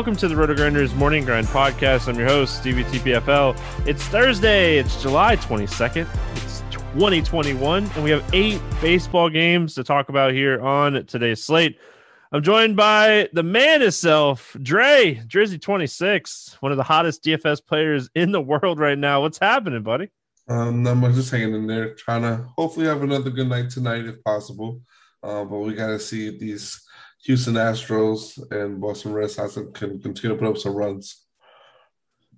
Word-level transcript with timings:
Welcome 0.00 0.16
to 0.16 0.28
the 0.28 0.34
Roto 0.34 0.54
Grinders 0.54 0.94
Morning 0.94 1.26
Grind 1.26 1.46
Podcast. 1.48 2.08
I'm 2.08 2.18
your 2.18 2.26
host, 2.26 2.56
Stevie 2.56 2.84
TPFL. 2.84 3.54
It's 3.86 4.02
Thursday, 4.04 4.78
it's 4.78 5.02
July 5.02 5.36
22nd, 5.36 6.08
it's 6.36 6.60
2021, 6.70 7.84
and 7.84 8.02
we 8.02 8.08
have 8.08 8.24
eight 8.32 8.62
baseball 8.80 9.28
games 9.28 9.74
to 9.74 9.84
talk 9.84 10.08
about 10.08 10.32
here 10.32 10.58
on 10.62 11.04
today's 11.04 11.44
slate. 11.44 11.78
I'm 12.32 12.42
joined 12.42 12.76
by 12.76 13.28
the 13.34 13.42
man 13.42 13.82
himself, 13.82 14.56
Dre, 14.62 15.20
Drizzy26, 15.26 16.54
one 16.62 16.72
of 16.72 16.78
the 16.78 16.82
hottest 16.82 17.22
DFS 17.22 17.62
players 17.62 18.08
in 18.14 18.32
the 18.32 18.40
world 18.40 18.78
right 18.78 18.96
now. 18.96 19.20
What's 19.20 19.36
happening, 19.36 19.82
buddy? 19.82 20.08
Um, 20.48 20.86
I'm 20.86 21.12
just 21.12 21.30
hanging 21.30 21.54
in 21.54 21.66
there, 21.66 21.92
trying 21.92 22.22
to 22.22 22.48
hopefully 22.56 22.86
have 22.86 23.02
another 23.02 23.28
good 23.28 23.50
night 23.50 23.68
tonight 23.68 24.06
if 24.06 24.24
possible. 24.24 24.80
Uh, 25.22 25.44
but 25.44 25.58
we 25.58 25.74
got 25.74 25.88
to 25.88 25.98
see 25.98 26.26
if 26.26 26.38
these 26.38 26.80
Houston 27.24 27.54
Astros 27.54 28.38
and 28.50 28.80
Boston 28.80 29.12
Red 29.12 29.30
Sox 29.30 29.54
can 29.54 30.00
continue 30.00 30.30
to 30.30 30.34
put 30.34 30.48
up 30.48 30.58
some 30.58 30.74
runs. 30.74 31.24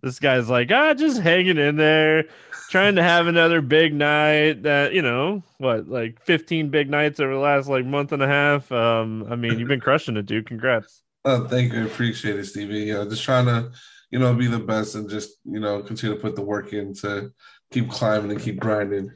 This 0.02 0.18
guy's 0.18 0.48
like, 0.48 0.70
ah, 0.72 0.94
just 0.94 1.20
hanging 1.20 1.58
in 1.58 1.76
there, 1.76 2.24
trying 2.70 2.96
to 2.96 3.02
have 3.04 3.28
another 3.28 3.60
big 3.60 3.94
night. 3.94 4.64
That 4.64 4.92
you 4.92 5.02
know, 5.02 5.44
what, 5.58 5.88
like 5.88 6.20
15 6.22 6.70
big 6.70 6.90
nights 6.90 7.20
over 7.20 7.32
the 7.32 7.38
last 7.38 7.68
like 7.68 7.84
month 7.84 8.10
and 8.10 8.22
a 8.22 8.26
half. 8.26 8.70
Um, 8.72 9.24
I 9.30 9.36
mean, 9.36 9.60
you've 9.60 9.68
been 9.68 9.80
crushing 9.80 10.16
it, 10.16 10.26
dude. 10.26 10.46
Congrats. 10.46 11.02
Oh, 11.24 11.46
thank 11.46 11.72
you, 11.72 11.86
appreciate 11.86 12.36
it, 12.36 12.46
Stevie. 12.46 12.80
You 12.80 12.94
know, 12.94 13.08
just 13.08 13.22
trying 13.22 13.46
to, 13.46 13.70
you 14.10 14.18
know, 14.18 14.34
be 14.34 14.48
the 14.48 14.58
best 14.58 14.96
and 14.96 15.08
just 15.08 15.36
you 15.44 15.60
know 15.60 15.80
continue 15.80 16.16
to 16.16 16.20
put 16.20 16.34
the 16.34 16.42
work 16.42 16.72
in 16.72 16.94
to 16.94 17.32
keep 17.70 17.88
climbing 17.88 18.32
and 18.32 18.40
keep 18.40 18.58
grinding. 18.58 19.12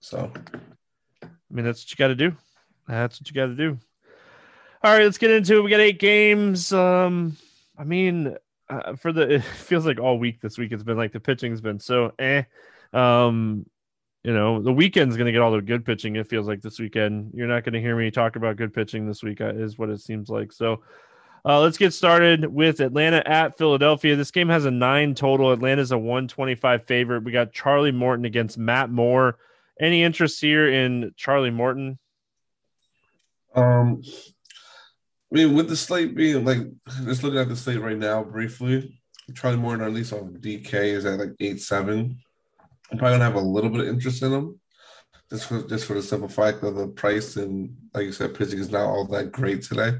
So, 0.00 0.32
I 1.22 1.28
mean, 1.50 1.66
that's 1.66 1.84
what 1.84 1.90
you 1.90 1.96
got 1.96 2.08
to 2.08 2.14
do. 2.14 2.34
That's 2.88 3.20
what 3.20 3.28
you 3.28 3.34
got 3.34 3.46
to 3.46 3.54
do. 3.54 3.78
All 4.82 4.92
right, 4.94 5.04
let's 5.04 5.18
get 5.18 5.30
into 5.30 5.58
it. 5.58 5.62
We 5.62 5.70
got 5.70 5.80
eight 5.80 5.98
games. 5.98 6.72
Um, 6.72 7.36
I 7.76 7.84
mean, 7.84 8.34
uh, 8.68 8.96
for 8.96 9.12
the 9.12 9.34
it 9.34 9.44
feels 9.44 9.84
like 9.84 10.00
all 10.00 10.18
week 10.18 10.40
this 10.40 10.56
week 10.56 10.72
it's 10.72 10.82
been 10.82 10.96
like 10.96 11.12
the 11.12 11.20
pitching's 11.20 11.60
been 11.60 11.78
so 11.78 12.12
eh. 12.18 12.44
Um, 12.92 13.66
you 14.24 14.32
know, 14.34 14.62
the 14.62 14.72
weekend's 14.72 15.16
going 15.16 15.26
to 15.26 15.32
get 15.32 15.40
all 15.40 15.52
the 15.52 15.62
good 15.62 15.84
pitching. 15.84 16.16
It 16.16 16.28
feels 16.28 16.46
like 16.46 16.60
this 16.60 16.78
weekend. 16.78 17.32
You're 17.34 17.46
not 17.46 17.64
going 17.64 17.72
to 17.74 17.80
hear 17.80 17.96
me 17.96 18.10
talk 18.10 18.36
about 18.36 18.56
good 18.56 18.72
pitching 18.72 19.06
this 19.06 19.22
week, 19.22 19.40
uh, 19.40 19.54
is 19.54 19.78
what 19.78 19.88
it 19.88 20.00
seems 20.00 20.28
like. 20.28 20.52
So, 20.52 20.82
uh, 21.44 21.60
let's 21.60 21.78
get 21.78 21.94
started 21.94 22.44
with 22.44 22.80
Atlanta 22.80 23.22
at 23.26 23.56
Philadelphia. 23.56 24.16
This 24.16 24.30
game 24.30 24.48
has 24.48 24.66
a 24.66 24.70
nine 24.70 25.14
total. 25.14 25.52
Atlanta's 25.52 25.92
a 25.92 25.98
125 25.98 26.86
favorite. 26.86 27.24
We 27.24 27.32
got 27.32 27.52
Charlie 27.52 27.92
Morton 27.92 28.26
against 28.26 28.58
Matt 28.58 28.90
Moore. 28.90 29.38
Any 29.80 30.02
interest 30.02 30.40
here 30.40 30.70
in 30.70 31.12
Charlie 31.16 31.50
Morton? 31.50 31.98
Um, 33.54 34.02
I 35.32 35.36
mean, 35.36 35.54
with 35.54 35.68
the 35.68 35.76
slate 35.76 36.16
being 36.16 36.44
like, 36.44 36.58
just 37.04 37.22
looking 37.22 37.38
at 37.38 37.48
the 37.48 37.56
slate 37.56 37.80
right 37.80 37.96
now 37.96 38.24
briefly, 38.24 39.00
Charlie 39.34 39.58
Morton, 39.58 39.86
at 39.86 39.92
least 39.92 40.12
on 40.12 40.36
DK, 40.40 40.74
is 40.74 41.04
at 41.04 41.18
like 41.18 41.34
eight 41.38 41.60
seven. 41.60 42.18
I'm 42.90 42.98
probably 42.98 43.14
gonna 43.14 43.24
have 43.24 43.36
a 43.36 43.40
little 43.40 43.70
bit 43.70 43.80
of 43.80 43.88
interest 43.88 44.22
in 44.22 44.32
him, 44.32 44.60
just 45.30 45.46
for 45.46 45.62
just 45.62 45.84
for 45.84 45.94
the 45.94 46.02
simple 46.02 46.28
fact 46.28 46.60
that 46.62 46.72
the 46.72 46.88
price 46.88 47.36
and 47.36 47.76
like 47.94 48.06
you 48.06 48.12
said, 48.12 48.34
pitching 48.34 48.58
is 48.58 48.70
not 48.70 48.86
all 48.86 49.06
that 49.06 49.30
great 49.30 49.62
today, 49.62 49.92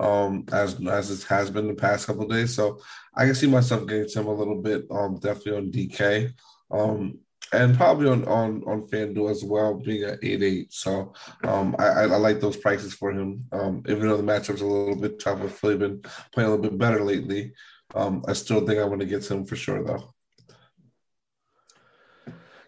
um, 0.00 0.44
as 0.52 0.80
as 0.86 1.10
it 1.10 1.22
has 1.28 1.50
been 1.50 1.68
the 1.68 1.74
past 1.74 2.06
couple 2.06 2.26
days. 2.26 2.54
So 2.54 2.80
I 3.14 3.26
can 3.26 3.34
see 3.34 3.46
myself 3.46 3.86
getting 3.86 4.08
him 4.08 4.26
a 4.26 4.34
little 4.34 4.62
bit, 4.62 4.86
um, 4.90 5.18
definitely 5.18 5.56
on 5.56 5.70
DK. 5.70 6.32
Um, 6.70 7.18
and 7.52 7.76
probably 7.76 8.08
on 8.08 8.24
on 8.24 8.62
on 8.66 8.88
FanDuel 8.88 9.30
as 9.30 9.44
well, 9.44 9.74
being 9.74 10.04
at 10.04 10.22
eight 10.22 10.42
eight. 10.42 10.72
So 10.72 11.12
um, 11.44 11.76
I, 11.78 11.84
I 11.84 12.04
like 12.06 12.40
those 12.40 12.56
prices 12.56 12.94
for 12.94 13.10
him. 13.10 13.46
Um, 13.52 13.82
even 13.88 14.08
though 14.08 14.16
the 14.16 14.22
matchup's 14.22 14.60
a 14.60 14.66
little 14.66 14.96
bit 14.96 15.20
tough, 15.20 15.40
Philly 15.58 15.76
been 15.76 16.02
playing 16.32 16.48
a 16.48 16.54
little 16.54 16.70
bit 16.70 16.78
better 16.78 17.02
lately. 17.02 17.52
Um, 17.94 18.24
I 18.26 18.32
still 18.32 18.66
think 18.66 18.80
I 18.80 18.84
want 18.84 19.00
to 19.00 19.06
get 19.06 19.22
to 19.22 19.34
him 19.34 19.44
for 19.44 19.56
sure, 19.56 19.84
though. 19.84 20.14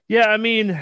Yeah, 0.08 0.26
I 0.26 0.36
mean, 0.36 0.80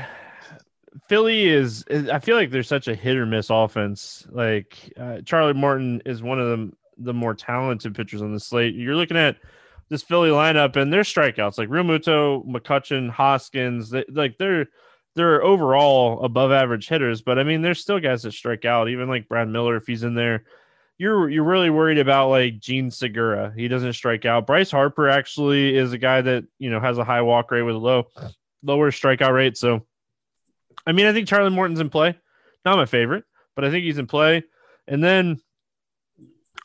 Philly 1.09 1.47
is. 1.47 1.84
I 1.91 2.19
feel 2.19 2.37
like 2.37 2.50
there's 2.50 2.69
such 2.69 2.88
a 2.88 2.94
hit 2.94 3.16
or 3.16 3.27
miss 3.27 3.49
offense. 3.50 4.27
Like 4.30 4.92
uh, 4.98 5.21
Charlie 5.24 5.54
Morton 5.54 6.03
is 6.04 6.22
one 6.22 6.41
of 6.41 6.48
the 6.48 6.72
the 6.98 7.15
more 7.15 7.34
talented 7.34 7.95
pitchers 7.95 8.22
on 8.22 8.33
the 8.33 8.41
slate. 8.41 8.74
You're 8.74 8.97
looking 8.97 9.16
at 9.16 9.36
this 9.89 10.03
Philly 10.03 10.31
lineup 10.31 10.77
and 10.77 10.92
their 10.92 11.03
strikeouts 11.03 11.59
like 11.59 11.69
Realmuto, 11.69 12.47
McCutchen, 12.47 13.10
Hoskins, 13.10 13.91
they, 13.91 14.04
like 14.09 14.39
they're 14.39 14.66
they're 15.15 15.45
overall 15.45 16.25
above 16.25 16.51
average 16.51 16.89
hitters, 16.89 17.22
but 17.22 17.39
I 17.39 17.45
mean 17.45 17.63
there's 17.63 17.81
still 17.81 18.01
guys 18.01 18.22
that 18.22 18.33
strike 18.33 18.65
out, 18.65 18.89
even 18.89 19.09
like 19.09 19.28
Brad 19.28 19.48
Miller 19.48 19.77
if 19.77 19.86
he's 19.86 20.03
in 20.03 20.15
there. 20.15 20.45
You're 20.98 21.28
you're 21.28 21.45
really 21.45 21.71
worried 21.71 21.98
about 21.98 22.31
like 22.31 22.59
Jean 22.60 22.91
Segura. 22.91 23.53
He 23.57 23.69
doesn't 23.69 23.92
strike 23.95 24.25
out. 24.25 24.47
Bryce 24.47 24.71
Harper 24.71 25.09
actually 25.09 25.77
is 25.77 25.92
a 25.92 25.98
guy 25.98 26.21
that, 26.21 26.45
you 26.59 26.71
know, 26.71 26.80
has 26.80 26.98
a 26.98 27.04
high 27.04 27.22
walk 27.22 27.51
rate 27.51 27.63
with 27.63 27.75
a 27.75 27.78
low 27.78 28.09
lower 28.63 28.91
strikeout 28.91 29.34
rate. 29.34 29.57
So 29.57 29.87
I 30.87 30.92
mean, 30.92 31.07
I 31.07 31.13
think 31.13 31.28
Charlie 31.28 31.51
Morton's 31.51 31.80
in 31.80 31.91
play. 31.91 32.16
Not 32.65 32.77
my 32.77 32.87
favorite, 32.87 33.25
but 33.54 33.65
I 33.65 33.71
think 33.71 33.84
he's 33.84 33.98
in 33.98 34.07
play. 34.07 34.45
And 34.87 35.03
then 35.03 35.41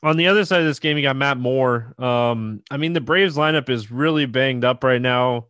on 0.02 0.18
the 0.18 0.28
other 0.28 0.46
side 0.46 0.62
of 0.62 0.68
this 0.68 0.80
game, 0.80 0.98
you 0.98 1.04
got 1.04 1.16
Matt 1.16 1.38
Moore. 1.38 1.94
Um, 1.98 2.64
I 2.72 2.78
mean, 2.78 2.94
the 2.94 3.02
Braves 3.02 3.36
lineup 3.36 3.70
is 3.70 3.92
really 3.92 4.26
banged 4.26 4.64
up 4.64 4.84
right 4.84 5.02
now, 5.02 5.48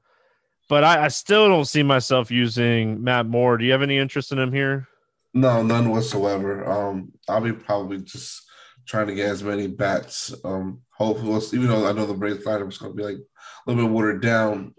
but 0.67 0.83
I, 0.83 1.05
I, 1.05 1.07
still 1.09 1.47
don't 1.47 1.65
see 1.65 1.83
myself 1.83 2.31
using 2.31 3.03
Matt 3.03 3.27
Moore. 3.27 3.57
Do 3.57 3.65
you 3.65 3.71
have 3.71 3.81
any 3.81 3.97
interest 3.97 4.31
in 4.31 4.39
him 4.39 4.51
here? 4.51 4.87
No, 5.33 5.61
none 5.61 5.89
whatsoever. 5.89 6.67
Um, 6.67 7.11
I'll 7.27 7.41
be 7.41 7.53
probably 7.53 7.99
just 7.99 8.49
trying 8.87 9.07
to 9.07 9.13
get 9.13 9.29
as 9.29 9.43
many 9.43 9.67
bats. 9.67 10.33
Um, 10.43 10.81
hopefully, 10.91 11.39
even 11.53 11.67
though 11.67 11.87
I 11.87 11.91
know 11.91 12.07
the 12.07 12.13
Braves 12.15 12.43
lineup 12.45 12.69
is 12.69 12.79
going 12.79 12.93
to 12.93 12.97
be 12.97 13.03
like 13.03 13.17
a 13.17 13.69
little 13.69 13.85
bit 13.85 13.91
watered 13.91 14.21
down, 14.21 14.73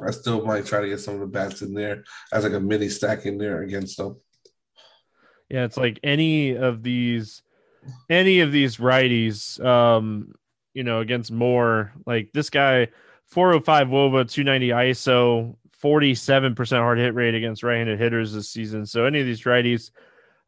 I 0.00 0.10
still 0.10 0.44
might 0.44 0.66
try 0.66 0.80
to 0.80 0.88
get 0.88 1.00
some 1.00 1.14
of 1.14 1.20
the 1.20 1.26
bats 1.26 1.62
in 1.62 1.74
there 1.74 2.04
as 2.32 2.44
like 2.44 2.52
a 2.52 2.60
mini 2.60 2.88
stack 2.88 3.24
in 3.24 3.38
there 3.38 3.62
against 3.62 3.96
them. 3.96 4.20
Yeah, 5.48 5.64
it's 5.64 5.78
like 5.78 5.98
any 6.04 6.56
of 6.56 6.82
these, 6.82 7.42
any 8.10 8.40
of 8.40 8.52
these 8.52 8.76
righties, 8.76 9.62
um, 9.64 10.34
you 10.74 10.84
know, 10.84 11.00
against 11.00 11.30
Moore 11.30 11.92
like 12.06 12.32
this 12.32 12.50
guy, 12.50 12.88
405 13.26 13.88
wOBA, 13.88 14.30
290 14.30 14.68
ISO, 14.68 15.56
47% 15.82 16.78
hard 16.78 16.98
hit 16.98 17.14
rate 17.14 17.34
against 17.34 17.62
right-handed 17.62 17.98
hitters 17.98 18.32
this 18.32 18.48
season. 18.48 18.86
So 18.86 19.04
any 19.04 19.20
of 19.20 19.26
these 19.26 19.42
righties, 19.42 19.90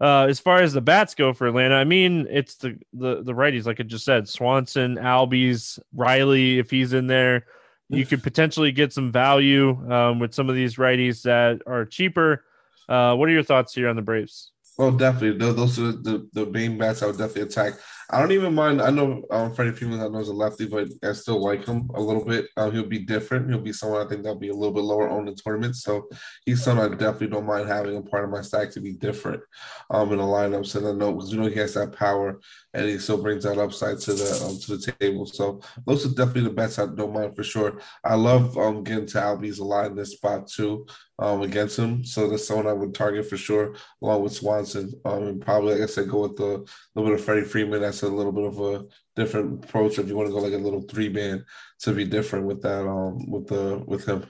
uh, 0.01 0.27
as 0.29 0.41
far 0.41 0.61
as 0.61 0.73
the 0.73 0.81
bats 0.81 1.15
go 1.15 1.33
for 1.33 1.47
Atlanta, 1.47 1.75
I 1.75 1.85
mean, 1.85 2.27
it's 2.31 2.57
the 2.57 2.79
the 2.93 3.23
the 3.23 3.35
righties, 3.35 3.67
like 3.67 3.81
I 3.81 3.83
just 3.83 4.05
said, 4.05 4.29
Swanson, 4.29 4.97
Albies, 4.97 5.79
Riley, 5.95 6.59
if 6.59 6.71
he's 6.71 6.95
in 6.95 7.07
there, 7.07 7.45
you 7.91 8.07
could 8.07 8.23
potentially 8.23 8.73
get 8.73 8.93
some 8.93 9.13
value 9.13 9.71
um, 9.93 10.19
with 10.19 10.33
some 10.33 10.49
of 10.49 10.55
these 10.55 10.77
righties 10.77 11.23
that 11.23 11.61
are 11.67 11.85
cheaper. 11.85 12.45
Uh, 12.89 13.15
what 13.15 13.29
are 13.29 13.33
your 13.33 13.43
thoughts 13.43 13.75
here 13.75 13.89
on 13.89 13.97
the 13.97 14.03
Braves? 14.03 14.53
Oh, 14.79 14.91
definitely. 14.91 15.37
Those 15.39 15.79
are 15.79 15.93
the, 15.93 16.29
the 16.33 16.47
main 16.47 16.79
bats 16.79 17.03
I 17.03 17.07
would 17.07 17.19
definitely 17.19 17.43
attack. 17.43 17.75
I 18.13 18.19
don't 18.19 18.33
even 18.33 18.55
mind. 18.55 18.81
I 18.81 18.91
know 18.91 19.23
um, 19.31 19.55
Freddie 19.55 19.73
Freeman, 19.73 20.01
I 20.01 20.09
know 20.09 20.19
is 20.19 20.29
a 20.29 20.33
lefty, 20.33 20.67
but 20.67 20.89
I 21.05 21.13
still 21.13 21.43
like 21.43 21.67
him 21.67 21.91
a 21.95 22.01
little 22.01 22.25
bit. 22.25 22.47
Uh, 22.57 22.71
he'll 22.71 22.87
be 22.87 22.99
different. 22.99 23.49
He'll 23.49 23.61
be 23.61 23.73
someone 23.73 24.05
I 24.05 24.09
think 24.09 24.23
that'll 24.23 24.39
be 24.39 24.49
a 24.49 24.55
little 24.55 24.75
bit 24.75 24.83
lower 24.83 25.09
on 25.09 25.27
the 25.27 25.35
tournament. 25.35 25.77
So 25.77 26.09
he's 26.45 26.63
someone 26.63 26.93
I 26.93 26.97
definitely 26.97 27.29
don't 27.29 27.47
mind 27.47 27.69
having 27.69 27.97
a 27.97 28.03
part 28.03 28.25
of 28.25 28.31
my 28.31 28.41
stack 28.41 28.71
to 28.73 28.81
be 28.81 28.95
different 28.95 29.43
um, 29.91 30.11
in 30.13 30.19
the 30.19 30.25
lineup. 30.25 30.67
So 30.67 30.81
I 30.89 30.93
know 30.93 31.13
because 31.13 31.33
you 31.33 31.41
know 31.41 31.49
he 31.49 31.57
has 31.57 31.75
that 31.75 31.93
power 31.93 32.41
and 32.73 32.87
he 32.87 32.99
still 32.99 33.23
brings 33.23 33.45
that 33.45 33.59
upside 33.59 33.99
to 34.01 34.15
the 34.15 34.47
um, 34.47 34.59
to 34.61 34.77
the 34.77 34.93
table. 34.99 35.27
So 35.27 35.61
those 35.87 36.07
are 36.07 36.15
definitely 36.15 36.45
the 36.45 36.51
bets 36.51 36.79
I 36.79 36.87
don't 36.87 37.13
mind 37.13 37.37
for 37.37 37.45
sure. 37.45 37.81
I 38.03 38.15
love 38.15 38.57
um, 38.57 38.83
getting 38.83 39.07
to 39.07 39.19
Albies 39.19 39.61
a 39.61 39.65
lot 39.65 39.87
in 39.87 39.95
this 39.95 40.13
spot 40.13 40.49
too 40.49 40.87
um, 41.21 41.43
against 41.43 41.79
him. 41.79 42.05
So 42.05 42.29
that's 42.29 42.49
someone 42.49 42.67
I 42.67 42.73
would 42.73 42.95
target 42.95 43.29
for 43.29 43.37
sure, 43.37 43.75
along 44.03 44.23
with 44.23 44.33
Swanson. 44.33 44.93
Um, 45.05 45.23
and 45.25 45.41
probably, 45.41 45.75
like 45.75 45.83
I 45.83 45.87
said, 45.87 46.09
go 46.09 46.23
with 46.23 46.41
a 46.41 46.65
little 46.95 47.11
bit 47.11 47.13
of 47.13 47.25
Freddie 47.25 47.47
Freeman. 47.47 47.83
That's 47.83 48.03
a 48.03 48.09
little 48.09 48.33
bit 48.33 48.45
of 48.45 48.59
a 48.59 48.87
different 49.15 49.65
approach 49.65 49.99
if 49.99 50.09
you 50.09 50.17
want 50.17 50.29
to 50.29 50.33
go 50.33 50.41
like 50.41 50.55
a 50.55 50.57
little 50.57 50.83
three 50.83 51.11
man 51.11 51.45
to 51.81 51.93
be 51.93 52.05
different 52.05 52.47
with 52.47 52.63
that 52.63 52.87
um 52.89 53.31
with 53.31 53.47
the 53.49 53.83
with 53.87 54.07
him. 54.07 54.25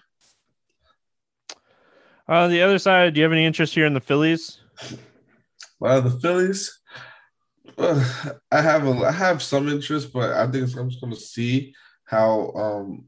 On 2.28 2.44
uh, 2.44 2.48
the 2.48 2.62
other 2.62 2.78
side, 2.78 3.14
do 3.14 3.20
you 3.20 3.24
have 3.24 3.32
any 3.32 3.44
interest 3.44 3.74
here 3.74 3.86
in 3.86 3.94
the 3.94 4.00
Phillies? 4.00 4.58
Well, 5.80 6.02
the 6.02 6.10
Phillies, 6.10 6.80
uh, 7.78 8.32
I 8.52 8.60
have 8.60 8.86
a 8.86 8.90
I 8.90 9.12
have 9.12 9.42
some 9.42 9.68
interest, 9.68 10.12
but 10.12 10.32
I 10.32 10.50
think 10.50 10.76
I'm 10.76 10.90
just 10.90 11.00
going 11.00 11.12
to 11.12 11.20
see 11.20 11.72
how 12.04 12.52
um 12.54 13.04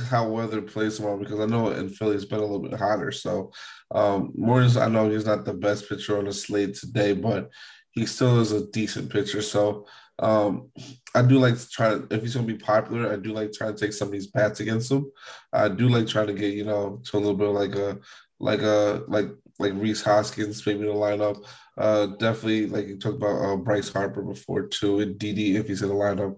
how 0.00 0.28
weather 0.28 0.62
plays 0.62 0.96
tomorrow 0.96 1.18
because 1.18 1.40
I 1.40 1.46
know 1.46 1.70
in 1.70 1.88
Philly 1.88 2.16
it's 2.16 2.24
been 2.24 2.38
a 2.38 2.42
little 2.42 2.60
bit 2.60 2.78
hotter. 2.78 3.12
So 3.12 3.52
um 3.94 4.32
Morris, 4.34 4.76
I 4.76 4.88
know 4.88 5.08
he's 5.08 5.26
not 5.26 5.44
the 5.44 5.54
best 5.54 5.88
pitcher 5.88 6.18
on 6.18 6.24
the 6.24 6.32
slate 6.32 6.74
today, 6.74 7.12
but 7.12 7.50
he 7.92 8.06
still 8.06 8.40
is 8.40 8.52
a 8.52 8.66
decent 8.68 9.10
pitcher. 9.10 9.42
So 9.42 9.86
um 10.18 10.70
I 11.14 11.22
do 11.22 11.38
like 11.38 11.58
to 11.58 11.68
try 11.68 11.90
to 11.90 12.06
if 12.10 12.22
he's 12.22 12.34
gonna 12.34 12.46
be 12.46 12.58
popular, 12.58 13.12
I 13.12 13.16
do 13.16 13.32
like 13.32 13.52
trying 13.52 13.74
to 13.74 13.80
take 13.80 13.92
some 13.92 14.08
of 14.08 14.12
these 14.12 14.28
bats 14.28 14.60
against 14.60 14.90
him. 14.90 15.10
I 15.52 15.68
do 15.68 15.88
like 15.88 16.06
trying 16.06 16.28
to 16.28 16.34
get, 16.34 16.54
you 16.54 16.64
know, 16.64 17.00
to 17.04 17.16
a 17.16 17.18
little 17.18 17.34
bit 17.34 17.48
like 17.48 17.74
a 17.74 17.98
like 18.38 18.60
a 18.62 19.02
like 19.08 19.28
like 19.58 19.72
Rhys 19.74 20.02
Hoskins 20.02 20.64
maybe 20.66 20.80
in 20.80 20.86
the 20.86 20.92
lineup. 20.92 21.44
Uh 21.78 22.06
definitely 22.18 22.66
like 22.66 22.86
you 22.86 22.98
talked 22.98 23.16
about 23.16 23.42
uh, 23.42 23.56
Bryce 23.56 23.92
Harper 23.92 24.22
before 24.22 24.66
too, 24.66 25.00
and 25.00 25.18
Didi 25.18 25.56
if 25.56 25.66
he's 25.66 25.82
in 25.82 25.88
the 25.88 25.94
lineup. 25.94 26.36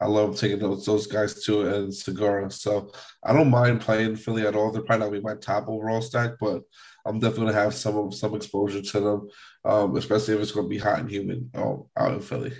I 0.00 0.06
love 0.06 0.36
taking 0.36 0.58
those 0.58 0.84
those 0.84 1.06
guys 1.06 1.42
too 1.42 1.62
and 1.62 1.94
Segura. 1.94 2.50
So 2.50 2.92
I 3.24 3.32
don't 3.32 3.50
mind 3.50 3.80
playing 3.80 4.16
Philly 4.16 4.46
at 4.46 4.54
all. 4.54 4.70
They're 4.70 4.82
probably 4.82 5.06
not 5.06 5.12
be 5.12 5.20
my 5.20 5.34
top 5.36 5.68
overall 5.68 6.02
stack, 6.02 6.32
but 6.38 6.62
I'm 7.06 7.18
definitely 7.18 7.52
gonna 7.52 7.64
have 7.64 7.74
some 7.74 8.12
some 8.12 8.34
exposure 8.34 8.82
to 8.82 9.00
them, 9.00 9.28
um, 9.64 9.96
especially 9.96 10.34
if 10.34 10.40
it's 10.40 10.52
gonna 10.52 10.68
be 10.68 10.78
hot 10.78 10.98
and 10.98 11.10
humid 11.10 11.50
um, 11.54 11.84
out 11.96 12.12
in 12.12 12.20
Philly. 12.20 12.52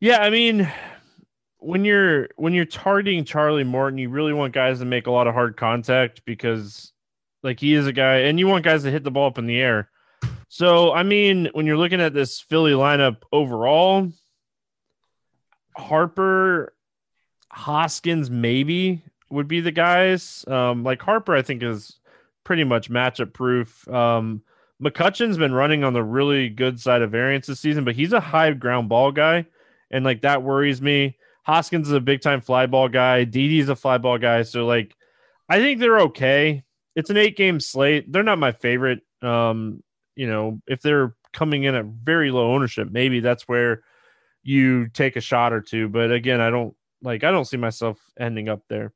Yeah, 0.00 0.18
I 0.18 0.28
mean, 0.28 0.70
when 1.58 1.84
you're 1.84 2.28
when 2.36 2.52
you're 2.52 2.66
targeting 2.66 3.24
Charlie 3.24 3.64
Morton, 3.64 3.98
you 3.98 4.10
really 4.10 4.34
want 4.34 4.52
guys 4.52 4.80
to 4.80 4.84
make 4.84 5.06
a 5.06 5.10
lot 5.10 5.26
of 5.26 5.32
hard 5.32 5.56
contact 5.56 6.22
because, 6.26 6.92
like, 7.42 7.58
he 7.60 7.72
is 7.72 7.86
a 7.86 7.92
guy, 7.92 8.16
and 8.16 8.38
you 8.38 8.46
want 8.46 8.64
guys 8.64 8.82
to 8.82 8.90
hit 8.90 9.04
the 9.04 9.10
ball 9.10 9.28
up 9.28 9.38
in 9.38 9.46
the 9.46 9.58
air. 9.58 9.88
So, 10.48 10.92
I 10.92 11.04
mean, 11.04 11.48
when 11.52 11.64
you're 11.64 11.78
looking 11.78 12.02
at 12.02 12.12
this 12.12 12.40
Philly 12.40 12.72
lineup 12.72 13.22
overall, 13.32 14.12
Harper, 15.76 16.74
Hoskins, 17.50 18.30
maybe 18.30 19.02
would 19.30 19.48
be 19.48 19.60
the 19.60 19.72
guys. 19.72 20.44
Um, 20.48 20.84
like 20.84 21.02
Harper, 21.02 21.34
I 21.34 21.42
think 21.42 21.62
is 21.62 21.98
pretty 22.44 22.64
much 22.64 22.90
matchup 22.90 23.32
proof. 23.32 23.86
Um, 23.88 24.42
McCutchen's 24.82 25.38
been 25.38 25.54
running 25.54 25.84
on 25.84 25.92
the 25.92 26.02
really 26.02 26.48
good 26.48 26.80
side 26.80 27.02
of 27.02 27.10
variance 27.10 27.46
this 27.46 27.60
season, 27.60 27.84
but 27.84 27.94
he's 27.94 28.12
a 28.12 28.20
high 28.20 28.52
ground 28.52 28.88
ball 28.88 29.12
guy, 29.12 29.46
and 29.90 30.04
like 30.04 30.22
that 30.22 30.42
worries 30.42 30.82
me. 30.82 31.16
Hoskins 31.44 31.88
is 31.88 31.94
a 31.94 32.00
big 32.00 32.20
time 32.20 32.40
fly 32.40 32.66
ball 32.66 32.88
guy. 32.88 33.24
Didi's 33.24 33.68
a 33.68 33.76
fly 33.76 33.98
ball 33.98 34.18
guy, 34.18 34.42
so 34.42 34.66
like 34.66 34.96
I 35.48 35.58
think 35.58 35.80
they're 35.80 36.00
okay. 36.00 36.64
It's 36.96 37.10
an 37.10 37.16
eight 37.16 37.36
game 37.36 37.60
slate. 37.60 38.10
They're 38.10 38.22
not 38.22 38.38
my 38.38 38.52
favorite. 38.52 39.00
Um, 39.22 39.82
you 40.16 40.26
know, 40.26 40.60
if 40.66 40.80
they're 40.80 41.14
coming 41.32 41.64
in 41.64 41.74
at 41.74 41.84
very 41.84 42.30
low 42.30 42.52
ownership, 42.52 42.90
maybe 42.90 43.20
that's 43.20 43.48
where 43.48 43.82
you 44.44 44.88
take 44.88 45.16
a 45.16 45.20
shot 45.20 45.52
or 45.52 45.60
two. 45.60 45.88
But 45.88 46.12
again, 46.12 46.40
I 46.40 46.50
don't 46.50 46.76
like 47.02 47.24
I 47.24 47.30
don't 47.30 47.46
see 47.46 47.56
myself 47.56 47.98
ending 48.18 48.48
up 48.48 48.62
there. 48.68 48.92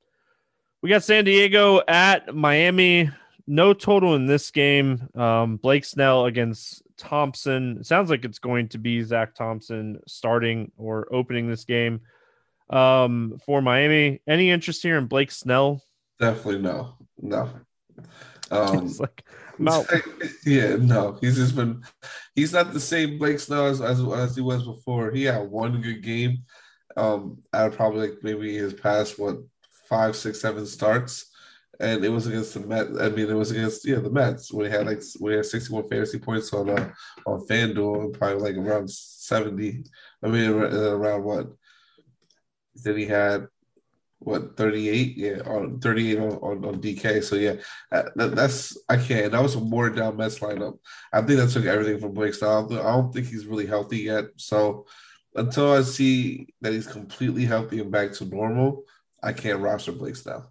We 0.81 0.91
got 0.91 1.03
San 1.03 1.25
Diego 1.25 1.81
at 1.89 2.35
Miami. 2.35 3.11
No 3.47 3.73
total 3.73 4.15
in 4.15 4.27
this 4.27 4.50
game. 4.50 5.09
Um, 5.15 5.56
Blake 5.56 5.85
Snell 5.85 6.27
against 6.27 6.83
Thompson. 6.99 7.79
It 7.81 7.87
sounds 7.87 8.11
like 8.11 8.25
it's 8.25 8.39
going 8.39 8.69
to 8.69 8.79
be 8.79 9.03
Zach 9.03 9.35
Thompson 9.35 10.00
starting 10.06 10.71
or 10.77 11.09
opening 11.11 11.49
this 11.49 11.65
game 11.65 12.03
um, 12.71 13.41
for 13.45 13.62
Miami. 13.62 14.21
Any 14.27 14.50
interest 14.50 14.83
here 14.83 14.99
in 14.99 15.06
Blake 15.06 15.31
Snell? 15.31 15.83
Definitely 16.21 16.61
no. 16.61 16.95
No. 17.21 17.50
Um, 18.50 18.93
like, 18.99 19.25
no. 19.59 19.85
yeah, 20.47 20.77
no, 20.77 21.19
he's 21.21 21.37
just 21.37 21.56
been. 21.56 21.83
He's 22.35 22.53
not 22.53 22.73
the 22.73 22.81
same 22.81 23.19
Blake 23.19 23.40
Snell 23.40 23.67
as, 23.67 23.81
as, 23.81 24.00
as 24.00 24.37
he 24.37 24.43
was 24.43 24.64
before. 24.64 25.11
He 25.11 25.25
had 25.25 25.50
one 25.50 25.81
good 25.81 26.02
game. 26.02 26.38
Um, 26.97 27.38
out 27.55 27.69
of 27.69 27.76
probably 27.76 28.09
like 28.09 28.19
maybe 28.23 28.57
his 28.57 28.75
past 28.75 29.19
what 29.19 29.37
five, 29.88 30.17
six, 30.17 30.40
seven 30.40 30.67
starts, 30.67 31.31
and 31.81 32.05
it 32.05 32.09
was 32.09 32.26
against 32.26 32.55
the 32.55 32.61
Mets. 32.61 32.99
I 33.00 33.09
mean, 33.09 33.28
it 33.28 33.35
was 33.35 33.50
against 33.50 33.87
yeah 33.87 33.99
the 33.99 34.11
Mets 34.11 34.52
We 34.52 34.69
had 34.69 34.87
like 34.87 35.02
we 35.21 35.35
had 35.35 35.47
sixty 35.47 35.73
one 35.73 35.88
fantasy 35.88 36.19
points 36.19 36.52
on 36.52 36.71
uh, 36.71 36.90
on 37.26 37.47
FanDuel, 37.47 38.19
probably 38.19 38.52
like 38.52 38.57
around 38.57 38.90
seventy. 38.90 39.85
I 40.23 40.28
mean, 40.28 40.50
around 40.50 41.25
what? 41.25 41.49
Then 42.75 42.97
he 42.97 43.07
had 43.07 43.49
what 44.20 44.56
38 44.56 45.16
yeah 45.16 45.38
on 45.46 45.78
38 45.78 46.18
on, 46.18 46.25
on, 46.25 46.64
on 46.64 46.80
dk 46.80 47.22
so 47.22 47.37
yeah 47.37 47.54
uh, 47.92 48.02
that, 48.16 48.34
that's 48.34 48.76
i 48.88 48.96
can't 48.96 49.32
that 49.32 49.42
was 49.42 49.54
a 49.54 49.60
more 49.60 49.90
down 49.90 50.16
mess 50.16 50.40
lineup. 50.40 50.78
I 51.12 51.22
think 51.22 51.38
that 51.38 51.50
took 51.50 51.66
everything 51.66 52.00
from 52.00 52.14
Blake 52.14 52.34
Snell 52.34 52.66
i 52.72 52.82
don't 52.82 53.12
think 53.12 53.28
he's 53.28 53.46
really 53.46 53.66
healthy 53.66 53.98
yet. 53.98 54.26
So 54.37 54.87
until 55.34 55.72
i 55.72 55.82
see 55.82 56.48
that 56.60 56.72
he's 56.72 56.87
completely 56.87 57.44
healthy 57.44 57.80
and 57.80 57.92
back 57.92 58.12
to 58.14 58.25
normal 58.25 58.84
i 59.22 59.32
can't 59.32 59.60
roster 59.60 59.92
Blake 59.92 60.16
Snell 60.16 60.50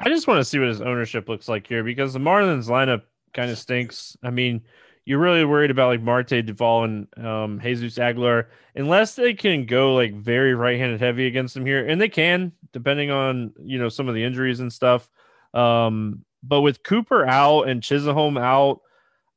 i 0.00 0.08
just 0.08 0.26
want 0.26 0.38
to 0.40 0.44
see 0.44 0.58
what 0.58 0.68
his 0.68 0.80
ownership 0.80 1.28
looks 1.28 1.48
like 1.48 1.66
here 1.66 1.84
because 1.84 2.14
the 2.14 2.18
marlins 2.18 2.68
lineup 2.68 3.02
kind 3.34 3.50
of 3.50 3.58
stinks. 3.58 4.16
I 4.22 4.30
mean 4.30 4.62
you're 5.04 5.18
really 5.18 5.44
worried 5.44 5.70
about 5.70 5.88
like 5.88 6.02
Marte 6.02 6.46
Duvall 6.46 6.84
and 6.84 7.18
um, 7.18 7.60
Jesus 7.60 7.98
Aguilar, 7.98 8.48
unless 8.76 9.14
they 9.14 9.34
can 9.34 9.66
go 9.66 9.94
like 9.94 10.14
very 10.14 10.54
right-handed 10.54 11.00
heavy 11.00 11.26
against 11.26 11.54
them 11.54 11.66
here, 11.66 11.86
and 11.86 12.00
they 12.00 12.08
can, 12.08 12.52
depending 12.72 13.10
on 13.10 13.52
you 13.62 13.78
know 13.78 13.88
some 13.88 14.08
of 14.08 14.14
the 14.14 14.22
injuries 14.22 14.60
and 14.60 14.72
stuff. 14.72 15.08
Um, 15.54 16.24
but 16.42 16.60
with 16.60 16.82
Cooper 16.82 17.26
out 17.26 17.62
and 17.68 17.82
Chisholm 17.82 18.38
out, 18.38 18.80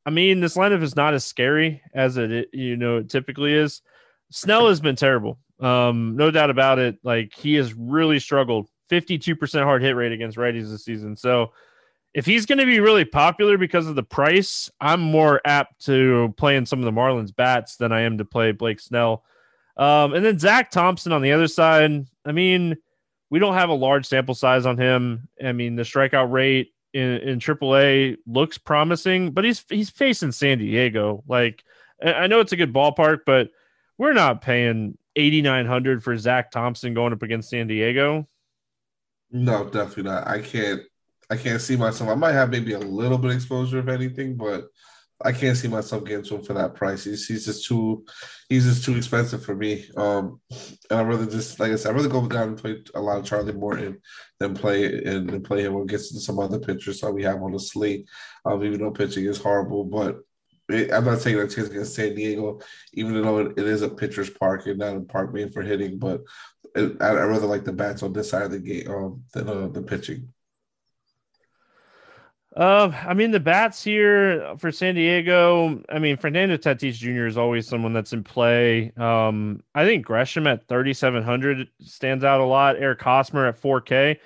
I 0.06 0.12
mean 0.12 0.40
this 0.40 0.56
lineup 0.56 0.84
is 0.84 0.96
not 0.96 1.14
as 1.14 1.26
scary 1.26 1.82
as 1.94 2.18
it 2.18 2.50
you 2.54 2.78
know 2.78 2.98
it 2.98 3.10
typically 3.10 3.54
is. 3.54 3.82
Snell 4.32 4.68
has 4.68 4.80
been 4.80 4.96
terrible, 4.96 5.40
um, 5.60 6.16
no 6.16 6.30
doubt 6.30 6.50
about 6.50 6.78
it. 6.78 6.98
Like 7.04 7.34
he 7.34 7.56
has 7.56 7.74
really 7.74 8.20
struggled. 8.20 8.70
52% 8.92 9.64
hard 9.64 9.82
hit 9.82 9.96
rate 9.96 10.12
against 10.12 10.38
righties 10.38 10.70
this 10.70 10.86
season. 10.86 11.16
So 11.16 11.54
if 12.16 12.26
he's 12.26 12.46
going 12.46 12.60
to 12.60 12.66
be 12.66 12.80
really 12.80 13.04
popular 13.04 13.58
because 13.58 13.88
of 13.88 13.96
the 13.96 14.02
price, 14.02 14.72
I'm 14.80 15.02
more 15.02 15.42
apt 15.44 15.86
to 15.86 16.34
playing 16.38 16.66
some 16.66 16.80
of 16.80 16.86
the 16.86 16.92
Marlins 16.92 17.36
bats 17.36 17.76
than 17.76 17.92
I 17.92 18.02
am 18.02 18.18
to 18.18 18.26
play 18.26 18.54
Blake 18.54 18.80
Snell. 18.80 19.26
Um, 19.76 20.14
and 20.14 20.24
then 20.24 20.40
Zach 20.40 20.72
Thompson 20.72 21.12
on 21.12 21.22
the 21.22 21.34
other 21.34 21.50
side. 21.50 22.06
I 22.26 22.32
mean, 22.32 22.78
we 23.30 23.40
don't 23.40 23.56
have 23.56 23.68
a 23.68 23.74
large 23.74 24.06
sample 24.06 24.34
size 24.34 24.66
on 24.66 24.78
him. 24.78 25.28
I 25.44 25.52
mean, 25.52 25.76
the 25.76 25.84
strikeout 25.84 26.32
rate 26.32 26.74
in, 26.94 27.18
in 27.18 27.40
AAA 27.40 28.16
looks 28.26 28.58
promising, 28.58 29.32
but 29.32 29.44
he's 29.44 29.66
he's 29.68 29.90
facing 29.90 30.32
San 30.32 30.60
Diego. 30.60 31.22
Like 31.28 31.66
I 32.02 32.28
know 32.28 32.40
it's 32.40 32.54
a 32.54 32.58
good 32.58 32.74
ballpark, 32.74 33.20
but 33.26 33.50
we're 33.98 34.14
not 34.14 34.42
paying 34.42 34.98
eighty 35.18 35.42
nine 35.42 35.66
hundred 35.66 36.02
for 36.02 36.18
Zach 36.18 36.52
Thompson 36.52 36.94
going 36.94 37.12
up 37.12 37.24
against 37.24 37.50
San 37.50 37.68
Diego. 37.68 38.26
No, 39.32 39.66
definitely 39.66 40.04
not. 40.04 40.26
I 40.26 40.40
can't. 40.40 40.84
I 41.30 41.38
can't 41.38 41.62
see 41.62 41.76
myself. 41.76 42.10
I 42.10 42.16
might 42.16 42.34
have 42.34 42.50
maybe 42.50 42.74
a 42.74 42.80
little 42.80 43.18
bit 43.18 43.32
exposure 43.32 43.80
if 43.80 43.88
anything, 43.88 44.36
but 44.36 44.66
I 45.24 45.32
can't 45.32 45.58
see 45.58 45.70
myself 45.70 46.04
getting 46.04 46.26
to 46.26 46.36
him 46.36 46.44
for 46.44 46.54
that 46.54 46.76
price. 46.76 47.06
He's, 47.06 47.26
he's 47.26 47.46
just 47.46 47.66
too 47.66 48.06
he's 48.50 48.66
just 48.66 48.84
too 48.84 48.98
expensive 48.98 49.44
for 49.44 49.56
me. 49.56 49.86
Um, 49.96 50.42
and 50.90 51.00
I'd 51.00 51.08
rather 51.08 51.26
just 51.26 51.60
like 51.60 51.72
I 51.72 51.76
said, 51.76 51.92
I'd 51.92 51.96
rather 51.96 52.10
go 52.10 52.28
down 52.28 52.50
and 52.50 52.58
play 52.58 52.84
a 52.94 53.00
lot 53.00 53.20
of 53.20 53.26
Charlie 53.26 53.54
Morton 53.54 54.02
than 54.40 54.54
play 54.54 54.86
and, 54.86 55.30
and 55.30 55.44
play 55.44 55.64
him 55.64 55.74
when 55.74 55.86
gets 55.86 56.12
to 56.12 56.20
some 56.20 56.40
other 56.40 56.60
pitchers 56.60 57.00
that 57.02 57.12
we 57.12 57.24
have 57.24 57.42
on 57.42 57.54
the 57.54 57.60
slate. 57.60 58.08
Um, 58.46 58.64
even 58.64 58.82
though 58.82 58.92
pitching 58.92 59.26
is 59.26 59.42
horrible, 59.42 59.86
but 59.86 60.18
it, 60.68 60.92
I'm 60.92 61.06
not 61.06 61.22
taking 61.22 61.40
a 61.40 61.48
chance 61.48 61.70
against 61.70 61.96
San 61.96 62.16
Diego, 62.16 62.60
even 62.94 63.22
though 63.22 63.40
it, 63.40 63.54
it 63.58 63.68
is 63.68 63.84
a 63.84 63.90
pitcher's 63.90 64.30
park 64.30 64.66
and 64.68 64.80
not 64.80 64.98
a 64.98 65.02
park 65.02 65.34
made 65.34 65.54
for 65.54 65.62
hitting. 65.62 65.98
But 65.98 66.24
it, 66.76 67.02
I, 67.02 67.08
I 67.08 67.24
rather 67.24 67.48
like 67.48 67.64
the 67.64 67.72
bats 67.72 68.04
on 68.04 68.12
this 68.12 68.32
side 68.32 68.44
of 68.44 68.52
the 68.52 68.60
game 68.60 68.92
um, 68.92 69.24
than 69.34 69.48
uh, 69.48 69.68
the 69.70 69.82
pitching. 69.82 70.34
Uh, 72.56 72.90
I 73.06 73.14
mean, 73.14 73.32
the 73.32 73.40
bats 73.40 73.84
here 73.84 74.56
for 74.58 74.72
San 74.72 74.96
Diego. 74.96 75.84
I 75.90 76.00
mean, 76.00 76.16
Fernando 76.16 76.56
Tatis 76.56 76.94
Jr. 76.94 77.26
is 77.26 77.38
always 77.38 77.68
someone 77.68 77.92
that's 77.92 78.14
in 78.14 78.24
play. 78.24 78.94
Um, 78.96 79.62
I 79.74 79.84
think 79.84 80.06
Grisham 80.08 80.48
at 80.48 80.66
3,700 80.70 81.68
stands 81.82 82.24
out 82.24 82.40
a 82.40 82.46
lot. 82.46 82.78
Eric 82.78 83.02
Hosmer 83.02 83.46
at 83.48 83.62
4K. 83.62 84.18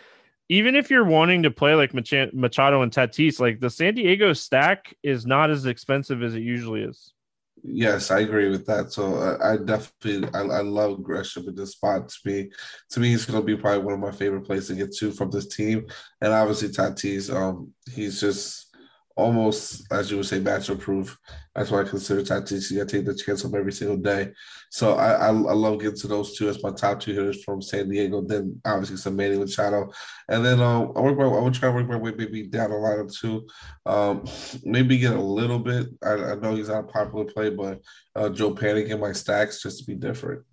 Even 0.47 0.75
if 0.75 0.91
you're 0.91 1.05
wanting 1.05 1.43
to 1.43 1.51
play 1.51 1.73
like 1.73 1.93
Machado 1.93 2.81
and 2.81 2.91
Tatis, 2.91 3.39
like 3.39 3.59
the 3.59 3.69
San 3.69 3.95
Diego 3.95 4.33
stack 4.33 4.95
is 5.01 5.25
not 5.25 5.49
as 5.49 5.65
expensive 5.65 6.21
as 6.21 6.35
it 6.35 6.41
usually 6.41 6.81
is. 6.81 7.13
Yes, 7.63 8.11
I 8.11 8.19
agree 8.21 8.49
with 8.49 8.65
that. 8.67 8.91
So 8.93 9.15
uh, 9.15 9.37
I 9.43 9.57
definitely 9.57 10.29
I, 10.33 10.41
I 10.41 10.61
love 10.61 10.99
Grisham 10.99 11.47
in 11.47 11.55
this 11.55 11.71
spot. 11.71 12.07
To 12.09 12.17
me, 12.25 12.49
to 12.91 12.99
me, 12.99 13.09
he's 13.09 13.25
going 13.25 13.39
to 13.41 13.45
be 13.45 13.59
probably 13.59 13.83
one 13.83 13.93
of 13.95 13.99
my 13.99 14.11
favorite 14.11 14.45
players 14.45 14.67
to 14.67 14.75
get 14.75 14.93
to 14.97 15.11
from 15.11 15.29
this 15.29 15.47
team. 15.47 15.85
And 16.21 16.31
obviously, 16.33 16.69
Tatis, 16.69 17.33
um, 17.33 17.73
he's 17.91 18.21
just 18.21 18.75
almost, 19.15 19.91
as 19.91 20.09
you 20.09 20.17
would 20.17 20.25
say, 20.25 20.39
matchup 20.39 20.79
proof. 20.79 21.17
That's 21.53 21.69
why 21.71 21.81
I 21.81 21.83
consider 21.83 22.21
Tatis. 22.21 22.71
You 22.71 22.77
got 22.79 22.87
to 22.89 22.97
take 22.97 23.05
the 23.05 23.15
chance 23.15 23.43
of 23.43 23.53
every 23.53 23.73
single 23.73 23.97
day. 23.97 24.31
So 24.69 24.93
I, 24.93 25.13
I, 25.13 25.27
I 25.29 25.31
love 25.31 25.79
getting 25.79 25.97
to 25.97 26.07
those 26.07 26.37
two 26.37 26.47
as 26.47 26.61
my 26.61 26.71
top 26.71 26.99
two 26.99 27.13
hitters 27.13 27.43
from 27.43 27.61
San 27.61 27.89
Diego. 27.89 28.21
Then 28.21 28.61
obviously 28.63 28.97
some 28.97 29.15
Manny 29.15 29.37
Machado, 29.37 29.91
and 30.27 30.45
then 30.45 30.61
um, 30.61 30.93
I 30.95 31.01
work 31.01 31.17
my, 31.17 31.25
I 31.25 31.41
would 31.41 31.53
try 31.53 31.69
to 31.69 31.75
work 31.75 31.87
my 31.87 31.97
way 31.97 32.13
maybe 32.15 32.43
down 32.43 32.69
the 32.69 32.75
lineup 32.75 33.11
too. 33.11 33.47
Um, 33.85 34.25
maybe 34.63 34.99
get 34.99 35.15
a 35.15 35.21
little 35.21 35.59
bit. 35.59 35.87
I, 36.03 36.13
I 36.13 36.35
know 36.35 36.55
he's 36.55 36.69
not 36.69 36.83
a 36.85 36.87
popular 36.87 37.25
play, 37.25 37.49
but 37.49 37.81
uh, 38.15 38.29
Joe 38.29 38.53
Panik 38.53 38.89
in 38.89 38.99
my 38.99 39.11
stacks 39.11 39.61
just 39.61 39.79
to 39.79 39.85
be 39.85 39.95
different. 39.95 40.43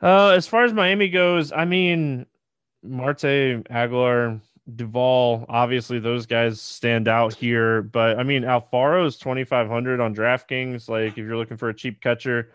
Uh, 0.00 0.30
as 0.30 0.46
far 0.46 0.64
as 0.64 0.72
Miami 0.72 1.08
goes, 1.08 1.52
I 1.52 1.64
mean, 1.64 2.26
Marte 2.82 3.64
Aguilar 3.70 4.40
Duvall, 4.76 5.44
obviously 5.48 5.98
those 5.98 6.26
guys 6.26 6.60
stand 6.60 7.08
out 7.08 7.34
here, 7.34 7.82
but 7.82 8.18
I 8.18 8.22
mean 8.22 8.42
Alfaro 8.42 9.06
is 9.06 9.16
twenty 9.16 9.44
five 9.44 9.68
hundred 9.68 10.00
on 10.00 10.14
DraftKings. 10.14 10.88
Like 10.88 11.12
if 11.12 11.18
you're 11.18 11.36
looking 11.36 11.56
for 11.56 11.68
a 11.68 11.74
cheap 11.74 12.00
catcher, 12.00 12.52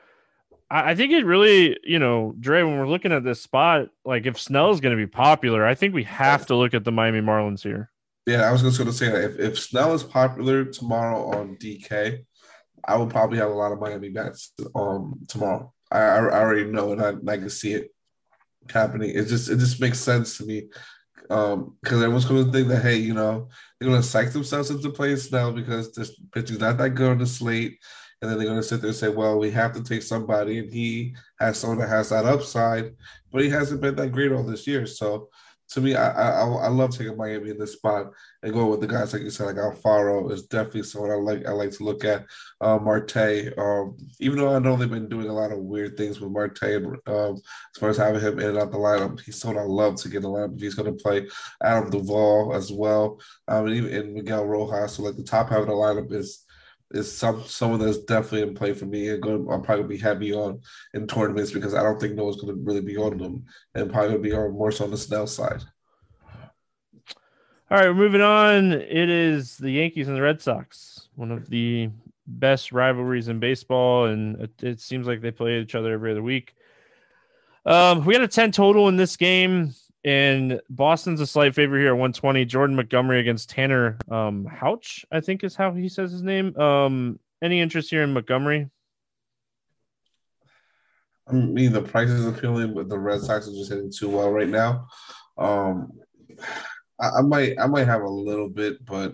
I, 0.69 0.91
I, 0.91 0.95
think 0.95 1.11
it 1.11 1.25
really, 1.25 1.77
you 1.83 1.99
know, 1.99 2.33
Dre, 2.39 2.63
when 2.63 2.77
we're 2.77 2.87
looking 2.87 3.11
at 3.11 3.23
this 3.23 3.41
spot, 3.41 3.89
like 4.05 4.25
if 4.25 4.39
Snell 4.39 4.71
is 4.71 4.79
going 4.79 4.97
to 4.97 5.01
be 5.01 5.09
popular, 5.09 5.65
I 5.65 5.75
think 5.75 5.93
we 5.93 6.03
have 6.05 6.45
to 6.47 6.55
look 6.55 6.73
at 6.73 6.83
the 6.83 6.91
Miami 6.91 7.21
Marlins 7.21 7.61
here. 7.61 7.91
Yeah, 8.25 8.41
I 8.41 8.51
was 8.51 8.61
just 8.61 8.77
going 8.77 8.89
to 8.89 8.95
say 8.95 9.09
that 9.09 9.23
if, 9.23 9.39
if 9.39 9.59
Snell 9.59 9.93
is 9.93 10.03
popular 10.03 10.65
tomorrow 10.65 11.29
on 11.31 11.55
DK, 11.57 12.25
I 12.85 12.95
will 12.95 13.07
probably 13.07 13.37
have 13.37 13.49
a 13.49 13.53
lot 13.53 13.71
of 13.71 13.79
Miami 13.79 14.09
bats 14.09 14.53
um 14.75 15.19
tomorrow. 15.27 15.73
I, 15.91 15.99
I 15.99 16.39
already 16.39 16.65
know 16.65 16.93
and 16.93 17.01
I, 17.01 17.33
I 17.33 17.37
can 17.37 17.49
see 17.49 17.73
it 17.73 17.93
happening. 18.69 19.11
It 19.11 19.25
just 19.25 19.49
it 19.49 19.57
just 19.57 19.81
makes 19.81 19.99
sense 19.99 20.37
to 20.37 20.45
me 20.45 20.67
um, 21.29 21.75
because 21.81 22.01
everyone's 22.01 22.25
going 22.25 22.45
to 22.45 22.51
think 22.51 22.67
that 22.67 22.81
hey, 22.81 22.97
you 22.97 23.13
know, 23.13 23.47
they're 23.79 23.89
going 23.89 24.01
to 24.01 24.07
psych 24.07 24.31
themselves 24.31 24.69
into 24.69 24.89
place 24.89 25.31
now 25.31 25.51
because 25.51 25.93
this 25.93 26.19
pitcher's 26.33 26.59
not 26.59 26.77
that 26.77 26.91
good 26.91 27.11
on 27.11 27.17
the 27.17 27.25
slate, 27.25 27.77
and 28.21 28.29
then 28.29 28.37
they're 28.37 28.47
going 28.47 28.59
to 28.59 28.63
sit 28.63 28.81
there 28.81 28.89
and 28.89 28.97
say, 28.97 29.09
well, 29.09 29.37
we 29.37 29.51
have 29.51 29.73
to 29.73 29.83
take 29.83 30.03
somebody, 30.03 30.59
and 30.59 30.71
he 30.71 31.15
has 31.39 31.57
someone 31.57 31.79
that 31.79 31.89
has 31.89 32.09
that 32.09 32.25
upside, 32.25 32.95
but 33.31 33.41
he 33.41 33.49
hasn't 33.49 33.81
been 33.81 33.95
that 33.95 34.11
great 34.11 34.31
all 34.31 34.43
this 34.43 34.67
year, 34.67 34.85
so 34.85 35.29
to 35.69 35.81
me, 35.81 35.95
I, 35.95 36.09
I 36.11 36.45
I 36.45 36.67
love 36.69 36.91
taking 36.91 37.17
Miami 37.17 37.49
in 37.49 37.57
this 37.57 37.73
spot 37.73 38.11
and 38.41 38.53
going 38.53 38.69
with 38.69 38.81
the 38.81 38.87
guys 38.87 39.13
like 39.13 39.21
you 39.21 39.29
said, 39.29 39.47
like 39.47 39.55
Alfaro 39.55 40.31
is 40.31 40.43
definitely 40.43 40.83
someone 40.83 41.11
I 41.11 41.15
like. 41.15 41.45
I 41.45 41.51
like 41.51 41.71
to 41.71 41.83
look 41.83 42.05
at 42.05 42.25
uh, 42.61 42.77
Marte. 42.77 43.53
Um, 43.57 43.97
even 44.19 44.39
though 44.39 44.55
I 44.55 44.59
know 44.59 44.75
they've 44.75 44.89
been 44.89 45.09
doing 45.09 45.27
a 45.27 45.33
lot 45.33 45.51
of 45.51 45.59
weird 45.59 45.97
things 45.97 46.21
with 46.21 46.31
Marte, 46.31 46.63
um, 47.07 47.35
as 47.35 47.79
far 47.79 47.89
as 47.89 47.97
having 47.97 48.21
him 48.21 48.39
in 48.39 48.49
and 48.49 48.57
out 48.57 48.71
the 48.71 48.77
lineup, 48.77 49.19
he's 49.21 49.39
someone 49.39 49.61
I 49.61 49.65
love 49.65 49.95
to 49.97 50.09
get 50.09 50.17
in 50.17 50.23
the 50.23 50.29
lineup. 50.29 50.59
He's 50.59 50.75
going 50.75 50.95
to 50.95 51.03
play 51.03 51.27
Adam 51.61 51.89
Duvall 51.89 52.53
as 52.55 52.71
well, 52.71 53.19
um, 53.47 53.67
and 53.67 53.75
even 53.75 53.91
in 53.91 54.13
Miguel 54.13 54.45
Rojas. 54.45 54.93
So 54.93 55.03
like 55.03 55.17
the 55.17 55.23
top 55.23 55.49
half 55.49 55.59
of 55.59 55.67
the 55.67 55.73
lineup 55.73 56.13
is 56.13 56.45
is 56.91 57.11
some 57.15 57.43
someone 57.45 57.79
that's 57.79 57.97
definitely 57.99 58.47
in 58.47 58.55
play 58.55 58.73
for 58.73 58.85
me 58.85 59.09
and 59.09 59.21
going 59.21 59.47
I'm 59.51 59.61
probably 59.61 59.83
be 59.83 59.97
heavy 59.97 60.33
on 60.33 60.61
in 60.93 61.07
tournaments 61.07 61.51
because 61.51 61.73
I 61.73 61.83
don't 61.83 61.99
think 61.99 62.15
no 62.15 62.25
one's 62.25 62.39
gonna 62.39 62.53
really 62.53 62.81
be 62.81 62.97
on 62.97 63.17
them 63.17 63.45
and 63.75 63.91
probably 63.91 64.11
gonna 64.11 64.23
be 64.23 64.33
on 64.33 64.53
more 64.53 64.71
so 64.71 64.85
on 64.85 64.91
the 64.91 64.97
Snell 64.97 65.27
side. 65.27 65.63
All 67.69 67.77
right, 67.77 67.93
moving 67.93 68.21
on. 68.21 68.71
It 68.71 69.09
is 69.09 69.57
the 69.57 69.71
Yankees 69.71 70.07
and 70.07 70.15
the 70.15 70.21
Red 70.21 70.41
Sox, 70.41 71.09
one 71.15 71.31
of 71.31 71.49
the 71.49 71.89
best 72.25 72.71
rivalries 72.71 73.27
in 73.27 73.39
baseball, 73.39 74.05
and 74.05 74.39
it, 74.41 74.63
it 74.63 74.79
seems 74.79 75.05
like 75.05 75.19
they 75.19 75.31
play 75.31 75.59
each 75.59 75.75
other 75.75 75.91
every 75.93 76.11
other 76.11 76.23
week. 76.23 76.55
Um, 77.65 78.05
we 78.05 78.13
got 78.13 78.23
a 78.23 78.27
10 78.27 78.53
total 78.53 78.87
in 78.87 78.95
this 78.95 79.17
game. 79.17 79.73
And 80.07 80.61
Boston's 80.69 81.19
a 81.19 81.27
slight 81.27 81.53
favorite 81.53 81.79
here 81.79 81.89
at 81.89 81.97
120. 81.97 82.45
Jordan 82.45 82.77
Montgomery 82.77 83.19
against 83.19 83.49
Tanner 83.49 83.97
um, 84.09 84.45
Houck, 84.45 84.85
I 85.11 85.19
think 85.19 85.43
is 85.43 85.53
how 85.53 85.73
he 85.73 85.89
says 85.89 86.13
his 86.13 86.23
name. 86.23 86.57
Um, 86.57 87.19
any 87.41 87.59
interest 87.59 87.89
here 87.89 88.03
in 88.03 88.13
Montgomery? 88.13 88.69
I 91.27 91.33
mean, 91.33 91.73
the 91.73 91.81
price 91.81 92.07
is 92.07 92.25
appealing, 92.25 92.73
but 92.73 92.87
the 92.87 92.97
Red 92.97 93.19
Sox 93.19 93.49
are 93.49 93.51
just 93.51 93.69
hitting 93.69 93.91
too 93.91 94.07
well 94.07 94.31
right 94.31 94.47
now. 94.47 94.87
Um, 95.37 95.91
I, 96.97 97.09
I, 97.17 97.21
might, 97.21 97.59
I 97.59 97.67
might 97.67 97.87
have 97.87 98.03
a 98.03 98.09
little 98.09 98.47
bit, 98.47 98.85
but 98.85 99.13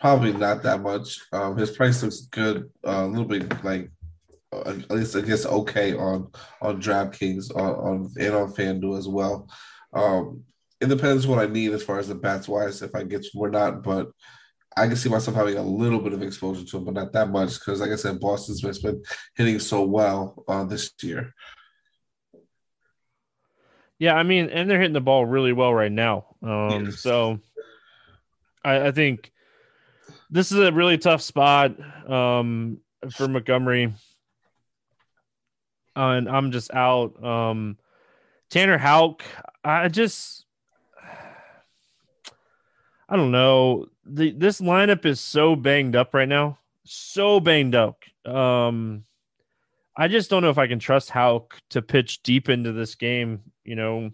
probably 0.00 0.32
not 0.32 0.62
that 0.62 0.80
much. 0.80 1.20
Um, 1.30 1.58
his 1.58 1.72
price 1.72 2.02
looks 2.02 2.22
good, 2.22 2.70
uh, 2.86 3.04
a 3.04 3.06
little 3.06 3.26
bit 3.26 3.62
like 3.62 3.90
uh, 4.50 4.60
at 4.88 4.90
least 4.92 5.14
I 5.14 5.20
guess 5.20 5.44
okay 5.44 5.94
on 5.94 6.30
on 6.62 6.80
DraftKings 6.80 7.54
on, 7.54 7.74
on 7.74 8.12
and 8.18 8.34
on 8.34 8.54
FanDuel 8.54 8.96
as 8.96 9.08
well. 9.08 9.46
Um, 9.92 10.44
it 10.80 10.88
depends 10.88 11.26
what 11.26 11.38
I 11.38 11.46
need 11.46 11.72
as 11.72 11.82
far 11.82 11.98
as 11.98 12.08
the 12.08 12.14
bats 12.14 12.48
wise, 12.48 12.82
if 12.82 12.94
I 12.94 13.02
get 13.02 13.22
to 13.22 13.38
or 13.38 13.50
not. 13.50 13.82
But 13.82 14.08
I 14.76 14.86
can 14.86 14.96
see 14.96 15.08
myself 15.08 15.36
having 15.36 15.56
a 15.56 15.62
little 15.62 16.00
bit 16.00 16.12
of 16.12 16.22
exposure 16.22 16.64
to 16.64 16.76
him, 16.76 16.84
but 16.84 16.94
not 16.94 17.12
that 17.12 17.30
much 17.30 17.58
because, 17.58 17.80
like 17.80 17.90
I 17.90 17.96
said, 17.96 18.20
Boston's 18.20 18.60
been 18.80 19.02
hitting 19.34 19.58
so 19.58 19.82
well 19.84 20.44
uh, 20.48 20.64
this 20.64 20.92
year. 21.02 21.34
Yeah, 23.98 24.14
I 24.14 24.22
mean, 24.22 24.50
and 24.50 24.70
they're 24.70 24.78
hitting 24.78 24.92
the 24.92 25.00
ball 25.00 25.24
really 25.24 25.54
well 25.54 25.72
right 25.72 25.92
now. 25.92 26.26
Um, 26.42 26.86
yes. 26.86 27.00
So 27.00 27.40
I, 28.62 28.88
I, 28.88 28.90
think 28.90 29.32
this 30.28 30.52
is 30.52 30.58
a 30.58 30.70
really 30.70 30.98
tough 30.98 31.22
spot 31.22 31.74
um, 32.08 32.78
for 33.10 33.26
Montgomery. 33.26 33.94
Uh, 35.96 36.10
and 36.10 36.28
I'm 36.28 36.52
just 36.52 36.70
out. 36.74 37.24
Um, 37.24 37.78
Tanner 38.50 38.76
Houck, 38.76 39.24
I 39.66 39.88
just 39.88 40.44
I 43.08 43.16
don't 43.16 43.32
know. 43.32 43.86
The 44.04 44.30
this 44.30 44.60
lineup 44.60 45.04
is 45.04 45.20
so 45.20 45.56
banged 45.56 45.96
up 45.96 46.14
right 46.14 46.28
now. 46.28 46.58
So 46.84 47.40
banged 47.40 47.74
up. 47.74 48.02
Um 48.24 49.02
I 49.96 50.06
just 50.08 50.30
don't 50.30 50.42
know 50.42 50.50
if 50.50 50.58
I 50.58 50.68
can 50.68 50.78
trust 50.78 51.10
Houck 51.10 51.58
to 51.70 51.82
pitch 51.82 52.22
deep 52.22 52.48
into 52.48 52.72
this 52.72 52.94
game, 52.94 53.40
you 53.64 53.74
know, 53.74 54.10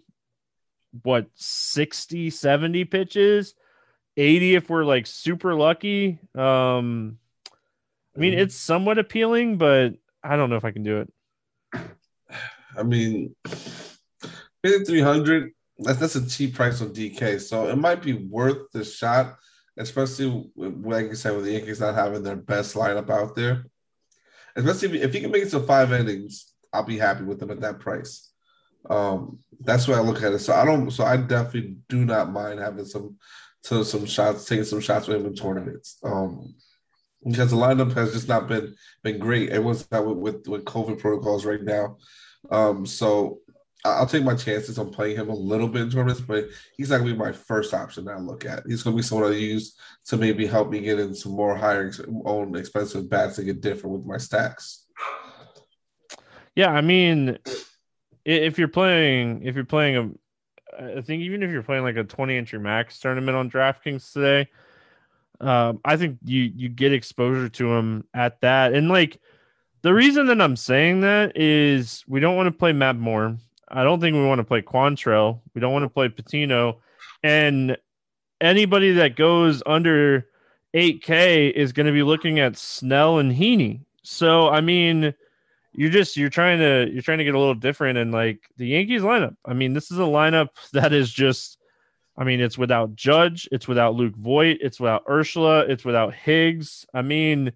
what 1.03 1.27
60, 1.35 2.29
70 2.29 2.85
pitches, 2.85 3.53
80 4.15 4.55
if 4.55 4.69
we're 4.69 4.85
like 4.85 5.05
super 5.05 5.53
lucky. 5.53 6.19
Um 6.33 7.19
I 8.15 8.19
mean, 8.19 8.33
it's 8.33 8.55
somewhat 8.55 8.97
appealing, 8.97 9.57
but 9.57 9.93
I 10.23 10.35
don't 10.35 10.49
know 10.49 10.55
if 10.55 10.65
I 10.65 10.71
can 10.71 10.83
do 10.83 11.01
it. 11.01 11.13
I 12.75 12.83
mean, 12.83 13.35
Paying 14.63 14.85
300, 14.85 15.51
that's, 15.79 15.99
that's 15.99 16.15
a 16.15 16.27
cheap 16.27 16.55
price 16.55 16.81
on 16.81 16.93
DK. 16.93 17.39
So 17.41 17.67
it 17.67 17.77
might 17.77 18.01
be 18.01 18.13
worth 18.13 18.71
the 18.71 18.83
shot, 18.83 19.37
especially 19.77 20.49
like 20.55 21.07
you 21.07 21.15
said, 21.15 21.35
with 21.35 21.45
the 21.45 21.51
Yankees 21.51 21.79
not 21.79 21.95
having 21.95 22.23
their 22.23 22.35
best 22.35 22.75
lineup 22.75 23.09
out 23.09 23.35
there. 23.35 23.65
Especially 24.55 25.01
if, 25.01 25.13
he 25.13 25.21
can 25.21 25.31
make 25.31 25.43
it 25.43 25.49
to 25.49 25.59
five 25.61 25.91
innings, 25.91 26.53
I'll 26.71 26.83
be 26.83 26.97
happy 26.97 27.23
with 27.23 27.39
them 27.39 27.51
at 27.51 27.61
that 27.61 27.79
price. 27.79 28.31
Um, 28.89 29.39
that's 29.59 29.87
why 29.87 29.95
I 29.95 30.01
look 30.01 30.21
at 30.21 30.33
it. 30.33 30.39
So 30.39 30.53
I 30.53 30.65
don't. 30.65 30.91
So 30.91 31.03
I 31.03 31.17
definitely 31.17 31.77
do 31.89 32.05
not 32.05 32.31
mind 32.31 32.59
having 32.59 32.85
some, 32.85 33.17
to 33.63 33.83
some 33.85 34.05
shots, 34.05 34.45
taking 34.45 34.65
some 34.65 34.81
shots 34.81 35.07
with 35.07 35.17
him 35.17 35.25
in 35.25 35.35
tournaments. 35.35 35.97
Um, 36.03 36.53
because 37.25 37.51
the 37.51 37.57
lineup 37.57 37.93
has 37.93 38.13
just 38.13 38.27
not 38.27 38.47
been 38.47 38.75
been 39.01 39.19
great. 39.19 39.49
Everyone's 39.49 39.87
out 39.91 40.05
with, 40.05 40.17
with 40.17 40.47
with 40.47 40.65
COVID 40.65 40.99
protocols 40.99 41.45
right 41.45 41.63
now. 41.63 41.97
Um, 42.51 42.85
so 42.85 43.39
I'll 43.85 44.07
take 44.07 44.23
my 44.23 44.35
chances 44.35 44.79
on 44.79 44.91
playing 44.91 45.17
him 45.17 45.29
a 45.29 45.35
little 45.35 45.67
bit 45.67 45.81
in 45.81 45.89
tournaments, 45.89 46.21
but 46.21 46.45
he's 46.77 46.89
not 46.89 46.99
gonna 46.99 47.11
be 47.11 47.17
my 47.17 47.33
first 47.33 47.73
option 47.73 48.05
that 48.05 48.15
I 48.15 48.19
look 48.19 48.45
at. 48.45 48.63
He's 48.65 48.81
gonna 48.81 48.95
be 48.95 49.01
someone 49.01 49.31
I 49.31 49.35
use 49.35 49.75
to 50.05 50.17
maybe 50.17 50.45
help 50.45 50.69
me 50.69 50.79
get 50.79 50.99
in 50.99 51.13
some 51.13 51.33
more 51.33 51.55
higher 51.55 51.91
own 52.25 52.55
expensive 52.55 53.09
bats 53.09 53.35
to 53.35 53.43
get 53.43 53.61
different 53.61 53.97
with 53.97 54.05
my 54.05 54.17
stacks. 54.17 54.85
Yeah, 56.55 56.71
I 56.71 56.81
mean, 56.81 57.37
if 58.23 58.57
you're 58.57 58.67
playing, 58.67 59.43
if 59.43 59.55
you're 59.55 59.65
playing 59.65 59.97
a, 59.97 60.97
I 60.97 61.01
think 61.01 61.23
even 61.23 61.43
if 61.43 61.51
you're 61.51 61.63
playing 61.63 61.83
like 61.83 61.97
a 61.97 62.03
20 62.03 62.37
entry 62.37 62.59
max 62.59 62.99
tournament 62.99 63.35
on 63.35 63.51
DraftKings 63.51 64.13
today, 64.13 64.49
um, 65.41 65.81
I 65.83 65.97
think 65.97 66.19
you 66.23 66.41
you 66.55 66.69
get 66.69 66.93
exposure 66.93 67.49
to 67.49 67.73
him 67.73 68.05
at 68.13 68.39
that. 68.41 68.73
And 68.73 68.87
like 68.87 69.19
the 69.81 69.93
reason 69.93 70.27
that 70.27 70.41
I'm 70.41 70.55
saying 70.55 71.01
that 71.01 71.35
is 71.35 72.03
we 72.07 72.21
don't 72.21 72.37
want 72.37 72.47
to 72.47 72.57
play 72.57 72.71
Matt 72.71 72.95
Moore. 72.95 73.37
I 73.73 73.83
don't 73.83 73.99
think 73.99 74.15
we 74.15 74.25
want 74.25 74.39
to 74.39 74.43
play 74.43 74.61
Quantrill. 74.61 75.41
We 75.53 75.61
don't 75.61 75.73
want 75.73 75.83
to 75.83 75.89
play 75.89 76.07
Patino. 76.07 76.79
And 77.23 77.75
anybody 78.39 78.93
that 78.93 79.15
goes 79.15 79.63
under 79.65 80.27
8K 80.75 81.51
is 81.51 81.73
going 81.73 81.87
to 81.87 81.91
be 81.91 82.03
looking 82.03 82.39
at 82.39 82.55
Snell 82.55 83.17
and 83.17 83.31
Heaney. 83.31 83.81
So 84.03 84.49
I 84.49 84.61
mean, 84.61 85.13
you're 85.73 85.89
just 85.89 86.17
you're 86.17 86.29
trying 86.29 86.59
to 86.59 86.87
you're 86.91 87.01
trying 87.01 87.17
to 87.17 87.23
get 87.23 87.35
a 87.35 87.39
little 87.39 87.55
different 87.55 87.97
and 87.97 88.11
like 88.11 88.41
the 88.57 88.67
Yankees 88.67 89.01
lineup. 89.01 89.35
I 89.43 89.53
mean, 89.53 89.73
this 89.73 89.91
is 89.91 89.97
a 89.97 90.03
lineup 90.03 90.49
that 90.73 90.93
is 90.93 91.11
just 91.11 91.57
I 92.15 92.23
mean, 92.23 92.41
it's 92.41 92.59
without 92.59 92.95
Judge, 92.95 93.49
it's 93.51 93.67
without 93.67 93.95
Luke 93.95 94.15
Voit, 94.15 94.59
it's 94.61 94.79
without 94.79 95.05
Urshela, 95.07 95.67
it's 95.67 95.83
without 95.83 96.13
Higgs. 96.13 96.85
I 96.93 97.01
mean, 97.01 97.53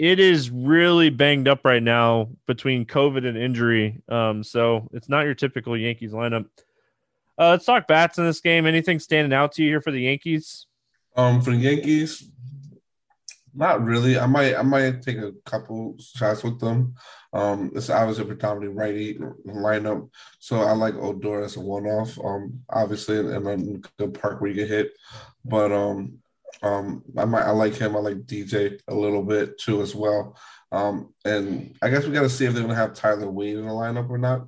it 0.00 0.18
is 0.18 0.50
really 0.50 1.10
banged 1.10 1.46
up 1.46 1.62
right 1.62 1.82
now 1.82 2.30
between 2.46 2.86
COVID 2.86 3.28
and 3.28 3.36
injury. 3.36 4.00
Um, 4.08 4.42
so 4.42 4.88
it's 4.94 5.10
not 5.10 5.26
your 5.26 5.34
typical 5.34 5.76
Yankees 5.76 6.12
lineup. 6.12 6.46
Uh, 7.38 7.50
let's 7.50 7.66
talk 7.66 7.86
bats 7.86 8.16
in 8.16 8.24
this 8.24 8.40
game. 8.40 8.64
Anything 8.64 8.98
standing 8.98 9.34
out 9.34 9.52
to 9.52 9.62
you 9.62 9.68
here 9.68 9.82
for 9.82 9.90
the 9.90 10.00
Yankees? 10.00 10.66
Um, 11.16 11.42
for 11.42 11.50
the 11.50 11.58
Yankees, 11.58 12.30
not 13.54 13.84
really. 13.84 14.18
I 14.18 14.24
might 14.24 14.56
I 14.56 14.62
might 14.62 15.02
take 15.02 15.18
a 15.18 15.32
couple 15.44 15.96
shots 15.98 16.42
with 16.44 16.58
them. 16.58 16.94
Um, 17.34 17.70
it's 17.74 17.90
obviously 17.90 18.24
a 18.24 18.28
predominantly 18.28 18.74
righty 18.74 19.18
lineup, 19.46 20.08
so 20.38 20.62
I 20.62 20.72
like 20.72 20.94
Odor 20.94 21.44
as 21.44 21.56
a 21.56 21.60
one 21.60 21.84
off. 21.84 22.18
Um, 22.24 22.62
obviously, 22.70 23.18
in 23.18 23.44
then 23.44 23.82
the 23.98 24.08
park 24.08 24.40
where 24.40 24.48
you 24.48 24.56
get 24.56 24.68
hit, 24.68 24.92
but 25.44 25.70
um, 25.70 26.20
um, 26.62 27.02
I 27.16 27.24
might 27.24 27.42
I 27.42 27.50
like 27.50 27.74
him. 27.74 27.96
I 27.96 28.00
like 28.00 28.26
DJ 28.26 28.80
a 28.88 28.94
little 28.94 29.22
bit 29.22 29.58
too 29.58 29.82
as 29.82 29.94
well. 29.94 30.36
Um, 30.72 31.14
and 31.24 31.76
I 31.82 31.90
guess 31.90 32.06
we 32.06 32.12
got 32.12 32.22
to 32.22 32.30
see 32.30 32.44
if 32.44 32.54
they're 32.54 32.62
gonna 32.62 32.74
have 32.74 32.94
Tyler 32.94 33.30
Wade 33.30 33.56
in 33.56 33.66
the 33.66 33.72
lineup 33.72 34.10
or 34.10 34.18
not. 34.18 34.46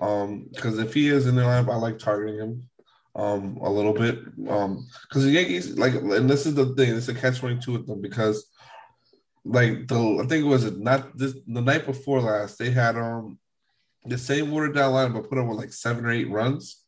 Um, 0.00 0.48
because 0.54 0.78
if 0.78 0.92
he 0.92 1.08
is 1.08 1.26
in 1.26 1.36
the 1.36 1.42
lineup, 1.42 1.72
I 1.72 1.76
like 1.76 1.98
targeting 1.98 2.38
him 2.38 2.68
um 3.14 3.58
a 3.62 3.70
little 3.70 3.94
bit. 3.94 4.18
Um, 4.48 4.86
because 5.08 5.24
the 5.24 5.30
Yankees 5.30 5.76
like, 5.78 5.94
and 5.94 6.28
this 6.28 6.46
is 6.46 6.54
the 6.54 6.74
thing, 6.74 6.94
it's 6.94 7.08
a 7.08 7.14
catch 7.14 7.38
twenty 7.38 7.60
two 7.60 7.72
with 7.72 7.86
them 7.86 8.00
because 8.00 8.50
like 9.44 9.88
the 9.88 10.20
I 10.22 10.26
think 10.26 10.44
it 10.44 10.48
was 10.48 10.70
not 10.72 11.16
this 11.16 11.34
the 11.46 11.62
night 11.62 11.86
before 11.86 12.20
last 12.20 12.58
they 12.58 12.70
had 12.70 12.96
um 12.96 13.38
the 14.04 14.18
same 14.18 14.50
watered 14.50 14.74
down 14.74 14.92
line 14.92 15.12
but 15.12 15.28
put 15.28 15.38
up 15.38 15.46
with 15.46 15.58
like 15.58 15.72
seven 15.72 16.04
or 16.04 16.10
eight 16.10 16.30
runs. 16.30 16.82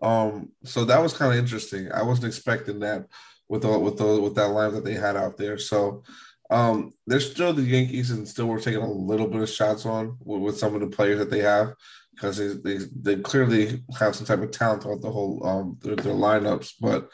Um, 0.00 0.50
so 0.64 0.84
that 0.86 1.00
was 1.00 1.12
kind 1.12 1.32
of 1.32 1.38
interesting. 1.38 1.92
I 1.92 2.02
wasn't 2.02 2.26
expecting 2.26 2.80
that 2.80 3.06
with 3.52 3.60
the, 3.60 3.78
with 3.78 3.98
the 3.98 4.18
with 4.18 4.34
that 4.34 4.48
line 4.48 4.72
that 4.72 4.82
they 4.82 4.94
had 4.94 5.14
out 5.14 5.36
there. 5.36 5.58
So 5.58 6.02
um, 6.48 6.94
they're 7.06 7.20
still 7.20 7.52
the 7.52 7.60
Yankees 7.60 8.10
and 8.10 8.26
still 8.26 8.46
we're 8.46 8.58
taking 8.58 8.80
a 8.80 8.90
little 8.90 9.28
bit 9.28 9.42
of 9.42 9.48
shots 9.50 9.84
on 9.84 10.16
with, 10.24 10.40
with 10.40 10.58
some 10.58 10.74
of 10.74 10.80
the 10.80 10.86
players 10.86 11.18
that 11.18 11.30
they 11.30 11.40
have 11.40 11.74
because 12.14 12.38
they, 12.38 12.76
they, 12.78 12.84
they 13.02 13.16
clearly 13.20 13.82
have 13.98 14.16
some 14.16 14.24
type 14.24 14.40
of 14.40 14.52
talent 14.52 14.82
throughout 14.82 15.02
the 15.02 15.10
whole 15.10 15.46
um 15.46 15.76
their, 15.82 15.96
their 15.96 16.14
lineups, 16.14 16.72
but 16.80 17.10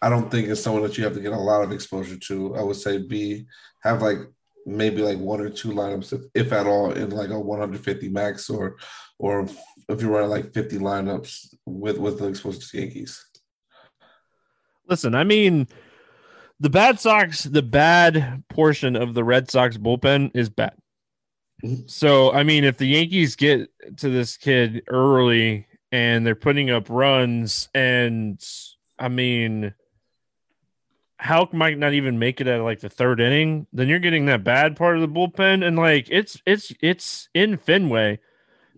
I 0.00 0.08
don't 0.08 0.30
think 0.30 0.48
it's 0.48 0.62
someone 0.62 0.84
that 0.84 0.96
you 0.96 1.02
have 1.02 1.14
to 1.14 1.20
get 1.20 1.32
a 1.32 1.36
lot 1.36 1.64
of 1.64 1.72
exposure 1.72 2.16
to. 2.16 2.54
I 2.54 2.62
would 2.62 2.76
say 2.76 2.98
B 2.98 3.46
have 3.82 4.00
like 4.00 4.18
maybe 4.66 5.02
like 5.02 5.18
one 5.18 5.40
or 5.40 5.50
two 5.50 5.70
lineups, 5.70 6.12
if, 6.12 6.20
if 6.46 6.52
at 6.52 6.68
all, 6.68 6.92
in 6.92 7.10
like 7.10 7.30
a 7.30 7.38
150 7.38 8.08
max 8.10 8.48
or 8.48 8.76
or 9.18 9.48
if 9.88 10.00
you're 10.00 10.12
running 10.12 10.30
like 10.30 10.54
50 10.54 10.78
lineups 10.78 11.52
with 11.66 11.98
with 11.98 12.20
the 12.20 12.28
exposure 12.28 12.60
to 12.60 12.78
Yankees. 12.78 13.29
Listen, 14.90 15.14
I 15.14 15.22
mean, 15.22 15.68
the 16.58 16.68
bad 16.68 16.98
Sox, 16.98 17.44
the 17.44 17.62
bad 17.62 18.42
portion 18.48 18.96
of 18.96 19.14
the 19.14 19.22
Red 19.22 19.48
Sox 19.48 19.78
bullpen 19.78 20.32
is 20.34 20.50
bad. 20.50 20.74
So, 21.86 22.32
I 22.32 22.42
mean, 22.42 22.64
if 22.64 22.76
the 22.76 22.86
Yankees 22.86 23.36
get 23.36 23.70
to 23.98 24.08
this 24.08 24.36
kid 24.36 24.82
early 24.88 25.68
and 25.92 26.26
they're 26.26 26.34
putting 26.34 26.70
up 26.70 26.90
runs, 26.90 27.68
and 27.72 28.42
I 28.98 29.08
mean, 29.08 29.74
Houck 31.18 31.52
might 31.52 31.78
not 31.78 31.92
even 31.92 32.18
make 32.18 32.40
it 32.40 32.46
at 32.48 32.62
like 32.62 32.80
the 32.80 32.88
third 32.88 33.20
inning, 33.20 33.66
then 33.72 33.88
you're 33.88 33.98
getting 33.98 34.26
that 34.26 34.42
bad 34.42 34.74
part 34.74 34.96
of 34.96 35.02
the 35.02 35.08
bullpen, 35.08 35.64
and 35.64 35.76
like 35.76 36.08
it's 36.10 36.40
it's 36.46 36.72
it's 36.80 37.28
in 37.34 37.58
Fenway, 37.58 38.18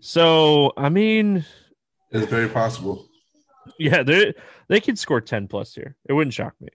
so 0.01 0.73
I 0.77 0.89
mean, 0.89 1.45
it's 2.11 2.29
very 2.29 2.49
possible. 2.49 3.09
Yeah, 3.79 4.03
they 4.03 4.35
they 4.69 4.81
could 4.81 4.99
score 4.99 5.21
ten 5.21 5.49
plus 5.49 5.75
here. 5.75 5.97
It 6.09 6.13
wouldn't 6.13 6.35
shock 6.35 6.55
me. 6.61 6.69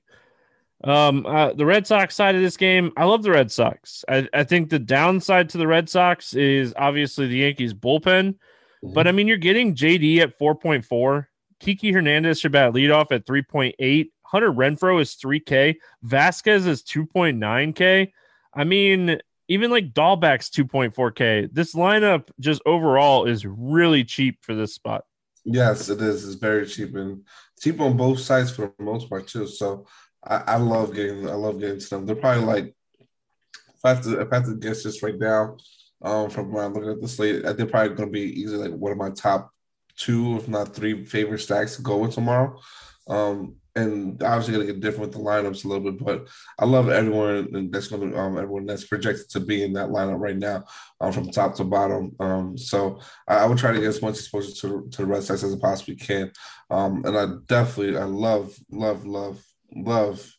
Um, 0.84 1.26
uh, 1.26 1.54
the 1.54 1.66
Red 1.66 1.88
Sox 1.88 2.16
side 2.16 2.36
of 2.36 2.42
this 2.42 2.56
game, 2.56 2.92
I 2.96 3.06
love 3.06 3.24
the 3.24 3.32
Red 3.32 3.52
Sox. 3.52 4.06
I, 4.08 4.28
I 4.34 4.44
think 4.44 4.70
the 4.70 4.80
downside 4.80 5.50
to 5.50 5.58
the 5.58 5.68
Red 5.68 5.90
Sox 5.90 6.34
is 6.34 6.74
obviously 6.78 7.28
the 7.28 7.38
Yankees 7.38 7.74
bullpen, 7.74 8.04
mm-hmm. 8.04 8.94
but 8.94 9.08
I 9.08 9.12
mean 9.12 9.28
you're 9.28 9.38
getting 9.38 9.76
JD 9.76 10.20
at 10.20 10.38
four 10.38 10.56
point 10.56 10.86
four. 10.86 11.30
Kiki 11.60 11.92
Hernandez 11.92 12.44
your 12.44 12.52
bat 12.52 12.74
leadoff 12.74 13.12
at 13.12 13.26
three 13.26 13.42
point 13.42 13.76
eight. 13.80 14.12
Hunter 14.28 14.52
Renfroe 14.52 15.02
is 15.02 15.16
3K. 15.16 15.78
Vázquez 16.06 16.68
is 16.68 16.84
2.9K. 16.84 18.12
I 18.54 18.64
mean, 18.66 19.20
even 19.48 19.72
like 19.72 19.94
Dalbec's 19.94 20.50
2.4K. 20.50 21.50
This 21.54 21.74
lineup 21.74 22.30
just 22.40 22.62
overall 22.66 23.26
is 23.26 23.46
really 23.46 24.04
cheap 24.04 24.40
for 24.42 24.54
this 24.54 24.74
spot. 24.76 25.06
Yes, 25.50 25.88
it 25.88 26.02
is. 26.02 26.26
It's 26.26 26.36
very 26.36 26.66
cheap 26.66 26.94
and 26.96 27.26
cheap 27.62 27.80
on 27.80 27.96
both 27.96 28.20
sides 28.20 28.52
for 28.52 28.74
the 28.78 28.84
most 28.84 29.10
part 29.10 29.28
too. 29.28 29.48
So 29.48 29.88
I, 30.22 30.36
I 30.46 30.56
love 30.58 30.94
getting 30.94 31.28
I 31.30 31.34
love 31.36 31.60
getting 31.60 31.80
to 31.80 31.90
them. 31.90 32.06
They're 32.06 32.18
probably 32.18 32.44
like 32.44 32.76
if 33.00 33.86
I 33.86 33.90
have 33.90 34.04
to 34.04 34.20
if 34.20 34.28
I 34.32 34.36
have 34.36 34.46
to 34.46 34.56
guess 34.56 34.84
just 34.84 35.02
right 35.02 35.18
now, 35.18 35.56
um, 36.02 36.30
from 36.30 36.52
when 36.52 36.66
I'm 36.66 36.74
looking 36.74 36.90
at 36.90 37.02
the 37.02 37.08
slate, 37.08 37.44
they're 37.44 37.66
probably 37.66 37.96
gonna 37.96 38.12
be 38.12 38.42
easily 38.42 38.68
like 38.68 38.78
one 38.78 38.92
of 38.92 38.98
my 38.98 39.12
top 39.12 39.52
two, 39.96 40.36
if 40.36 40.50
not 40.50 40.76
three 40.76 41.06
favorite 41.06 41.40
stacks 41.40 41.78
to 41.78 41.82
go 41.82 41.98
with 41.98 42.14
tomorrow. 42.14 42.60
Um, 43.08 43.56
and 43.78 44.22
obviously 44.24 44.54
going 44.56 44.66
to 44.66 44.74
get 44.74 44.82
different 44.82 45.10
with 45.10 45.12
the 45.12 45.30
lineups 45.30 45.64
a 45.64 45.68
little 45.68 45.92
bit. 45.92 46.04
But 46.04 46.28
I 46.58 46.66
love 46.66 46.90
everyone 46.90 47.70
that's 47.70 47.88
going 47.88 48.12
to 48.12 48.20
um, 48.20 48.38
everyone 48.38 48.66
that's 48.66 48.88
projected 48.88 49.30
to 49.30 49.40
be 49.40 49.64
in 49.64 49.74
that 49.74 49.90
lineup 49.90 50.20
right 50.20 50.36
now, 50.36 50.66
um, 51.00 51.14
from 51.14 51.30
top 51.30 51.56
to 51.56 51.64
bottom. 51.64 52.16
Um, 52.20 52.58
so 52.58 53.00
I, 53.28 53.38
I, 53.38 53.46
would 53.46 53.60
try 53.60 53.72
to 53.72 53.80
get 53.80 53.88
as 53.88 54.02
much 54.02 54.16
exposure 54.16 54.52
to, 54.62 54.90
to 54.90 54.98
the 54.98 55.06
Red 55.06 55.24
Sox 55.24 55.44
as 55.44 55.54
I 55.54 55.60
possibly 55.60 55.96
can. 55.96 56.32
Um, 56.72 57.06
and 57.06 57.16
I 57.16 57.28
definitely 57.46 57.98
I 57.98 58.06
love 58.06 58.58
love 58.72 59.06
love 59.06 59.46
love. 59.76 60.34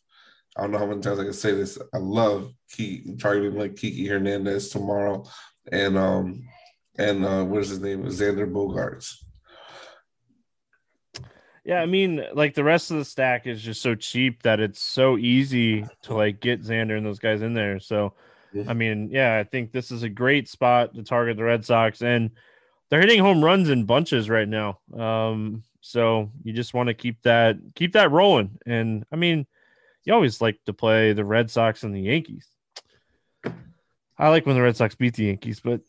I 0.57 0.61
don't 0.63 0.71
know 0.71 0.79
how 0.79 0.87
many 0.87 1.01
times 1.01 1.19
I 1.19 1.23
can 1.23 1.33
say 1.33 1.53
this. 1.53 1.79
I 1.93 1.97
love 1.97 2.51
Key 2.71 3.15
targeting 3.19 3.57
like 3.57 3.77
Kiki 3.77 4.05
Hernandez 4.05 4.69
tomorrow, 4.69 5.25
and 5.71 5.97
um 5.97 6.43
and 6.97 7.25
uh, 7.25 7.45
what 7.45 7.61
is 7.61 7.69
his 7.69 7.79
name? 7.79 8.03
Xander 8.03 8.51
Bogaerts. 8.51 9.13
Yeah, 11.65 11.81
I 11.81 11.85
mean, 11.85 12.23
like 12.33 12.55
the 12.55 12.63
rest 12.63 12.91
of 12.91 12.97
the 12.97 13.05
stack 13.05 13.45
is 13.47 13.61
just 13.61 13.81
so 13.81 13.95
cheap 13.95 14.43
that 14.43 14.59
it's 14.59 14.81
so 14.81 15.17
easy 15.17 15.85
to 16.03 16.13
like 16.13 16.39
get 16.39 16.63
Xander 16.63 16.97
and 16.97 17.05
those 17.05 17.19
guys 17.19 17.41
in 17.41 17.53
there. 17.53 17.79
So, 17.79 18.13
I 18.67 18.73
mean, 18.73 19.09
yeah, 19.11 19.37
I 19.37 19.43
think 19.43 19.71
this 19.71 19.91
is 19.91 20.03
a 20.03 20.09
great 20.09 20.49
spot 20.49 20.95
to 20.95 21.03
target 21.03 21.37
the 21.37 21.43
Red 21.43 21.65
Sox, 21.65 22.01
and 22.01 22.31
they're 22.89 23.01
hitting 23.01 23.19
home 23.19 23.43
runs 23.43 23.69
in 23.69 23.85
bunches 23.85 24.29
right 24.29 24.47
now. 24.47 24.79
Um, 24.97 25.63
so 25.81 26.31
you 26.43 26.53
just 26.53 26.73
want 26.73 26.87
to 26.87 26.93
keep 26.93 27.21
that 27.23 27.57
keep 27.75 27.93
that 27.93 28.11
rolling. 28.11 28.57
And 28.65 29.05
I 29.11 29.15
mean, 29.15 29.45
you 30.03 30.13
always 30.13 30.41
like 30.41 30.59
to 30.65 30.73
play 30.73 31.13
the 31.13 31.25
Red 31.25 31.51
Sox 31.51 31.83
and 31.83 31.95
the 31.95 32.01
Yankees. 32.01 32.47
I 34.17 34.29
like 34.29 34.45
when 34.45 34.55
the 34.55 34.61
Red 34.61 34.75
Sox 34.75 34.95
beat 34.95 35.15
the 35.15 35.25
Yankees, 35.25 35.61
but 35.61 35.81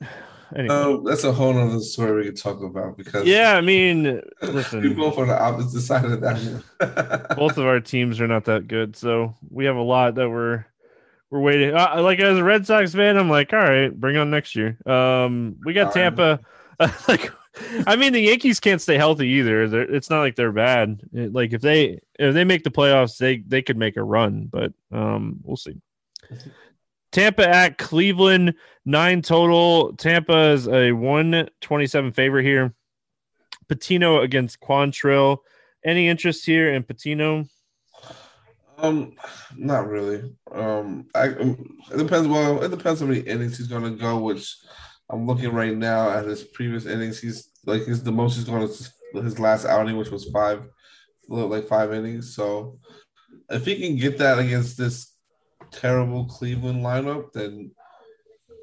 Anyway. 0.56 0.74
Oh, 0.74 1.02
that's 1.02 1.24
a 1.24 1.32
whole 1.32 1.56
other 1.56 1.80
story 1.80 2.20
we 2.20 2.24
could 2.26 2.36
talk 2.36 2.60
about 2.62 2.96
because 2.96 3.26
yeah, 3.26 3.54
I 3.56 3.60
mean, 3.60 4.20
listen, 4.42 4.80
we 4.82 4.92
both 4.92 5.16
on 5.18 5.28
the 5.28 5.40
opposite 5.40 5.80
side 5.82 6.04
of 6.04 6.20
that. 6.20 7.34
both 7.36 7.56
of 7.56 7.64
our 7.66 7.80
teams 7.80 8.20
are 8.20 8.26
not 8.26 8.44
that 8.46 8.66
good, 8.66 8.96
so 8.96 9.34
we 9.50 9.64
have 9.66 9.76
a 9.76 9.82
lot 9.82 10.16
that 10.16 10.28
we're 10.28 10.64
we're 11.30 11.40
waiting. 11.40 11.74
Uh, 11.74 12.02
like 12.02 12.18
as 12.18 12.36
a 12.38 12.44
Red 12.44 12.66
Sox 12.66 12.92
fan, 12.94 13.16
I'm 13.16 13.30
like, 13.30 13.52
all 13.52 13.60
right, 13.60 13.94
bring 13.94 14.16
on 14.16 14.30
next 14.30 14.56
year. 14.56 14.76
Um, 14.86 15.56
we 15.64 15.72
got 15.72 15.92
Tampa. 15.92 16.40
like 17.08 17.30
I 17.86 17.96
mean, 17.96 18.12
the 18.12 18.20
Yankees 18.20 18.58
can't 18.60 18.80
stay 18.80 18.96
healthy 18.96 19.28
either. 19.28 19.68
They're, 19.68 19.82
it's 19.94 20.10
not 20.10 20.20
like 20.20 20.36
they're 20.36 20.52
bad. 20.52 21.00
It- 21.12 21.32
like 21.32 21.52
if 21.52 21.60
they 21.60 22.00
if 22.18 22.34
they 22.34 22.44
make 22.44 22.64
the 22.64 22.70
playoffs, 22.70 23.18
they 23.18 23.38
they 23.38 23.62
could 23.62 23.76
make 23.76 23.96
a 23.96 24.02
run, 24.02 24.48
but 24.50 24.72
um, 24.90 25.40
we'll 25.44 25.56
see. 25.56 25.80
Tampa 27.12 27.48
at 27.48 27.78
Cleveland, 27.78 28.54
nine 28.84 29.22
total. 29.22 29.94
Tampa 29.94 30.50
is 30.50 30.68
a 30.68 30.92
one 30.92 31.48
twenty 31.60 31.86
seven 31.86 32.12
favorite 32.12 32.44
here. 32.44 32.74
Patino 33.68 34.20
against 34.20 34.60
Quantrill. 34.60 35.38
Any 35.84 36.08
interest 36.08 36.44
here 36.44 36.72
in 36.72 36.82
Patino? 36.82 37.46
Um, 38.78 39.14
not 39.56 39.88
really. 39.88 40.34
Um, 40.52 41.08
I 41.14 41.28
it 41.28 41.96
depends. 41.96 42.28
Well, 42.28 42.62
it 42.62 42.70
depends 42.70 43.00
how 43.00 43.06
many 43.06 43.20
innings 43.20 43.58
he's 43.58 43.68
going 43.68 43.84
to 43.84 43.90
go. 43.90 44.18
Which 44.18 44.56
I'm 45.08 45.26
looking 45.26 45.52
right 45.52 45.76
now 45.76 46.10
at 46.10 46.26
his 46.26 46.44
previous 46.44 46.86
innings. 46.86 47.20
He's 47.20 47.50
like 47.66 47.84
he's 47.84 48.02
the 48.02 48.12
most 48.12 48.36
he's 48.36 48.44
going 48.44 48.66
to 48.66 49.22
his 49.22 49.38
last 49.38 49.66
outing, 49.66 49.96
which 49.96 50.10
was 50.10 50.30
five, 50.30 50.62
like 51.28 51.66
five 51.66 51.92
innings. 51.92 52.34
So 52.34 52.78
if 53.50 53.64
he 53.64 53.76
can 53.76 53.96
get 53.96 54.18
that 54.18 54.38
against 54.38 54.78
this 54.78 55.09
terrible 55.70 56.24
Cleveland 56.26 56.82
lineup, 56.82 57.32
then 57.32 57.70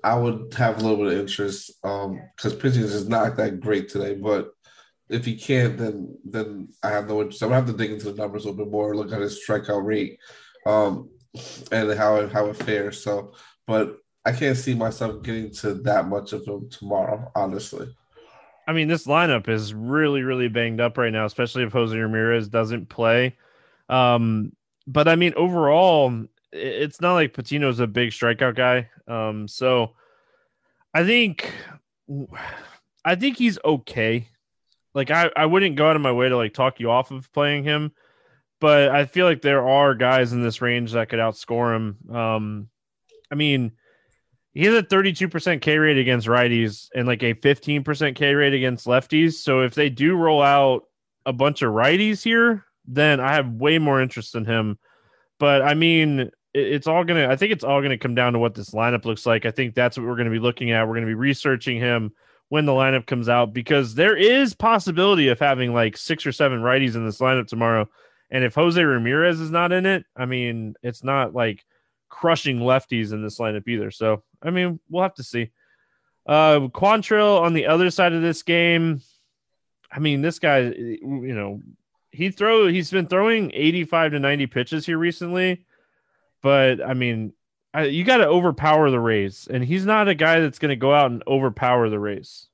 I 0.04 0.18
would 0.18 0.54
have 0.56 0.80
a 0.80 0.82
little 0.82 0.98
bit 0.98 1.14
of 1.14 1.20
interest. 1.20 1.72
Um, 1.84 2.22
because 2.36 2.56
pitching 2.56 2.84
is 2.84 3.10
not 3.10 3.38
that 3.38 3.60
great 3.60 3.90
today, 3.90 4.16
but 4.16 4.52
if 5.10 5.26
he 5.26 5.36
can't, 5.36 5.78
then 5.78 6.18
then 6.26 6.70
I 6.84 6.90
have 6.90 7.08
no 7.08 7.22
interest. 7.22 7.42
I'm 7.42 7.50
gonna 7.50 7.62
have 7.62 7.70
to 7.70 7.78
dig 7.78 7.92
into 7.92 8.12
the 8.12 8.18
numbers 8.18 8.46
a 8.46 8.50
little 8.50 8.66
bit 8.66 8.72
more, 8.72 8.96
look 8.96 9.12
at 9.12 9.22
his 9.22 9.42
strikeout 9.48 9.86
rate, 9.86 10.20
um, 10.66 11.10
and 11.72 11.92
how 11.98 12.18
it 12.18 12.32
how 12.32 12.48
it 12.48 12.58
fares. 12.58 13.04
So, 13.04 13.34
but 13.66 13.98
I 14.26 14.34
can't 14.34 14.58
see 14.58 14.74
myself 14.74 15.24
getting 15.24 15.52
to 15.56 15.76
that 15.76 16.08
much 16.08 16.34
of 16.34 16.46
him 16.46 16.70
tomorrow, 16.70 17.32
honestly. 17.36 17.88
I 18.68 18.74
mean, 18.74 18.90
this 18.90 19.08
lineup 19.08 19.48
is 19.48 19.74
really, 19.74 20.24
really 20.24 20.50
banged 20.50 20.82
up 20.82 20.98
right 20.98 21.14
now, 21.14 21.26
especially 21.26 21.64
if 21.64 21.72
Jose 21.72 21.98
Ramirez 21.98 22.50
doesn't 22.50 22.90
play. 22.90 23.38
Um, 23.88 24.52
but 24.86 25.08
I 25.08 25.16
mean, 25.16 25.34
overall, 25.38 26.26
it's 26.52 27.02
not 27.02 27.14
like 27.14 27.34
Patino's 27.34 27.80
a 27.80 27.88
big 27.88 28.10
strikeout 28.10 28.56
guy. 28.56 28.90
Um, 29.08 29.48
so 29.48 29.94
I 30.94 31.06
think, 31.06 31.52
I 33.04 33.16
think 33.16 33.38
he's 33.38 33.60
okay. 33.64 34.30
Like 34.94 35.12
I, 35.12 35.30
I 35.36 35.46
wouldn't 35.46 35.76
go 35.76 35.90
out 35.90 35.96
of 35.96 36.02
my 36.02 36.12
way 36.12 36.30
to 36.30 36.38
like 36.38 36.54
talk 36.54 36.80
you 36.80 36.90
off 36.90 37.12
of 37.12 37.32
playing 37.32 37.64
him, 37.64 37.92
but 38.60 38.90
I 38.90 39.06
feel 39.06 39.26
like 39.26 39.42
there 39.42 39.68
are 39.68 39.94
guys 39.94 40.34
in 40.34 40.42
this 40.42 40.62
range 40.62 40.94
that 40.94 41.10
could 41.10 41.20
outscore 41.20 41.76
him. 41.76 42.16
Um, 42.16 42.70
I 43.32 43.36
mean, 43.36 43.74
he 44.54 44.66
has 44.66 44.74
a 44.74 44.82
32% 44.82 45.62
K 45.62 45.78
rate 45.78 46.00
against 46.00 46.26
righties 46.26 46.88
and 46.96 47.08
like 47.08 47.22
a 47.22 47.36
15% 47.36 48.16
K 48.16 48.34
rate 48.34 48.54
against 48.54 48.88
lefties. 48.88 49.34
So 49.34 49.62
if 49.62 49.76
they 49.76 49.90
do 49.90 50.16
roll 50.16 50.42
out 50.42 50.86
a 51.28 51.34
bunch 51.34 51.62
of 51.62 51.72
righties 51.72 52.24
here, 52.24 52.66
then 52.88 53.20
I 53.20 53.34
have 53.34 53.52
way 53.52 53.78
more 53.78 54.02
interest 54.02 54.34
in 54.34 54.46
him. 54.46 54.80
But 55.38 55.62
I 55.62 55.76
mean, 55.76 56.32
it's 56.58 56.88
all 56.88 57.04
gonna. 57.04 57.28
I 57.28 57.36
think 57.36 57.52
it's 57.52 57.64
all 57.64 57.82
gonna 57.82 57.98
come 57.98 58.16
down 58.16 58.34
to 58.34 58.40
what 58.40 58.56
this 58.56 58.72
lineup 58.72 59.06
looks 59.06 59.26
like. 59.26 59.46
I 59.46 59.52
think 59.52 59.76
that's 59.76 59.98
what 59.98 60.06
we're 60.06 60.16
gonna 60.16 60.30
be 60.30 60.40
looking 60.40 60.72
at. 60.72 60.88
We're 60.88 60.96
gonna 60.96 61.06
be 61.06 61.14
researching 61.14 61.80
him 61.80 62.12
when 62.50 62.66
the 62.66 62.72
lineup 62.72 63.06
comes 63.06 63.30
out 63.30 63.54
because 63.54 63.96
there 63.96 64.16
is 64.16 64.54
possibility 64.54 65.28
of 65.28 65.40
having 65.40 65.74
like 65.74 65.98
six 65.98 66.26
or 66.26 66.32
seven 66.32 66.60
righties 66.60 66.96
in 66.96 67.06
this 67.06 67.20
lineup 67.20 67.48
tomorrow. 67.48 67.90
And 68.30 68.44
if 68.44 68.56
Jose 68.56 68.82
Ramirez 68.82 69.40
is 69.40 69.52
not 69.52 69.72
in 69.72 69.86
it, 69.86 70.06
I 70.16 70.26
mean, 70.26 70.76
it's 70.84 71.04
not 71.04 71.34
like 71.34 71.64
crushing 72.10 72.60
lefties 72.60 73.14
in 73.14 73.22
this 73.22 73.40
lineup 73.40 73.68
either. 73.68 73.92
So, 73.92 74.24
I 74.42 74.50
mean, 74.50 74.80
we'll 74.90 75.04
have 75.04 75.16
to 75.16 75.24
see. 75.24 75.52
Uh, 76.26 76.68
Quantrill 76.74 77.42
on 77.42 77.54
the 77.54 77.68
other 77.68 77.90
side 77.90 78.14
of 78.14 78.22
this 78.22 78.44
game. 78.44 79.02
I 79.90 80.00
mean, 80.00 80.22
this 80.22 80.40
guy, 80.40 80.60
you 80.60 81.34
know, 81.34 81.62
he 82.12 82.32
throw 82.32 82.68
he's 82.68 82.92
been 82.92 83.08
throwing 83.08 83.52
85 83.54 84.12
to 84.14 84.20
90 84.20 84.48
pitches 84.48 84.86
here 84.86 84.98
recently, 84.98 85.66
but 86.42 86.82
I 86.86 86.94
mean, 86.94 87.34
I, 87.74 87.86
you 87.86 88.04
got 88.04 88.18
to 88.18 88.28
overpower 88.28 88.90
the 88.90 89.00
Rays, 89.00 89.48
and 89.52 89.64
he's 89.64 89.86
not 89.86 90.08
a 90.08 90.16
guy 90.16 90.40
that's 90.40 90.60
going 90.60 90.70
to 90.70 90.76
go 90.76 90.94
out 90.94 91.12
and 91.12 91.24
overpower 91.28 91.90
the 91.90 92.00
Rays. 92.00 92.48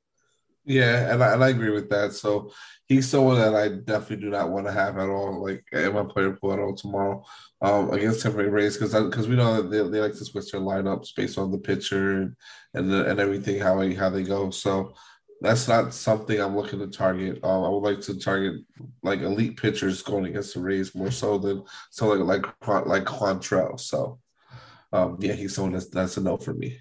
Yeah, 0.66 1.14
and 1.14 1.24
I, 1.24 1.34
and 1.34 1.44
I 1.44 1.50
agree 1.50 1.72
with 1.72 1.90
that. 1.90 2.14
So 2.14 2.52
he's 2.88 3.10
someone 3.10 3.38
that 3.38 3.56
I 3.56 3.70
definitely 3.70 4.26
do 4.26 4.30
not 4.30 4.50
want 4.50 4.66
to 4.66 4.72
have 4.72 4.98
at 4.98 5.10
all, 5.10 5.44
like 5.44 5.66
in 5.72 5.94
my 5.94 6.04
player 6.04 6.32
pool 6.32 6.54
at 6.54 6.60
all 6.60 6.76
tomorrow 6.76 7.24
um, 7.62 7.92
against 7.92 8.22
Tampa 8.22 8.40
Bay 8.40 8.46
Rays, 8.46 8.78
because 8.78 8.94
because 8.94 9.28
we 9.28 9.36
know 9.36 9.62
that 9.62 9.70
they, 9.70 9.78
they 9.90 10.00
like 10.00 10.14
to 10.14 10.26
switch 10.26 10.52
their 10.52 10.62
lineups 10.62 11.16
based 11.16 11.38
on 11.38 11.52
the 11.52 11.58
pitcher 11.58 12.22
and 12.22 12.36
and, 12.74 12.90
the, 12.90 13.10
and 13.10 13.20
everything 13.20 13.60
how 13.60 13.82
how 13.94 14.10
they 14.10 14.24
go. 14.24 14.50
So 14.50 14.94
that's 15.44 15.68
not 15.68 15.94
something 15.94 16.40
I'm 16.40 16.56
looking 16.56 16.80
to 16.80 16.88
target. 16.88 17.44
Um, 17.44 17.66
I 17.66 17.70
would 17.70 17.84
like 17.84 18.00
to 18.02 18.18
target 18.18 18.62
like 19.04 19.20
elite 19.20 19.58
pitchers 19.58 20.02
going 20.02 20.26
against 20.26 20.54
the 20.54 20.62
Rays 20.62 20.96
more 20.96 21.12
so 21.12 21.38
than 21.38 21.66
so 21.92 22.08
like 22.08 22.46
like 22.66 22.86
like 22.88 23.04
Quantrill. 23.04 23.78
So 23.78 24.20
um, 24.94 25.18
yeah, 25.20 25.34
he's 25.34 25.54
someone 25.54 25.74
that's 25.74 25.90
that's 25.90 26.16
a 26.16 26.22
no 26.22 26.38
for 26.38 26.54
me. 26.54 26.80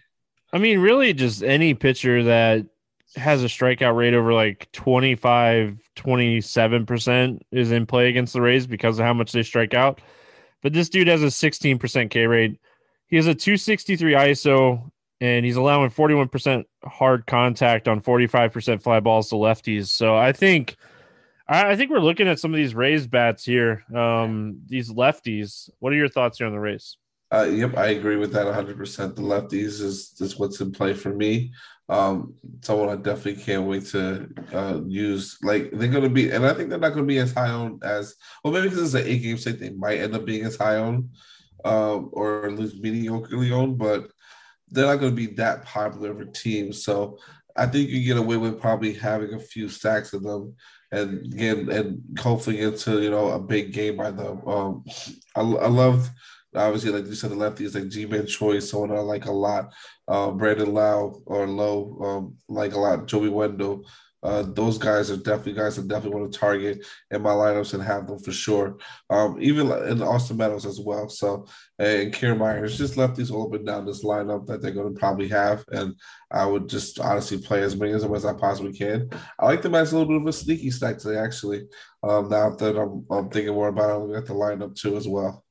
I 0.52 0.58
mean, 0.58 0.78
really, 0.78 1.12
just 1.12 1.42
any 1.42 1.74
pitcher 1.74 2.22
that 2.22 2.66
has 3.16 3.42
a 3.42 3.48
strikeout 3.48 3.96
rate 3.96 4.14
over 4.14 4.32
like 4.32 4.70
25, 4.72 5.78
27% 5.96 7.40
is 7.50 7.72
in 7.72 7.84
play 7.84 8.08
against 8.08 8.32
the 8.32 8.40
Rays 8.40 8.66
because 8.66 8.98
of 8.98 9.04
how 9.04 9.12
much 9.12 9.32
they 9.32 9.42
strike 9.42 9.74
out. 9.74 10.00
But 10.62 10.72
this 10.72 10.88
dude 10.88 11.08
has 11.08 11.22
a 11.22 11.26
16% 11.26 12.10
K 12.10 12.26
rate. 12.26 12.60
He 13.08 13.16
has 13.16 13.26
a 13.26 13.34
263 13.34 14.12
ISO 14.12 14.92
and 15.22 15.46
he's 15.46 15.54
allowing 15.54 15.88
41% 15.88 16.64
hard 16.82 17.26
contact 17.28 17.86
on 17.86 18.00
45% 18.00 18.82
fly 18.82 18.98
balls 18.98 19.28
to 19.28 19.36
lefties. 19.36 19.86
So 19.86 20.16
I 20.16 20.32
think 20.32 20.76
I 21.46 21.76
think 21.76 21.92
we're 21.92 22.00
looking 22.00 22.26
at 22.26 22.40
some 22.40 22.52
of 22.52 22.56
these 22.56 22.74
Rays 22.74 23.06
bats 23.06 23.44
here. 23.44 23.84
Um, 23.94 24.62
these 24.66 24.90
lefties. 24.90 25.70
What 25.78 25.92
are 25.92 25.96
your 25.96 26.08
thoughts 26.08 26.38
here 26.38 26.48
on 26.48 26.52
the 26.52 26.58
Rays? 26.58 26.96
Uh, 27.32 27.44
yep, 27.44 27.76
I 27.76 27.90
agree 27.90 28.16
with 28.16 28.32
that 28.32 28.46
100%. 28.46 29.14
The 29.14 29.22
lefties 29.22 29.80
is, 29.80 30.14
is 30.18 30.38
what's 30.38 30.60
in 30.60 30.72
play 30.72 30.92
for 30.92 31.14
me. 31.14 31.52
Um, 31.88 32.34
someone 32.62 32.88
I 32.88 32.96
definitely 32.96 33.42
can't 33.42 33.66
wait 33.66 33.86
to 33.86 34.28
uh, 34.52 34.80
use. 34.86 35.38
Like, 35.42 35.70
they're 35.72 35.88
going 35.88 36.04
to 36.04 36.10
be, 36.10 36.30
and 36.30 36.44
I 36.44 36.52
think 36.52 36.68
they're 36.68 36.78
not 36.80 36.94
going 36.94 37.04
to 37.04 37.12
be 37.12 37.18
as 37.18 37.32
high 37.32 37.50
on 37.50 37.78
as, 37.84 38.16
well, 38.42 38.52
maybe 38.52 38.70
because 38.70 38.94
it's 38.94 39.04
an 39.04 39.10
eight 39.10 39.22
game 39.22 39.38
slate, 39.38 39.60
they 39.60 39.70
might 39.70 40.00
end 40.00 40.16
up 40.16 40.24
being 40.24 40.44
as 40.44 40.56
high 40.56 40.76
on 40.76 41.10
um, 41.64 42.10
or 42.12 42.46
at 42.46 42.58
least 42.58 42.82
mediocrely 42.82 43.56
on, 43.56 43.76
but 43.76 44.10
they're 44.72 44.86
not 44.86 44.96
going 44.96 45.12
to 45.12 45.16
be 45.16 45.34
that 45.34 45.64
popular 45.64 46.10
of 46.10 46.20
a 46.20 46.26
team. 46.26 46.72
So 46.72 47.18
I 47.54 47.66
think 47.66 47.90
you 47.90 48.04
get 48.04 48.16
away 48.16 48.36
with 48.36 48.60
probably 48.60 48.94
having 48.94 49.34
a 49.34 49.38
few 49.38 49.68
stacks 49.68 50.12
of 50.12 50.22
them 50.22 50.54
and 50.90 51.24
again, 51.32 51.70
and 51.70 52.18
hopefully 52.18 52.60
into, 52.60 53.00
you 53.00 53.10
know, 53.10 53.30
a 53.30 53.38
big 53.38 53.72
game 53.72 53.96
by 53.96 54.10
them. 54.10 54.46
Um, 54.46 54.84
I, 55.36 55.40
I 55.40 55.68
love 55.68 56.10
obviously, 56.54 56.90
like 56.90 57.06
you 57.06 57.14
said, 57.14 57.30
the 57.30 57.36
lefties 57.36 57.74
like 57.74 57.88
Ji-Man 57.88 58.26
Choi, 58.26 58.58
someone 58.58 58.92
I 58.92 59.00
like 59.00 59.26
a 59.26 59.32
lot. 59.32 59.72
Uh, 60.08 60.30
Brandon 60.30 60.72
Lau 60.72 61.20
or 61.26 61.46
Low, 61.46 61.98
um, 62.02 62.36
like 62.48 62.74
a 62.74 62.78
lot. 62.78 63.06
Joey 63.06 63.28
Wendle. 63.28 63.84
Uh, 64.22 64.42
those 64.42 64.78
guys 64.78 65.10
are 65.10 65.16
definitely 65.16 65.54
guys 65.54 65.78
I 65.78 65.82
definitely 65.82 66.20
want 66.20 66.32
to 66.32 66.38
target 66.38 66.86
in 67.10 67.22
my 67.22 67.30
lineups 67.30 67.74
and 67.74 67.82
have 67.82 68.06
them 68.06 68.18
for 68.20 68.30
sure. 68.30 68.78
Um, 69.10 69.36
even 69.40 69.70
in 69.88 70.00
Austin 70.02 70.36
Meadows 70.36 70.64
as 70.64 70.78
well. 70.78 71.08
So 71.08 71.46
and 71.78 72.12
Kieran 72.12 72.38
Myers 72.38 72.78
just 72.78 72.94
lefties 72.94 73.32
all 73.32 73.48
up 73.48 73.54
and 73.54 73.66
down 73.66 73.84
this 73.84 74.04
lineup 74.04 74.46
that 74.46 74.62
they're 74.62 74.70
going 74.70 74.94
to 74.94 74.98
probably 74.98 75.28
have, 75.28 75.64
and 75.72 75.94
I 76.30 76.46
would 76.46 76.68
just 76.68 77.00
honestly 77.00 77.38
play 77.38 77.62
as 77.62 77.74
many 77.74 77.92
of 77.92 78.00
them 78.00 78.14
as 78.14 78.24
I 78.24 78.34
possibly 78.34 78.72
can. 78.72 79.10
I 79.40 79.46
like 79.46 79.62
them 79.62 79.74
as 79.74 79.92
a 79.92 79.98
little 79.98 80.12
bit 80.12 80.22
of 80.22 80.28
a 80.28 80.32
sneaky 80.32 80.70
stack 80.70 80.98
today, 80.98 81.18
actually. 81.18 81.66
Um, 82.04 82.28
now 82.28 82.50
that 82.50 82.78
I'm, 82.78 83.04
I'm 83.10 83.30
thinking 83.30 83.54
more 83.54 83.68
about 83.68 84.02
it, 84.02 84.04
I'm 84.04 84.14
at 84.14 84.26
the 84.26 84.34
lineup 84.34 84.76
too 84.76 84.96
as 84.96 85.08
well. 85.08 85.44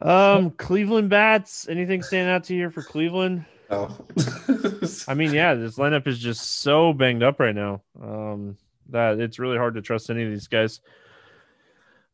Um, 0.00 0.50
Cleveland 0.50 1.10
bats. 1.10 1.68
Anything 1.68 2.02
stand 2.02 2.30
out 2.30 2.44
to 2.44 2.54
you 2.54 2.60
here 2.60 2.70
for 2.70 2.82
Cleveland? 2.82 3.44
Oh. 3.70 3.96
I 5.08 5.14
mean, 5.14 5.32
yeah, 5.32 5.54
this 5.54 5.76
lineup 5.76 6.06
is 6.06 6.18
just 6.18 6.60
so 6.60 6.92
banged 6.92 7.22
up 7.22 7.40
right 7.40 7.54
now 7.54 7.82
um, 8.00 8.56
that 8.90 9.18
it's 9.18 9.38
really 9.38 9.56
hard 9.56 9.74
to 9.74 9.82
trust 9.82 10.10
any 10.10 10.22
of 10.22 10.30
these 10.30 10.48
guys. 10.48 10.80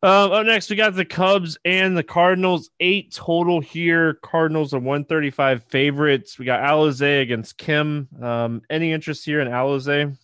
Um, 0.01 0.31
up 0.33 0.45
next, 0.45 0.69
we 0.69 0.75
got 0.75 0.95
the 0.95 1.05
Cubs 1.05 1.57
and 1.63 1.95
the 1.97 2.03
Cardinals. 2.03 2.69
Eight 2.81 3.13
total 3.13 3.61
here. 3.61 4.15
Cardinals 4.15 4.73
are 4.73 4.79
135 4.79 5.63
favorites. 5.63 6.37
We 6.37 6.45
got 6.45 6.59
Alzolay 6.59 7.21
against 7.21 7.57
Kim. 7.57 8.09
Um, 8.21 8.61
any 8.69 8.91
interest 8.91 9.23
here 9.23 9.39
in 9.39 9.47
Alzolay? 9.47 10.17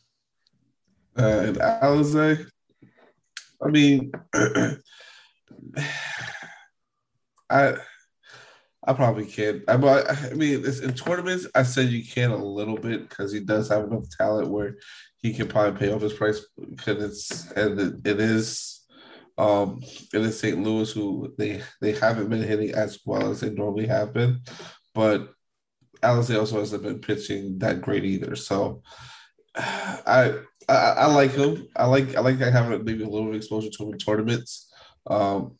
uh, 1.17 1.21
and 1.21 1.57
Alzolay, 1.57 2.45
I 3.63 3.67
mean, 3.67 4.11
I 7.49 7.77
I 8.89 8.93
probably 8.93 9.27
can. 9.27 9.63
I, 9.67 9.75
I 9.75 10.33
mean, 10.33 10.65
it's, 10.65 10.79
in 10.79 10.95
tournaments, 10.95 11.45
I 11.53 11.61
said 11.61 11.89
you 11.89 12.03
can 12.03 12.31
a 12.31 12.43
little 12.43 12.75
bit 12.75 13.07
because 13.07 13.31
he 13.31 13.39
does 13.39 13.69
have 13.69 13.83
enough 13.83 14.09
talent 14.09 14.49
where 14.49 14.77
he 15.17 15.31
can 15.31 15.47
probably 15.47 15.79
pay 15.79 15.93
off 15.93 16.01
his 16.01 16.13
price 16.13 16.43
because 16.71 17.03
it's 17.03 17.51
and 17.51 17.79
it, 17.79 17.93
it 18.03 18.19
is. 18.19 18.83
Um, 19.37 19.79
it 20.11 20.21
is 20.21 20.39
St. 20.39 20.61
Louis 20.61 20.91
who 20.91 21.35
they 21.37 21.61
they 21.81 21.91
haven't 21.91 22.29
been 22.29 22.41
hitting 22.41 22.73
as 22.73 22.99
well 23.05 23.29
as 23.29 23.41
they 23.41 23.51
normally 23.51 23.85
have 23.85 24.11
been, 24.11 24.41
but 24.95 25.33
Alzolay 26.01 26.39
also 26.39 26.57
hasn't 26.59 26.81
been 26.81 26.99
pitching 26.99 27.59
that 27.59 27.81
great 27.81 28.05
either. 28.05 28.35
So 28.35 28.81
I, 29.55 30.33
I 30.67 30.73
I 30.73 31.05
like 31.05 31.33
him. 31.33 31.67
I 31.75 31.85
like 31.85 32.15
I 32.15 32.21
like 32.21 32.39
having 32.39 32.83
maybe 32.83 33.03
a 33.03 33.07
little 33.07 33.27
bit 33.27 33.35
exposure 33.35 33.69
to 33.69 33.83
him 33.83 33.93
in 33.93 33.99
tournaments, 33.99 34.73
um, 35.05 35.57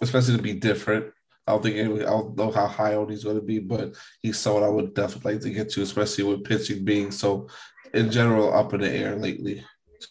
especially 0.00 0.36
to 0.36 0.42
be 0.42 0.54
different. 0.54 1.12
I 1.50 1.54
don't 1.54 1.62
think 1.64 1.76
anybody, 1.76 2.06
I 2.06 2.10
don't 2.10 2.36
know 2.36 2.52
how 2.52 2.68
high 2.68 2.94
on 2.94 3.08
he's 3.08 3.24
going 3.24 3.34
to 3.34 3.42
be, 3.42 3.58
but 3.58 3.94
he's 4.22 4.38
someone 4.38 4.62
I 4.62 4.68
would 4.68 4.94
definitely 4.94 5.32
like 5.34 5.42
to 5.42 5.50
get 5.50 5.70
to, 5.70 5.82
especially 5.82 6.22
with 6.24 6.44
pitching 6.44 6.84
being 6.84 7.10
so, 7.10 7.48
in 7.92 8.12
general, 8.12 8.54
up 8.54 8.72
in 8.72 8.80
the 8.80 8.90
air 8.90 9.16
lately, 9.16 9.64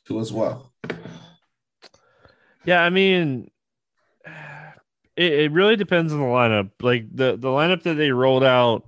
too 0.05 0.19
as 0.19 0.33
well. 0.33 0.73
Yeah, 2.65 2.81
I 2.81 2.89
mean, 2.89 3.49
it, 5.15 5.33
it 5.33 5.51
really 5.53 5.77
depends 5.77 6.11
on 6.11 6.19
the 6.19 6.25
lineup. 6.25 6.71
Like 6.81 7.05
the 7.09 7.37
the 7.37 7.47
lineup 7.47 7.83
that 7.83 7.93
they 7.93 8.11
rolled 8.11 8.43
out 8.43 8.85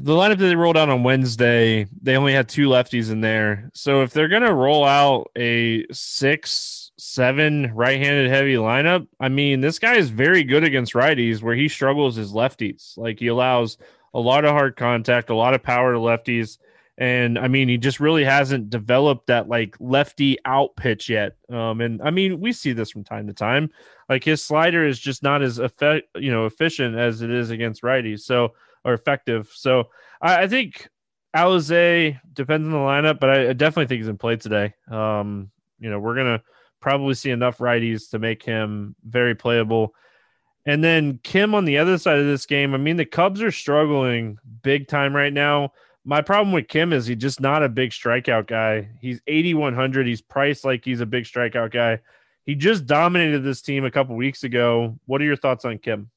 the 0.00 0.12
lineup 0.12 0.38
that 0.38 0.46
they 0.46 0.56
rolled 0.56 0.76
out 0.76 0.88
on 0.88 1.02
Wednesday, 1.02 1.86
they 2.00 2.16
only 2.16 2.32
had 2.32 2.48
two 2.48 2.68
lefties 2.68 3.10
in 3.10 3.20
there. 3.20 3.70
So 3.74 4.02
if 4.02 4.12
they're 4.12 4.28
gonna 4.28 4.54
roll 4.54 4.84
out 4.84 5.30
a 5.36 5.84
six, 5.92 6.79
seven 7.00 7.72
right-handed 7.74 8.30
heavy 8.30 8.54
lineup, 8.54 9.06
I 9.18 9.28
mean, 9.28 9.60
this 9.60 9.78
guy 9.78 9.96
is 9.96 10.10
very 10.10 10.44
good 10.44 10.64
against 10.64 10.94
righties. 10.94 11.42
Where 11.42 11.54
he 11.54 11.68
struggles 11.68 12.18
is 12.18 12.32
lefties. 12.32 12.96
Like 12.96 13.18
he 13.18 13.28
allows 13.28 13.78
a 14.14 14.20
lot 14.20 14.44
of 14.44 14.52
hard 14.52 14.76
contact, 14.76 15.30
a 15.30 15.34
lot 15.34 15.54
of 15.54 15.62
power 15.62 15.92
to 15.92 15.98
lefties. 15.98 16.58
And 16.98 17.38
I 17.38 17.48
mean, 17.48 17.68
he 17.68 17.78
just 17.78 17.98
really 17.98 18.24
hasn't 18.24 18.68
developed 18.68 19.28
that 19.28 19.48
like 19.48 19.74
lefty 19.80 20.36
out 20.44 20.76
pitch 20.76 21.08
yet. 21.08 21.36
Um, 21.48 21.80
and 21.80 22.02
I 22.02 22.10
mean, 22.10 22.40
we 22.40 22.52
see 22.52 22.72
this 22.72 22.90
from 22.90 23.04
time 23.04 23.26
to 23.28 23.32
time. 23.32 23.70
Like 24.08 24.22
his 24.22 24.44
slider 24.44 24.86
is 24.86 24.98
just 24.98 25.22
not 25.22 25.42
as 25.42 25.58
effect, 25.58 26.08
you 26.16 26.30
know, 26.30 26.44
efficient 26.44 26.96
as 26.96 27.22
it 27.22 27.30
is 27.30 27.50
against 27.50 27.82
righties. 27.82 28.20
So 28.20 28.52
or 28.84 28.94
effective. 28.94 29.50
So 29.54 29.90
I, 30.20 30.42
I 30.42 30.48
think 30.48 30.88
Alzolay 31.34 32.18
depends 32.32 32.66
on 32.66 32.72
the 32.72 32.78
lineup, 32.78 33.20
but 33.20 33.30
I, 33.30 33.50
I, 33.50 33.52
definitely 33.52 33.86
think 33.86 34.00
he's 34.00 34.08
in 34.08 34.18
play 34.18 34.36
today. 34.36 34.74
Um, 34.90 35.50
you 35.78 35.90
know, 35.90 35.98
we're 35.98 36.16
gonna 36.16 36.42
probably 36.80 37.14
see 37.14 37.30
enough 37.30 37.58
righties 37.58 38.10
to 38.10 38.18
make 38.18 38.42
him 38.42 38.94
very 39.04 39.34
playable. 39.34 39.94
And 40.66 40.84
then 40.84 41.20
Kim 41.22 41.54
on 41.54 41.64
the 41.64 41.78
other 41.78 41.98
side 41.98 42.18
of 42.18 42.26
this 42.26 42.46
game, 42.46 42.74
I 42.74 42.78
mean, 42.78 42.96
the 42.96 43.04
Cubs 43.04 43.42
are 43.42 43.50
struggling 43.50 44.38
big 44.62 44.88
time 44.88 45.14
right 45.14 45.32
now. 45.32 45.72
My 46.04 46.22
problem 46.22 46.52
with 46.52 46.68
Kim 46.68 46.92
is 46.92 47.06
he's 47.06 47.18
just 47.18 47.40
not 47.40 47.62
a 47.62 47.68
big 47.68 47.90
strikeout 47.90 48.46
guy. 48.46 48.88
He's 49.00 49.20
8,100. 49.26 50.06
He's 50.06 50.20
priced 50.20 50.64
like 50.64 50.84
he's 50.84 51.00
a 51.00 51.06
big 51.06 51.24
strikeout 51.24 51.72
guy. 51.72 52.00
He 52.44 52.54
just 52.54 52.86
dominated 52.86 53.40
this 53.40 53.62
team 53.62 53.84
a 53.84 53.90
couple 53.90 54.16
weeks 54.16 54.44
ago. 54.44 54.98
What 55.06 55.20
are 55.20 55.24
your 55.24 55.36
thoughts 55.36 55.64
on 55.64 55.78
Kim? 55.78 56.10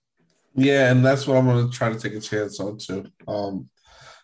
Yeah, 0.56 0.92
and 0.92 1.04
that's 1.04 1.28
what 1.28 1.38
I'm 1.38 1.46
gonna 1.46 1.70
try 1.70 1.92
to 1.92 2.00
take 2.00 2.14
a 2.14 2.20
chance 2.20 2.60
on 2.60 2.78
too. 2.78 3.06
Um, 3.28 3.70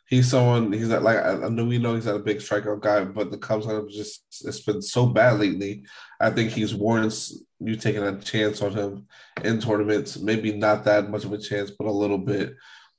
he's 0.09 0.29
someone 0.29 0.73
he's 0.73 0.89
not 0.89 1.03
like 1.03 1.17
I, 1.17 1.47
know 1.49 1.65
we 1.65 1.77
know 1.77 1.95
he's 1.95 2.07
not 2.07 2.15
a 2.15 2.19
big 2.19 2.39
strikeout 2.39 2.81
guy, 2.81 3.03
but 3.05 3.31
the 3.31 3.37
Cubs 3.37 3.65
have 3.67 3.87
just 3.89 4.23
it's 4.43 4.61
been 4.61 4.81
so 4.81 5.05
bad 5.05 5.39
lately. 5.39 5.85
I 6.19 6.31
think 6.31 6.51
he's 6.51 6.75
warrants 6.75 7.41
you 7.59 7.75
taking 7.75 8.03
a 8.03 8.19
chance 8.19 8.61
on 8.61 8.73
him 8.73 9.07
in 9.43 9.61
tournaments. 9.61 10.17
Maybe 10.17 10.51
not 10.51 10.83
that 10.85 11.09
much 11.09 11.25
of 11.25 11.33
a 11.33 11.37
chance, 11.37 11.71
but 11.71 11.87
a 11.87 11.91
little 11.91 12.17
bit. 12.17 12.55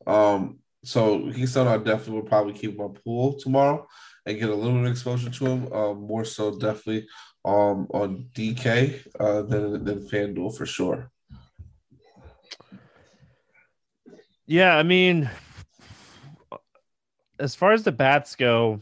Um, 0.06 0.58
so 0.84 1.26
he's 1.26 1.52
someone 1.52 1.74
I 1.74 1.82
definitely 1.82 2.14
will 2.14 2.28
probably 2.28 2.52
keep 2.52 2.78
my 2.78 2.88
pool 3.04 3.38
tomorrow 3.38 3.86
and 4.24 4.38
get 4.38 4.48
a 4.48 4.54
little 4.54 4.72
bit 4.74 4.86
of 4.86 4.92
exposure 4.92 5.30
to 5.30 5.46
him. 5.46 5.72
Um, 5.72 6.02
more 6.02 6.24
so 6.24 6.58
definitely 6.58 7.08
um 7.46 7.88
on 7.94 8.26
DK 8.34 9.00
uh 9.18 9.42
than 9.42 9.82
than 9.82 10.06
FanDuel 10.06 10.56
for 10.56 10.66
sure. 10.66 11.10
Yeah, 14.46 14.76
I 14.76 14.82
mean, 14.82 15.30
as 17.40 17.54
far 17.54 17.72
as 17.72 17.82
the 17.82 17.92
bats 17.92 18.36
go, 18.36 18.80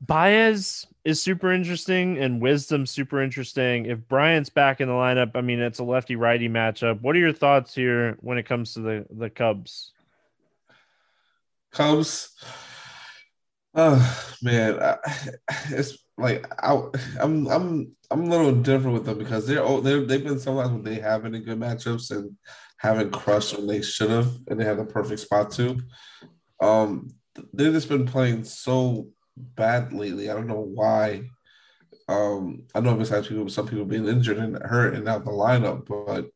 Baez 0.00 0.86
is 1.04 1.22
super 1.22 1.52
interesting 1.52 2.18
and 2.18 2.40
Wisdom 2.40 2.86
super 2.86 3.22
interesting. 3.22 3.86
If 3.86 4.08
Bryant's 4.08 4.50
back 4.50 4.80
in 4.80 4.88
the 4.88 4.94
lineup, 4.94 5.32
I 5.34 5.42
mean, 5.42 5.60
it's 5.60 5.78
a 5.78 5.84
lefty 5.84 6.16
righty 6.16 6.48
matchup. 6.48 7.00
What 7.02 7.14
are 7.14 7.20
your 7.20 7.32
thoughts 7.32 7.74
here 7.74 8.16
when 8.20 8.38
it 8.38 8.44
comes 8.44 8.74
to 8.74 8.80
the 8.80 9.06
the 9.10 9.30
Cubs? 9.30 9.92
Cubs, 11.72 12.34
oh 13.74 14.36
man, 14.42 14.80
I, 14.80 14.96
it's 15.70 15.98
like 16.16 16.46
I, 16.62 16.80
I'm 17.20 17.46
I'm 17.48 17.96
I'm 18.10 18.24
a 18.24 18.26
little 18.26 18.52
different 18.52 18.94
with 18.94 19.06
them 19.06 19.18
because 19.18 19.46
they're 19.46 19.62
oh 19.62 19.80
they're 19.80 20.04
they've 20.04 20.24
been 20.24 20.38
sometimes 20.38 20.70
when 20.70 20.84
they 20.84 21.00
have 21.00 21.24
any 21.24 21.40
good 21.40 21.58
matchups 21.58 22.10
and 22.10 22.36
haven't 22.78 23.10
crushed 23.10 23.56
when 23.56 23.66
they 23.66 23.82
should 23.82 24.10
have, 24.10 24.28
and 24.48 24.60
they 24.60 24.64
have 24.64 24.76
the 24.76 24.84
perfect 24.84 25.20
spot 25.20 25.50
to. 25.52 25.80
Um, 26.60 27.14
they've 27.52 27.72
just 27.72 27.88
been 27.88 28.06
playing 28.06 28.44
so 28.44 29.08
bad 29.36 29.92
lately. 29.92 30.30
I 30.30 30.34
don't 30.34 30.46
know 30.46 30.60
why. 30.60 31.28
Um, 32.08 32.64
I 32.74 32.80
know 32.80 32.94
besides 32.94 33.28
people, 33.28 33.48
some 33.48 33.66
people 33.66 33.84
being 33.84 34.06
injured 34.06 34.38
and 34.38 34.58
hurt 34.62 34.94
and 34.94 35.08
out 35.08 35.24
the 35.24 35.30
lineup, 35.30 35.86
but 35.86 36.26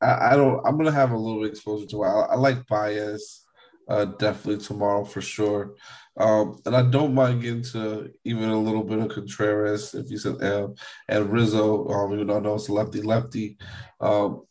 I, 0.00 0.32
I, 0.32 0.36
don't. 0.36 0.64
I'm 0.66 0.76
gonna 0.76 0.92
have 0.92 1.12
a 1.12 1.16
little 1.16 1.44
exposure 1.44 1.86
to. 1.86 2.02
I, 2.04 2.20
I 2.32 2.34
like 2.36 2.66
Baez. 2.66 3.44
uh, 3.88 4.04
definitely 4.04 4.64
tomorrow 4.64 5.04
for 5.04 5.20
sure. 5.20 5.74
Um, 6.16 6.60
and 6.64 6.76
I 6.76 6.82
don't 6.82 7.14
mind 7.14 7.42
getting 7.42 7.62
to 7.72 8.10
even 8.24 8.48
a 8.48 8.60
little 8.60 8.84
bit 8.84 9.00
of 9.00 9.08
Contreras 9.08 9.94
if 9.94 10.10
you 10.10 10.18
said 10.18 10.42
um, 10.44 10.74
and 11.08 11.30
Rizzo, 11.30 11.88
um, 11.88 12.12
even 12.12 12.28
though 12.28 12.36
I 12.36 12.40
know 12.40 12.54
it's 12.54 12.68
lefty 12.68 13.02
lefty. 13.02 13.58
Um, 14.00 14.42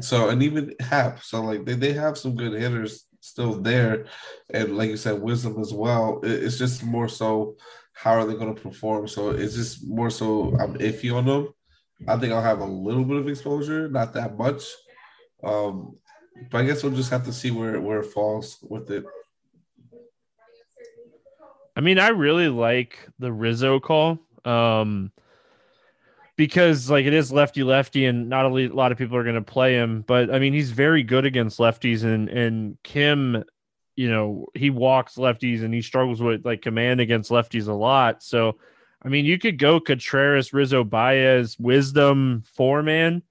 so 0.00 0.30
and 0.30 0.42
even 0.42 0.74
Happ. 0.80 1.22
So 1.22 1.42
like 1.42 1.66
they, 1.66 1.74
they 1.74 1.92
have 1.92 2.16
some 2.16 2.34
good 2.34 2.54
hitters 2.54 3.06
still 3.22 3.54
there, 3.54 4.06
and 4.52 4.76
like 4.76 4.90
you 4.90 4.96
said, 4.96 5.22
Wisdom 5.22 5.60
as 5.60 5.72
well. 5.72 6.20
It's 6.22 6.58
just 6.58 6.84
more 6.84 7.08
so 7.08 7.56
how 7.94 8.12
are 8.12 8.26
they 8.26 8.34
going 8.34 8.54
to 8.54 8.60
perform? 8.60 9.06
So 9.06 9.30
it's 9.30 9.54
just 9.54 9.86
more 9.86 10.10
so 10.10 10.56
I'm 10.58 10.74
iffy 10.78 11.14
on 11.14 11.26
them. 11.26 11.54
I 12.08 12.16
think 12.16 12.32
I'll 12.32 12.42
have 12.42 12.60
a 12.60 12.64
little 12.64 13.04
bit 13.04 13.16
of 13.16 13.28
exposure, 13.28 13.88
not 13.88 14.12
that 14.14 14.36
much. 14.36 14.64
Um, 15.44 15.96
but 16.50 16.58
I 16.58 16.64
guess 16.64 16.82
we'll 16.82 16.92
just 16.92 17.10
have 17.10 17.24
to 17.26 17.32
see 17.32 17.50
where 17.50 17.80
where 17.80 18.00
it 18.00 18.12
falls 18.12 18.58
with 18.62 18.90
it. 18.90 19.04
I 21.76 21.80
mean, 21.80 21.98
I 21.98 22.08
really 22.08 22.48
like 22.48 22.98
the 23.18 23.32
Rizzo 23.32 23.78
call. 23.78 24.18
Um 24.44 25.12
because 26.46 26.90
like 26.90 27.06
it 27.06 27.12
is 27.12 27.32
lefty 27.32 27.62
lefty 27.62 28.04
and 28.06 28.28
not 28.28 28.44
a 28.44 28.48
lot 28.68 28.92
of 28.92 28.98
people 28.98 29.16
are 29.16 29.22
going 29.22 29.34
to 29.34 29.42
play 29.42 29.74
him 29.74 30.04
but 30.06 30.32
i 30.32 30.38
mean 30.38 30.52
he's 30.52 30.70
very 30.70 31.02
good 31.02 31.24
against 31.24 31.58
lefties 31.58 32.04
and 32.04 32.28
and 32.28 32.76
kim 32.82 33.44
you 33.96 34.10
know 34.10 34.46
he 34.54 34.70
walks 34.70 35.14
lefties 35.14 35.62
and 35.62 35.72
he 35.72 35.82
struggles 35.82 36.20
with 36.20 36.44
like 36.44 36.62
command 36.62 37.00
against 37.00 37.30
lefties 37.30 37.68
a 37.68 37.72
lot 37.72 38.22
so 38.22 38.56
i 39.02 39.08
mean 39.08 39.24
you 39.24 39.38
could 39.38 39.58
go 39.58 39.78
contreras 39.78 40.52
rizzo 40.52 40.82
baez 40.82 41.58
wisdom 41.58 42.42
four 42.54 42.82
man 42.82 43.22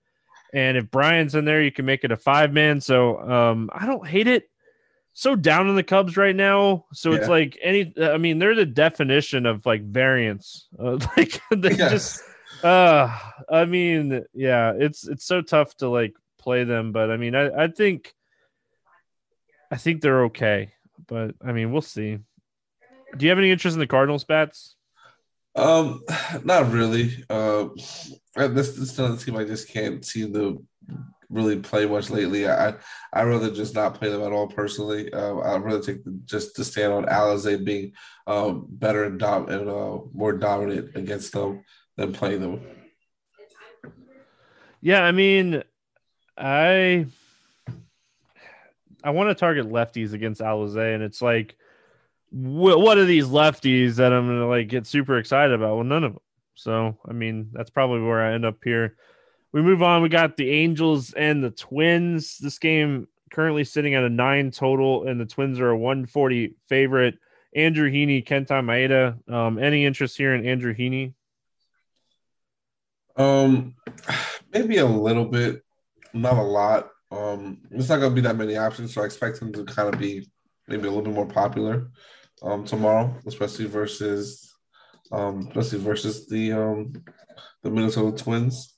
and 0.53 0.77
if 0.77 0.91
brian's 0.91 1.35
in 1.35 1.45
there, 1.45 1.61
you 1.61 1.71
can 1.71 1.85
make 1.85 2.03
it 2.03 2.11
a 2.11 2.17
five 2.17 2.51
man. 2.51 2.81
So 2.81 3.19
um, 3.19 3.69
I 3.73 3.85
don't 3.85 4.05
hate 4.05 4.27
it. 4.27 4.49
So 5.13 5.35
down 5.35 5.67
in 5.67 5.75
the 5.75 5.83
Cubs 5.83 6.15
right 6.15 6.35
now. 6.35 6.85
So 6.93 7.11
yeah. 7.11 7.17
it's 7.17 7.27
like 7.27 7.57
any. 7.61 7.93
I 8.01 8.17
mean, 8.17 8.39
they're 8.39 8.55
the 8.55 8.65
definition 8.65 9.45
of 9.45 9.65
like 9.65 9.83
variance. 9.83 10.67
Uh, 10.77 10.99
like 11.17 11.41
they 11.51 11.75
yes. 11.75 11.91
just. 11.91 12.23
Uh, 12.63 13.17
I 13.49 13.65
mean, 13.65 14.23
yeah, 14.33 14.73
it's 14.77 15.07
it's 15.07 15.25
so 15.25 15.41
tough 15.41 15.75
to 15.77 15.89
like 15.89 16.13
play 16.39 16.63
them, 16.63 16.91
but 16.91 17.11
I 17.11 17.17
mean, 17.17 17.35
I 17.35 17.63
I 17.63 17.67
think. 17.67 18.13
I 19.73 19.77
think 19.77 20.01
they're 20.01 20.25
okay, 20.25 20.73
but 21.07 21.33
I 21.41 21.53
mean, 21.53 21.71
we'll 21.71 21.81
see. 21.81 22.19
Do 23.15 23.25
you 23.25 23.29
have 23.29 23.39
any 23.39 23.51
interest 23.51 23.73
in 23.73 23.79
the 23.79 23.87
Cardinals 23.87 24.25
bats? 24.25 24.75
Um, 25.55 26.03
not 26.43 26.69
really. 26.71 27.23
Uh, 27.29 27.69
this 28.35 28.75
this 28.75 28.95
doesn't 28.97 29.19
seem 29.19 29.37
I 29.37 29.45
just 29.45 29.69
can't 29.69 30.03
seem 30.05 30.33
to 30.33 30.61
really 31.29 31.59
play 31.59 31.85
much 31.85 32.09
lately. 32.09 32.49
I 32.49 32.75
I 33.13 33.23
rather 33.23 33.49
just 33.49 33.73
not 33.73 33.95
play 33.95 34.09
them 34.09 34.23
at 34.23 34.33
all 34.33 34.47
personally. 34.47 35.11
Uh, 35.13 35.37
I'd 35.37 35.63
rather 35.63 35.81
take 35.81 36.03
the, 36.03 36.19
just 36.25 36.53
to 36.57 36.65
stand 36.65 36.91
on 36.91 37.05
Alzolay 37.05 37.63
being 37.63 37.93
um, 38.27 38.65
better 38.67 39.05
and, 39.05 39.17
dom- 39.17 39.47
and 39.47 39.69
uh, 39.69 39.99
more 40.13 40.33
dominant 40.33 40.95
against 40.95 41.31
them 41.31 41.63
than 41.97 42.13
play 42.13 42.37
them. 42.37 42.61
Yeah, 44.81 45.03
I 45.03 45.11
mean, 45.11 45.63
I 46.37 47.05
I 49.03 49.09
want 49.11 49.29
to 49.29 49.35
target 49.35 49.69
lefties 49.69 50.13
against 50.13 50.41
Alzolay, 50.41 50.95
and 50.95 51.03
it's 51.03 51.21
like 51.21 51.55
what 52.31 52.97
are 52.97 53.05
these 53.05 53.27
lefties 53.27 53.95
that 53.95 54.13
I'm 54.13 54.27
gonna 54.27 54.47
like 54.47 54.69
get 54.69 54.87
super 54.87 55.17
excited 55.17 55.53
about? 55.53 55.75
Well, 55.75 55.83
none 55.83 56.03
of 56.03 56.13
them. 56.13 56.21
So 56.55 56.97
I 57.07 57.13
mean, 57.13 57.49
that's 57.51 57.69
probably 57.69 58.01
where 58.01 58.21
I 58.21 58.33
end 58.33 58.45
up 58.45 58.57
here. 58.63 58.95
We 59.51 59.61
move 59.61 59.83
on. 59.83 60.01
We 60.01 60.09
got 60.09 60.37
the 60.37 60.49
Angels 60.49 61.13
and 61.13 61.43
the 61.43 61.51
Twins. 61.51 62.37
This 62.37 62.57
game 62.57 63.07
currently 63.31 63.65
sitting 63.65 63.95
at 63.95 64.03
a 64.03 64.09
nine 64.09 64.51
total, 64.51 65.07
and 65.07 65.19
the 65.19 65.25
Twins 65.25 65.59
are 65.59 65.71
a 65.71 65.77
140 65.77 66.55
favorite. 66.69 67.17
Andrew 67.53 67.91
Heaney, 67.91 68.25
Kenta 68.25 68.63
Maeda. 68.63 69.29
Um, 69.31 69.59
any 69.59 69.85
interest 69.85 70.17
here 70.17 70.33
in 70.33 70.45
Andrew 70.45 70.73
Heaney? 70.73 71.13
Um, 73.17 73.75
maybe 74.53 74.77
a 74.77 74.85
little 74.85 75.25
bit, 75.25 75.61
not 76.13 76.37
a 76.37 76.41
lot. 76.41 76.89
Um, 77.11 77.61
it's 77.71 77.89
not 77.89 77.99
to 77.99 78.09
be 78.09 78.21
that 78.21 78.37
many 78.37 78.57
options, 78.57 78.93
so 78.93 79.01
I 79.01 79.05
expect 79.05 79.41
him 79.41 79.51
to 79.53 79.65
kind 79.65 79.93
of 79.93 79.99
be 79.99 80.29
maybe 80.67 80.87
a 80.87 80.91
little 80.91 81.03
bit 81.03 81.13
more 81.13 81.27
popular 81.27 81.89
um, 82.41 82.65
tomorrow, 82.65 83.13
especially 83.27 83.65
versus 83.65 84.51
um, 85.11 85.47
especially 85.49 85.79
versus 85.79 86.27
the 86.27 86.53
um, 86.53 86.93
the 87.63 87.69
Minnesota 87.69 88.15
Twins. 88.23 88.75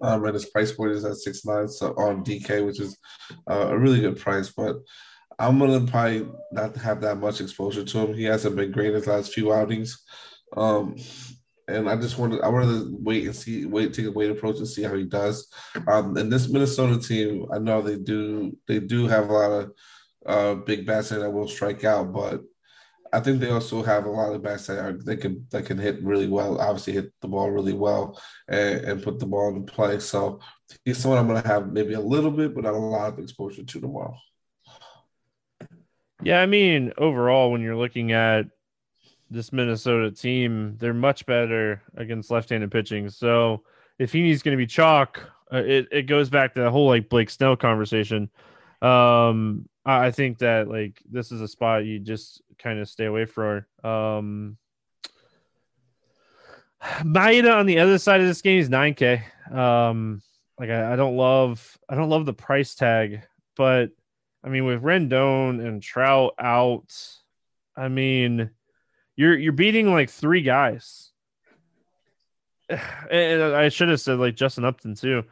Um, 0.00 0.24
and 0.24 0.34
his 0.34 0.44
price 0.44 0.70
point 0.70 0.92
is 0.92 1.04
at 1.04 1.16
six 1.16 1.44
nine, 1.44 1.66
so 1.68 1.88
on 1.96 2.24
DK, 2.24 2.64
which 2.64 2.78
is 2.78 2.96
uh, 3.50 3.68
a 3.68 3.78
really 3.78 4.00
good 4.00 4.18
price. 4.18 4.50
But 4.50 4.76
I'm 5.38 5.58
gonna 5.58 5.86
probably 5.86 6.28
not 6.52 6.76
have 6.76 7.00
that 7.00 7.18
much 7.18 7.40
exposure 7.40 7.84
to 7.84 7.98
him. 7.98 8.14
He 8.14 8.24
hasn't 8.24 8.56
been 8.56 8.70
great 8.70 8.94
his 8.94 9.06
last 9.06 9.32
few 9.32 9.52
outings. 9.52 10.04
Um, 10.56 10.96
and 11.68 11.88
I 11.88 11.96
just 11.96 12.18
wanted 12.18 12.40
I 12.42 12.48
wanted 12.48 12.66
to 12.66 12.96
wait 13.00 13.26
and 13.26 13.34
see, 13.34 13.66
wait, 13.66 13.92
take 13.92 14.06
a 14.06 14.10
wait 14.12 14.30
approach 14.30 14.58
and 14.58 14.68
see 14.68 14.82
how 14.82 14.94
he 14.94 15.04
does. 15.04 15.48
Um, 15.86 16.16
and 16.16 16.32
this 16.32 16.48
Minnesota 16.48 17.00
team, 17.00 17.46
I 17.52 17.58
know 17.58 17.82
they 17.82 17.96
do 17.96 18.56
they 18.68 18.78
do 18.78 19.06
have 19.06 19.28
a 19.28 19.32
lot 19.32 19.50
of 19.50 19.72
uh, 20.24 20.54
big 20.54 20.86
bats 20.86 21.10
that 21.10 21.30
will 21.30 21.48
strike 21.48 21.84
out, 21.84 22.12
but 22.12 22.42
I 23.12 23.20
think 23.20 23.40
they 23.40 23.50
also 23.50 23.82
have 23.82 24.04
a 24.04 24.10
lot 24.10 24.34
of 24.34 24.42
bats 24.42 24.66
that 24.66 24.78
are 24.78 24.92
they 24.92 25.16
can 25.16 25.46
that 25.50 25.66
can 25.66 25.78
hit 25.78 26.02
really 26.02 26.28
well. 26.28 26.60
Obviously, 26.60 26.92
hit 26.92 27.12
the 27.20 27.28
ball 27.28 27.50
really 27.50 27.72
well 27.72 28.20
and, 28.48 28.80
and 28.80 29.02
put 29.02 29.18
the 29.18 29.26
ball 29.26 29.54
in 29.54 29.64
play. 29.64 29.98
So 29.98 30.40
he's 30.84 30.98
someone 30.98 31.18
I'm 31.18 31.28
going 31.28 31.42
to 31.42 31.48
have 31.48 31.72
maybe 31.72 31.94
a 31.94 32.00
little 32.00 32.30
bit, 32.30 32.54
but 32.54 32.64
not 32.64 32.74
a 32.74 32.78
lot 32.78 33.12
of 33.12 33.18
exposure 33.18 33.64
to 33.64 33.80
tomorrow. 33.80 34.16
Yeah, 36.22 36.40
I 36.40 36.46
mean, 36.46 36.92
overall, 36.96 37.52
when 37.52 37.60
you're 37.60 37.76
looking 37.76 38.12
at 38.12 38.46
this 39.30 39.52
Minnesota 39.52 40.10
team, 40.10 40.76
they're 40.78 40.94
much 40.94 41.26
better 41.26 41.82
against 41.96 42.30
left-handed 42.30 42.70
pitching. 42.70 43.10
So 43.10 43.62
if 43.98 44.12
Heaney's 44.12 44.42
going 44.42 44.56
to 44.56 44.62
be 44.62 44.66
chalk, 44.66 45.20
uh, 45.52 45.58
it 45.58 45.88
it 45.92 46.02
goes 46.02 46.28
back 46.28 46.54
to 46.54 46.60
the 46.60 46.70
whole 46.70 46.88
like 46.88 47.08
Blake 47.08 47.30
Snell 47.30 47.56
conversation. 47.56 48.30
Um, 48.82 49.68
I 49.84 50.10
think 50.10 50.38
that 50.38 50.68
like 50.68 51.00
this 51.10 51.30
is 51.30 51.40
a 51.40 51.48
spot 51.48 51.84
you 51.84 51.98
just 51.98 52.42
kind 52.58 52.78
of 52.78 52.88
stay 52.88 53.04
away 53.04 53.24
from. 53.24 53.64
Um, 53.84 54.56
Maeda 56.82 57.56
on 57.56 57.66
the 57.66 57.78
other 57.78 57.98
side 57.98 58.20
of 58.20 58.26
this 58.26 58.42
game 58.42 58.58
is 58.58 58.68
9k. 58.68 59.22
Um, 59.50 60.22
like 60.58 60.70
I, 60.70 60.92
I 60.92 60.96
don't 60.96 61.16
love 61.16 61.78
I 61.88 61.94
don't 61.94 62.10
love 62.10 62.26
the 62.26 62.32
price 62.32 62.74
tag, 62.74 63.22
but 63.56 63.90
I 64.44 64.48
mean 64.48 64.64
with 64.64 64.82
Rendon 64.82 65.64
and 65.64 65.82
Trout 65.82 66.34
out, 66.38 66.92
I 67.76 67.88
mean 67.88 68.50
you're 69.16 69.36
you're 69.36 69.52
beating 69.52 69.90
like 69.90 70.10
three 70.10 70.42
guys. 70.42 71.10
And 73.10 73.42
I 73.42 73.68
should 73.68 73.88
have 73.88 74.00
said 74.00 74.18
like 74.18 74.34
Justin 74.34 74.64
Upton 74.64 74.94
too. 74.94 75.24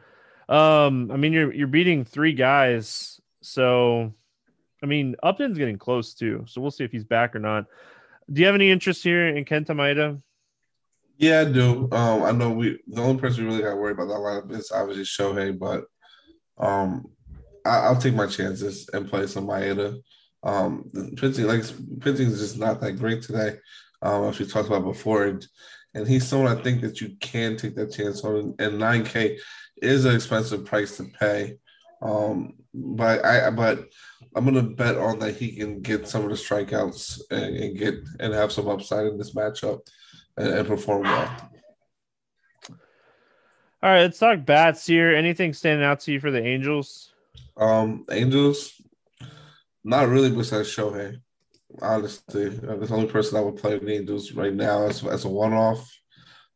Um, 0.47 1.11
I 1.11 1.17
mean 1.17 1.33
you're 1.33 1.53
you're 1.53 1.67
beating 1.67 2.05
three 2.05 2.33
guys, 2.33 3.19
so 3.41 4.13
I 4.81 4.85
mean 4.85 5.15
Upton's 5.21 5.57
getting 5.57 5.77
close 5.77 6.13
too. 6.13 6.45
So 6.47 6.61
we'll 6.61 6.71
see 6.71 6.83
if 6.83 6.91
he's 6.91 7.03
back 7.03 7.35
or 7.35 7.39
not. 7.39 7.65
Do 8.31 8.41
you 8.41 8.47
have 8.47 8.55
any 8.55 8.71
interest 8.71 9.03
here 9.03 9.27
in 9.27 9.45
Kenta 9.45 9.69
Maeda? 9.69 10.21
Yeah, 11.17 11.41
I 11.41 11.45
do. 11.45 11.87
Um, 11.91 12.23
I 12.23 12.31
know 12.31 12.51
we 12.51 12.79
the 12.87 13.01
only 13.01 13.19
person 13.19 13.43
we 13.43 13.49
really 13.49 13.63
got 13.63 13.77
worry 13.77 13.91
about 13.91 14.07
that 14.07 14.15
lineup 14.15 14.51
is 14.51 14.71
obviously 14.71 15.03
Shohei, 15.03 15.57
but 15.57 15.85
um, 16.57 17.05
I, 17.65 17.89
will 17.89 17.99
take 17.99 18.15
my 18.15 18.27
chances 18.27 18.89
and 18.93 19.09
play 19.09 19.27
some 19.27 19.47
Maeda. 19.47 19.97
Um, 20.45 20.91
pitching 21.17 21.47
like 21.47 21.63
pitching 22.01 22.27
is 22.27 22.39
just 22.39 22.57
not 22.59 22.79
that 22.81 22.99
great 22.99 23.23
today, 23.23 23.57
um, 24.03 24.25
as 24.25 24.39
we 24.39 24.45
talked 24.45 24.67
about 24.67 24.83
before, 24.83 25.25
and, 25.25 25.45
and 25.95 26.07
he's 26.07 26.27
someone 26.27 26.55
I 26.55 26.61
think 26.61 26.81
that 26.81 27.01
you 27.01 27.15
can 27.19 27.57
take 27.57 27.75
that 27.75 27.91
chance 27.91 28.23
on. 28.23 28.53
And 28.59 28.77
nine 28.77 29.03
K 29.03 29.39
is 29.81 30.05
an 30.05 30.15
expensive 30.15 30.63
price 30.63 30.97
to 30.97 31.05
pay, 31.05 31.57
um, 32.03 32.53
but 32.73 33.25
I 33.25 33.49
but 33.49 33.85
I'm 34.35 34.45
gonna 34.45 34.61
bet 34.61 34.97
on 34.97 35.17
that 35.19 35.35
he 35.35 35.55
can 35.55 35.81
get 35.81 36.07
some 36.07 36.23
of 36.23 36.29
the 36.29 36.35
strikeouts 36.35 37.21
and, 37.31 37.55
and 37.55 37.77
get 37.77 37.95
and 38.19 38.31
have 38.31 38.51
some 38.51 38.67
upside 38.67 39.07
in 39.07 39.17
this 39.17 39.33
matchup 39.33 39.79
and, 40.37 40.49
and 40.49 40.67
perform 40.67 41.03
well. 41.03 41.51
All 43.81 43.91
right, 43.91 44.01
let's 44.01 44.19
talk 44.19 44.45
bats 44.45 44.85
here. 44.85 45.15
Anything 45.15 45.53
standing 45.53 45.85
out 45.85 46.01
to 46.01 46.11
you 46.11 46.19
for 46.19 46.31
the 46.31 46.43
Angels? 46.43 47.13
Um, 47.57 48.05
Angels, 48.11 48.74
not 49.85 50.09
really 50.09 50.31
besides 50.31 50.75
Shohei. 50.75 51.21
Honestly, 51.81 52.47
uh, 52.47 52.75
the 52.75 52.93
only 52.93 53.07
person 53.07 53.37
I 53.37 53.41
would 53.41 53.57
play 53.57 53.77
the 53.77 53.93
Angels 53.93 54.31
right 54.33 54.53
now 54.53 54.87
as, 54.87 55.05
as 55.05 55.25
a 55.25 55.29
one 55.29 55.53
off. 55.53 55.89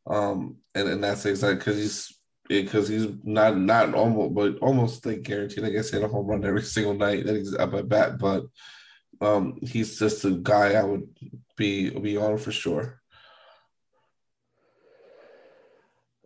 Um, 0.08 0.58
and, 0.74 0.90
and 0.90 1.04
that's 1.04 1.26
exactly 1.26 1.58
because 1.60 1.78
he's 1.78 2.20
because 2.48 2.88
he's 2.88 3.08
not 3.24 3.58
not 3.58 3.94
almost 3.94 4.34
but 4.34 4.58
almost 4.60 5.06
like 5.06 5.22
guaranteed. 5.22 5.60
Like 5.64 5.72
I 5.72 5.76
guess 5.76 5.92
hit 5.92 6.04
a 6.04 6.08
home 6.08 6.26
run 6.26 6.44
every 6.44 6.64
single 6.64 6.96
night 6.96 7.26
that 7.26 7.36
he's 7.36 7.56
up 7.56 7.74
at 7.76 7.88
bat, 7.88 8.18
but 8.18 8.46
um, 9.22 9.60
he's 9.62 10.00
just 10.00 10.26
a 10.26 10.32
guy 10.32 10.74
I 10.74 10.84
would 10.84 11.08
be 11.56 11.92
be 11.92 12.18
on 12.18 12.38
for 12.40 12.52
sure. 12.52 13.02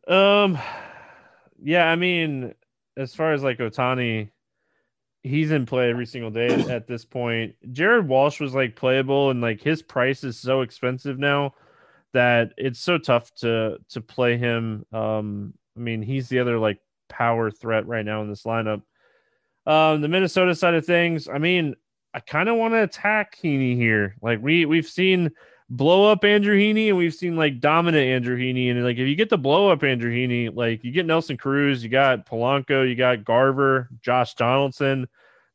Um, 0.08 0.58
yeah, 1.62 1.89
I 1.89 1.96
mean, 1.96 2.54
as 2.96 3.13
far 3.16 3.34
as 3.34 3.44
like 3.44 3.58
Ohtani, 3.60 4.30
he's 5.23 5.51
in 5.51 5.65
play 5.65 5.89
every 5.89 6.05
single 6.05 6.29
day 6.29 6.49
at 6.69 6.86
this 6.86 7.05
point. 7.05 7.55
Jared 7.71 8.07
Walsh 8.07 8.39
was 8.39 8.53
like 8.53 8.75
playable, 8.75 9.31
and 9.31 9.41
like 9.41 9.62
his 9.62 9.81
price 9.81 10.23
is 10.23 10.38
so 10.38 10.62
expensive 10.62 11.17
now 11.17 11.53
that 12.13 12.53
it's 12.57 12.79
so 12.79 12.97
tough 12.97 13.33
to 13.36 13.77
to 13.89 14.01
play 14.01 14.38
him. 14.38 14.86
Um, 14.91 15.53
I 15.75 15.79
mean, 15.79 16.01
he's 16.01 16.29
the 16.29 16.39
other 16.39 16.59
like 16.59 16.79
power 17.09 17.49
threat 17.49 17.88
right 17.88 18.05
now 18.05 18.21
in 18.21 18.29
this 18.29 18.43
lineup. 18.43 18.83
Um, 19.65 20.01
the 20.01 20.09
Minnesota 20.09 20.53
side 20.53 20.73
of 20.73 20.86
things, 20.86 21.29
I 21.29 21.38
mean, 21.38 21.75
I 22.13 22.19
kind 22.19 22.49
of 22.49 22.57
want 22.57 22.73
to 22.73 22.83
attack 22.83 23.38
Heaney 23.41 23.75
here. 23.75 24.15
Like 24.21 24.39
we 24.41 24.65
we've 24.65 24.88
seen 24.88 25.31
blow 25.69 26.12
up 26.12 26.23
Andrew 26.23 26.58
Heaney 26.58 26.89
and 26.89 26.97
we've 26.97 27.13
seen 27.13 27.36
like 27.36 27.60
dominant 27.60 28.06
Andrew 28.06 28.38
Heaney. 28.38 28.71
And 28.71 28.84
like 28.84 28.97
if 28.97 29.08
you 29.08 29.15
get 29.15 29.30
the 29.30 29.38
blow 29.38 29.69
up 29.69 29.84
Andrew 29.84 30.12
Heaney, 30.12 30.56
like 30.56 30.84
you 30.84 30.91
get 30.91 31.06
Nelson 31.06 31.38
Cruz, 31.38 31.84
you 31.84 31.89
got 31.89 32.26
Polanco, 32.26 32.88
you 32.88 32.95
got 32.95 33.23
Garver, 33.23 33.89
Josh 34.02 34.36
Donaldson. 34.36 35.08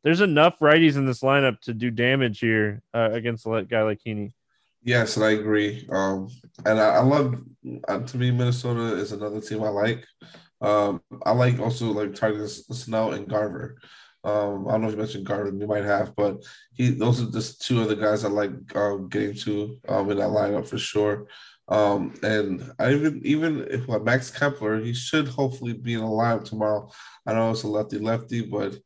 There's 0.05 0.21
enough 0.21 0.59
righties 0.61 0.97
in 0.97 1.07
this 1.07 1.21
lineup 1.21 1.61
to 1.63 1.75
do 1.75 1.91
damage 1.91 2.41
here 2.41 2.83
uh, 2.95 3.11
against 3.13 3.47
a 3.47 3.67
guy 3.69 3.83
like 3.83 4.01
Heaney. 4.07 4.33
Yes, 4.83 5.17
and 5.17 5.25
I 5.25 5.33
agree. 5.33 5.87
Um, 5.91 6.29
and 6.65 6.81
I, 6.81 6.97
I 6.97 7.03
love 7.03 7.35
uh, 7.89 7.99
to 7.99 8.17
me 8.17 8.31
Minnesota 8.31 8.97
is 8.97 9.13
another 9.13 9.41
team 9.41 9.63
I 9.63 9.69
like. 9.69 10.05
Um, 10.61 11.03
I 11.25 11.33
like 11.33 11.59
also 11.59 11.93
like 11.93 12.15
targeting 12.15 12.47
Snell 12.47 13.13
and 13.13 13.29
Garver. 13.29 13.77
Um, 14.25 14.67
I 14.69 14.73
don't 14.73 14.83
know 14.83 14.89
if 14.89 14.95
you 14.95 14.99
mentioned 14.99 15.27
Garver, 15.27 15.57
you 15.57 15.67
might 15.67 15.85
have, 15.85 16.15
but 16.17 16.43
he 16.73 16.91
those 16.91 17.23
are 17.23 17.31
just 17.31 17.63
two 17.63 17.81
of 17.81 17.89
the 17.89 17.97
guys 17.97 18.25
I 18.25 18.29
like 18.29 18.51
um, 18.75 19.09
getting 19.09 19.35
to 19.37 19.79
um, 19.89 20.11
in 20.11 20.19
that 20.19 20.29
lineup 20.29 20.67
for 20.67 20.79
sure. 20.79 21.29
Um, 21.69 22.15
and 22.23 22.73
I 22.79 22.93
even 22.93 23.21
even 23.25 23.67
if 23.71 23.87
Max 24.03 24.31
Kepler, 24.31 24.81
he 24.81 24.95
should 24.95 25.29
hopefully 25.29 25.75
be 25.75 25.95
in 25.95 26.01
the 26.01 26.07
lineup 26.07 26.45
tomorrow. 26.45 26.91
I 27.27 27.35
know 27.35 27.51
it's 27.51 27.63
a 27.63 27.69
lefty 27.69 27.99
lefty, 27.99 28.41
but 28.41 28.77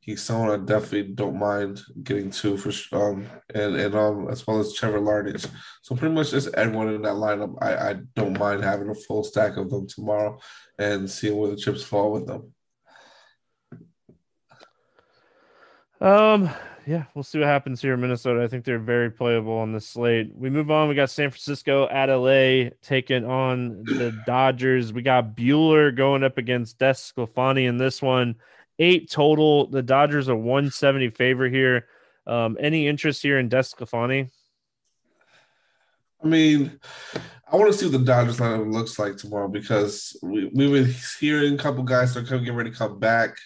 he's 0.00 0.22
someone 0.22 0.50
I 0.50 0.62
definitely 0.64 1.14
don't 1.14 1.38
mind 1.38 1.80
getting 2.02 2.30
to 2.30 2.56
for 2.56 2.72
um 2.96 3.26
and 3.54 3.76
and 3.76 3.94
um 3.94 4.28
as 4.28 4.46
well 4.46 4.58
as 4.58 4.74
Trevor 4.74 5.00
Larnach. 5.00 5.48
So 5.82 5.94
pretty 5.94 6.14
much 6.14 6.32
just 6.32 6.52
everyone 6.54 6.88
in 6.88 7.02
that 7.02 7.14
lineup, 7.14 7.56
I 7.62 7.90
I 7.90 7.94
don't 8.14 8.38
mind 8.38 8.62
having 8.62 8.90
a 8.90 8.94
full 8.94 9.24
stack 9.24 9.56
of 9.56 9.70
them 9.70 9.86
tomorrow 9.86 10.38
and 10.78 11.08
seeing 11.08 11.36
where 11.36 11.50
the 11.50 11.56
chips 11.56 11.82
fall 11.82 12.12
with 12.12 12.26
them. 12.26 12.52
Um, 16.02 16.50
yeah, 16.84 17.04
we'll 17.14 17.22
see 17.22 17.38
what 17.38 17.46
happens 17.46 17.80
here 17.80 17.94
in 17.94 18.00
Minnesota. 18.00 18.42
I 18.42 18.48
think 18.48 18.64
they're 18.64 18.80
very 18.80 19.08
playable 19.08 19.52
on 19.52 19.72
this 19.72 19.86
slate. 19.86 20.32
We 20.34 20.50
move 20.50 20.68
on. 20.68 20.88
We 20.88 20.96
got 20.96 21.10
San 21.10 21.30
Francisco 21.30 21.88
at 21.88 22.06
LA 22.06 22.70
taking 22.82 23.24
on 23.24 23.84
the 23.84 24.12
Dodgers. 24.26 24.92
We 24.92 25.02
got 25.02 25.36
Buehler 25.36 25.96
going 25.96 26.24
up 26.24 26.38
against 26.38 26.80
Des 26.80 26.94
DeSclafani 26.94 27.68
in 27.68 27.76
this 27.76 28.02
one. 28.02 28.34
Eight 28.80 29.12
total. 29.12 29.68
The 29.68 29.82
Dodgers 29.82 30.28
are 30.28 30.34
170 30.34 31.10
favor 31.10 31.48
here. 31.48 31.86
Um, 32.26 32.56
any 32.58 32.88
interest 32.88 33.22
here 33.22 33.38
in 33.38 33.48
Des 33.48 33.58
DeSclafani? 33.58 34.28
I 36.24 36.26
mean, 36.26 36.80
I 37.46 37.56
want 37.56 37.70
to 37.70 37.78
see 37.78 37.86
what 37.86 37.92
the 37.92 38.04
Dodgers 38.04 38.38
lineup 38.38 38.72
looks 38.72 38.98
like 38.98 39.18
tomorrow 39.18 39.46
because 39.46 40.16
we, 40.20 40.50
we've 40.52 40.72
been 40.72 40.94
hearing 41.20 41.54
a 41.54 41.58
couple 41.58 41.84
guys 41.84 42.14
that 42.14 42.28
are 42.32 42.38
getting 42.38 42.56
ready 42.56 42.70
to 42.70 42.76
come 42.76 42.98
back. 42.98 43.36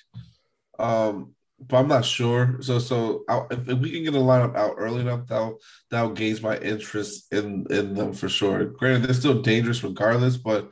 Um, 0.78 1.35
but 1.59 1.78
I'm 1.78 1.88
not 1.88 2.04
sure. 2.04 2.59
So, 2.61 2.78
so 2.78 3.24
I'll, 3.28 3.46
if, 3.50 3.66
we 3.66 3.90
can 3.90 4.04
get 4.04 4.14
a 4.14 4.18
lineup 4.18 4.57
out 4.57 4.74
early 4.76 5.00
enough, 5.00 5.26
that'll 5.26 5.59
that'll 5.90 6.12
gauge 6.12 6.42
my 6.42 6.59
interest 6.59 7.32
in 7.32 7.66
in 7.70 7.94
them 7.94 8.12
for 8.12 8.28
sure. 8.28 8.64
Granted, 8.64 9.02
they're 9.04 9.14
still 9.14 9.42
dangerous 9.42 9.82
regardless, 9.82 10.36
but 10.36 10.70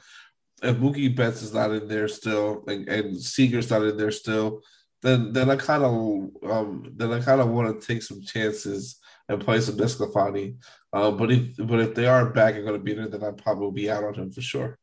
if 0.63 0.77
Mookie 0.77 1.15
Betts 1.15 1.43
is 1.43 1.53
not 1.53 1.73
in 1.73 1.89
there 1.89 2.09
still, 2.09 2.65
and, 2.67 2.89
and 2.89 3.21
Seager's 3.21 3.71
not 3.71 3.83
in 3.83 3.97
there 3.97 4.11
still, 4.11 4.63
then 5.03 5.33
then 5.33 5.51
I 5.51 5.57
kind 5.57 5.85
of 5.85 6.51
um 6.51 6.93
then 6.97 7.13
I 7.13 7.21
kind 7.21 7.41
of 7.41 7.49
want 7.49 7.81
to 7.81 7.87
take 7.87 8.03
some 8.03 8.23
chances 8.23 9.01
and 9.29 9.41
play 9.41 9.61
some 9.61 9.77
DeSclafani. 9.77 10.57
Uh, 10.93 11.11
but 11.11 11.33
if 11.33 11.57
but 11.59 11.81
if 11.81 11.95
they 11.95 12.07
are 12.07 12.31
back 12.31 12.55
and 12.55 12.65
going 12.65 12.79
to 12.79 12.85
be 12.85 12.95
there, 12.95 13.09
then 13.09 13.25
I 13.25 13.31
probably 13.31 13.83
be 13.83 13.91
out 13.91 14.05
on 14.05 14.15
him 14.15 14.31
for 14.31 14.43
sure. 14.43 14.79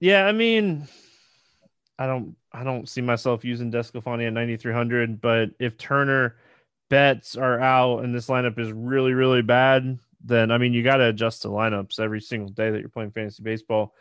Yeah, 0.00 0.26
I 0.26 0.32
mean, 0.32 0.88
I 2.02 2.06
don't 2.06 2.34
I 2.52 2.64
don't 2.64 2.88
see 2.88 3.00
myself 3.00 3.44
using 3.44 3.70
DeSclafani 3.70 4.26
at 4.26 4.32
9300, 4.32 5.20
but 5.20 5.50
if 5.60 5.78
Turner 5.78 6.34
Betts 6.90 7.36
are 7.36 7.60
out 7.60 8.00
and 8.00 8.12
this 8.12 8.26
lineup 8.26 8.58
is 8.58 8.72
really 8.72 9.12
really 9.12 9.42
bad, 9.42 10.00
then 10.24 10.50
I 10.50 10.58
mean 10.58 10.72
you 10.72 10.82
got 10.82 10.96
to 10.96 11.08
adjust 11.08 11.44
the 11.44 11.48
lineups 11.48 12.00
every 12.00 12.20
single 12.20 12.48
day 12.48 12.70
that 12.70 12.80
you're 12.80 12.88
playing 12.88 13.12
fantasy 13.12 13.44
baseball. 13.44 13.94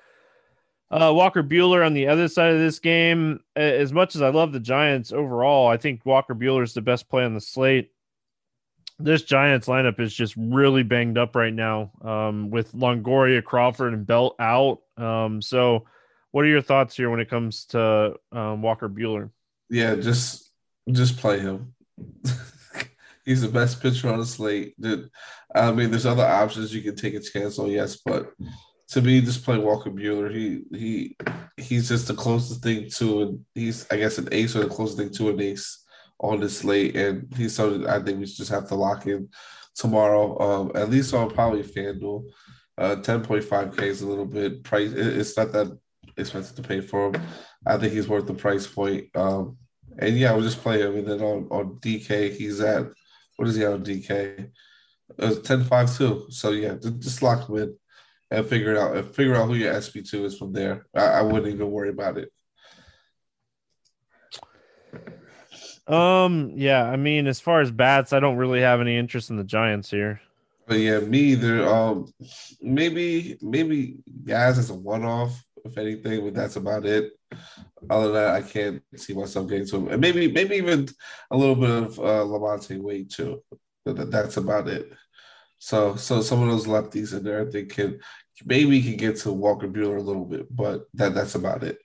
Uh, 0.89 1.14
Walker 1.14 1.43
Buehler 1.43 1.86
on 1.86 1.93
the 1.93 2.08
other 2.08 2.28
side 2.28 2.54
of 2.54 2.60
this 2.60 2.80
game. 2.80 3.39
As 3.56 3.93
much 3.93 4.16
as 4.16 4.24
I 4.24 4.30
love 4.30 4.52
the 4.52 4.60
Giants 4.60 5.12
overall, 5.12 5.68
I 5.68 5.78
think 5.78 6.04
Walker 6.04 6.34
Buehler 6.34 6.64
is 6.64 6.74
the 6.74 6.82
best 6.82 7.08
play 7.08 7.24
on 7.24 7.36
the 7.36 7.39
slate. 7.39 7.91
This 8.97 9.22
Giants 9.22 9.68
lineup 9.68 9.99
is 9.99 10.14
just 10.14 10.34
really 10.36 10.82
banged 10.82 11.20
up 11.20 11.36
right 11.36 11.54
now 11.54 11.91
um, 12.02 12.49
with 12.49 12.74
Longoria, 12.74 13.43
Crawford, 13.43 13.93
and 13.93 14.08
Belt 14.08 14.36
out. 14.39 14.80
Um, 14.97 15.41
so, 15.41 15.86
what 16.32 16.46
are 16.46 16.50
your 16.50 16.62
thoughts 16.62 16.96
here 16.96 17.10
when 17.10 17.20
it 17.20 17.30
comes 17.30 17.66
to 17.66 18.16
um, 18.32 18.62
Walker 18.62 18.90
Buehler? 18.90 19.30
Yeah, 19.70 19.96
just 19.96 20.52
just 20.90 21.18
play 21.18 21.40
him. 21.40 21.74
He's 23.26 23.42
the 23.42 23.50
best 23.50 23.82
pitcher 23.82 24.12
on 24.12 24.20
the 24.20 24.26
slate. 24.26 24.76
I 25.54 25.72
mean, 25.72 25.92
there's 25.92 26.08
other 26.08 26.26
options 26.26 26.74
you 26.74 26.82
can 26.82 26.96
take 26.96 27.14
a 27.14 27.20
chance 27.20 27.60
on, 27.60 27.70
yes, 27.70 27.98
but 28.04 28.32
to 28.90 29.02
me, 29.02 29.22
just 29.22 29.46
play 29.46 29.58
Walker 29.58 29.92
Buehler. 29.92 30.34
He 30.34 30.64
he 30.78 31.18
he's 31.58 31.88
just 31.88 32.08
the 32.08 32.14
closest 32.14 32.64
thing 32.64 32.90
to 32.96 33.22
and 33.22 33.46
he's 33.54 33.86
I 33.92 33.98
guess 33.98 34.18
an 34.18 34.30
ace 34.32 34.56
or 34.56 34.64
the 34.64 34.70
closest 34.70 34.98
thing 34.98 35.12
to 35.12 35.30
an 35.30 35.42
ace 35.42 35.86
on 36.20 36.40
this 36.40 36.60
slate, 36.60 36.96
and 36.96 37.34
he's 37.36 37.56
something 37.56 37.88
I 37.88 38.02
think 38.02 38.20
we 38.20 38.26
just 38.26 38.52
have 38.52 38.68
to 38.70 38.76
lock 38.76 39.06
in 39.08 39.30
tomorrow. 39.76 40.40
Um, 40.40 40.72
at 40.76 40.90
least 40.90 41.14
on 41.14 41.30
probably 41.30 41.64
FanDuel. 41.64 42.26
Uh, 42.78 42.96
ten 42.98 43.22
point 43.22 43.44
five 43.44 43.76
k 43.78 43.88
is 43.88 44.02
a 44.02 44.08
little 44.08 44.26
bit 44.26 44.64
price. 44.64 44.92
It's 44.92 45.38
not 45.38 45.52
that 45.52 45.78
expensive 46.18 46.55
to 46.55 46.62
pay 46.62 46.82
for 46.82 47.07
him. 47.07 47.22
I 47.66 47.78
think 47.78 47.93
he's 47.93 48.07
worth 48.07 48.28
the 48.28 48.34
price 48.34 48.68
point. 48.68 49.07
Um, 49.16 49.57
and 49.99 50.18
yeah, 50.18 50.34
we'll 50.34 50.43
just 50.43 50.62
play 50.62 50.82
him. 50.82 50.95
And 50.95 51.07
then 51.07 51.22
on, 51.22 51.47
on 51.51 51.80
DK, 51.80 52.36
he's 52.36 52.59
at 52.62 52.88
what 53.38 53.47
is 53.47 53.55
he 53.55 53.66
on 53.66 53.84
DK? 53.84 54.49
Uh, 55.20 55.36
10 55.36 55.64
5 55.66 55.97
too. 55.97 56.26
So 56.30 56.51
yeah, 56.51 56.76
just 56.99 57.22
lock 57.22 57.49
him 57.49 57.57
in 57.57 57.76
and 58.32 58.47
figure 58.47 58.74
it 58.74 58.78
out 58.78 58.95
and 58.95 59.14
figure 59.14 59.36
out 59.36 59.47
who 59.47 59.55
your 59.55 59.80
SP 59.80 60.01
two 60.05 60.26
is 60.26 60.38
from 60.38 60.53
there. 60.53 60.88
I, 60.95 61.05
I 61.05 61.22
wouldn't 61.22 61.53
even 61.53 61.70
worry 61.70 61.89
about 61.89 62.18
it. 62.18 62.32
Um, 65.88 66.53
yeah, 66.55 66.84
I 66.86 66.95
mean, 66.95 67.28
as 67.28 67.41
far 67.41 67.59
as 67.59 67.72
bats, 67.72 68.14
I 68.14 68.20
don't 68.20 68.38
really 68.38 68.62
have 68.62 68.80
any 68.80 68.97
interest 68.97 69.30
in 69.30 69.36
the 69.36 69.43
Giants 69.43 69.91
here. 69.91 70.22
But 70.66 70.80
yeah, 70.80 70.99
me 70.99 71.20
either. 71.20 71.68
Um, 71.68 72.14
maybe 72.62 73.38
maybe 73.41 73.97
guys 74.24 74.57
as 74.57 74.70
a 74.70 74.74
one 74.74 75.03
off, 75.03 75.43
if 75.66 75.78
anything, 75.78 76.24
but 76.24 76.34
that's 76.34 76.55
about 76.55 76.86
it. 76.86 77.12
Other 77.89 78.05
than 78.05 78.14
that, 78.14 78.36
I 78.36 78.41
can't 78.41 78.82
see 78.95 79.14
myself 79.14 79.49
getting 79.49 79.68
to 79.68 79.78
him, 79.78 79.88
and 79.89 80.01
maybe 80.01 80.32
maybe 80.32 80.55
even 80.55 80.88
a 81.30 81.38
little 81.38 81.55
bit 81.55 81.70
of 81.70 81.99
uh, 81.99 82.26
LaMonte 82.26 82.80
Wade 82.80 83.09
too. 83.09 83.43
But 83.86 84.12
that's 84.12 84.38
about 84.38 84.68
it. 84.68 84.91
So 85.59 85.95
so 85.95 86.22
some 86.22 86.41
of 86.41 86.49
those 86.49 86.68
lefties 86.68 87.16
in 87.16 87.24
there, 87.24 87.47
I 87.47 87.51
think 87.51 87.74
can 87.74 87.99
maybe 88.45 88.82
can 88.82 88.97
get 88.97 89.18
to 89.18 89.32
Walker 89.32 89.68
Buehler 89.68 89.97
a 89.97 90.01
little 90.01 90.26
bit, 90.26 90.53
but 90.55 90.88
that 90.95 91.14
that's 91.14 91.36
about 91.36 91.64
it. 91.64 91.80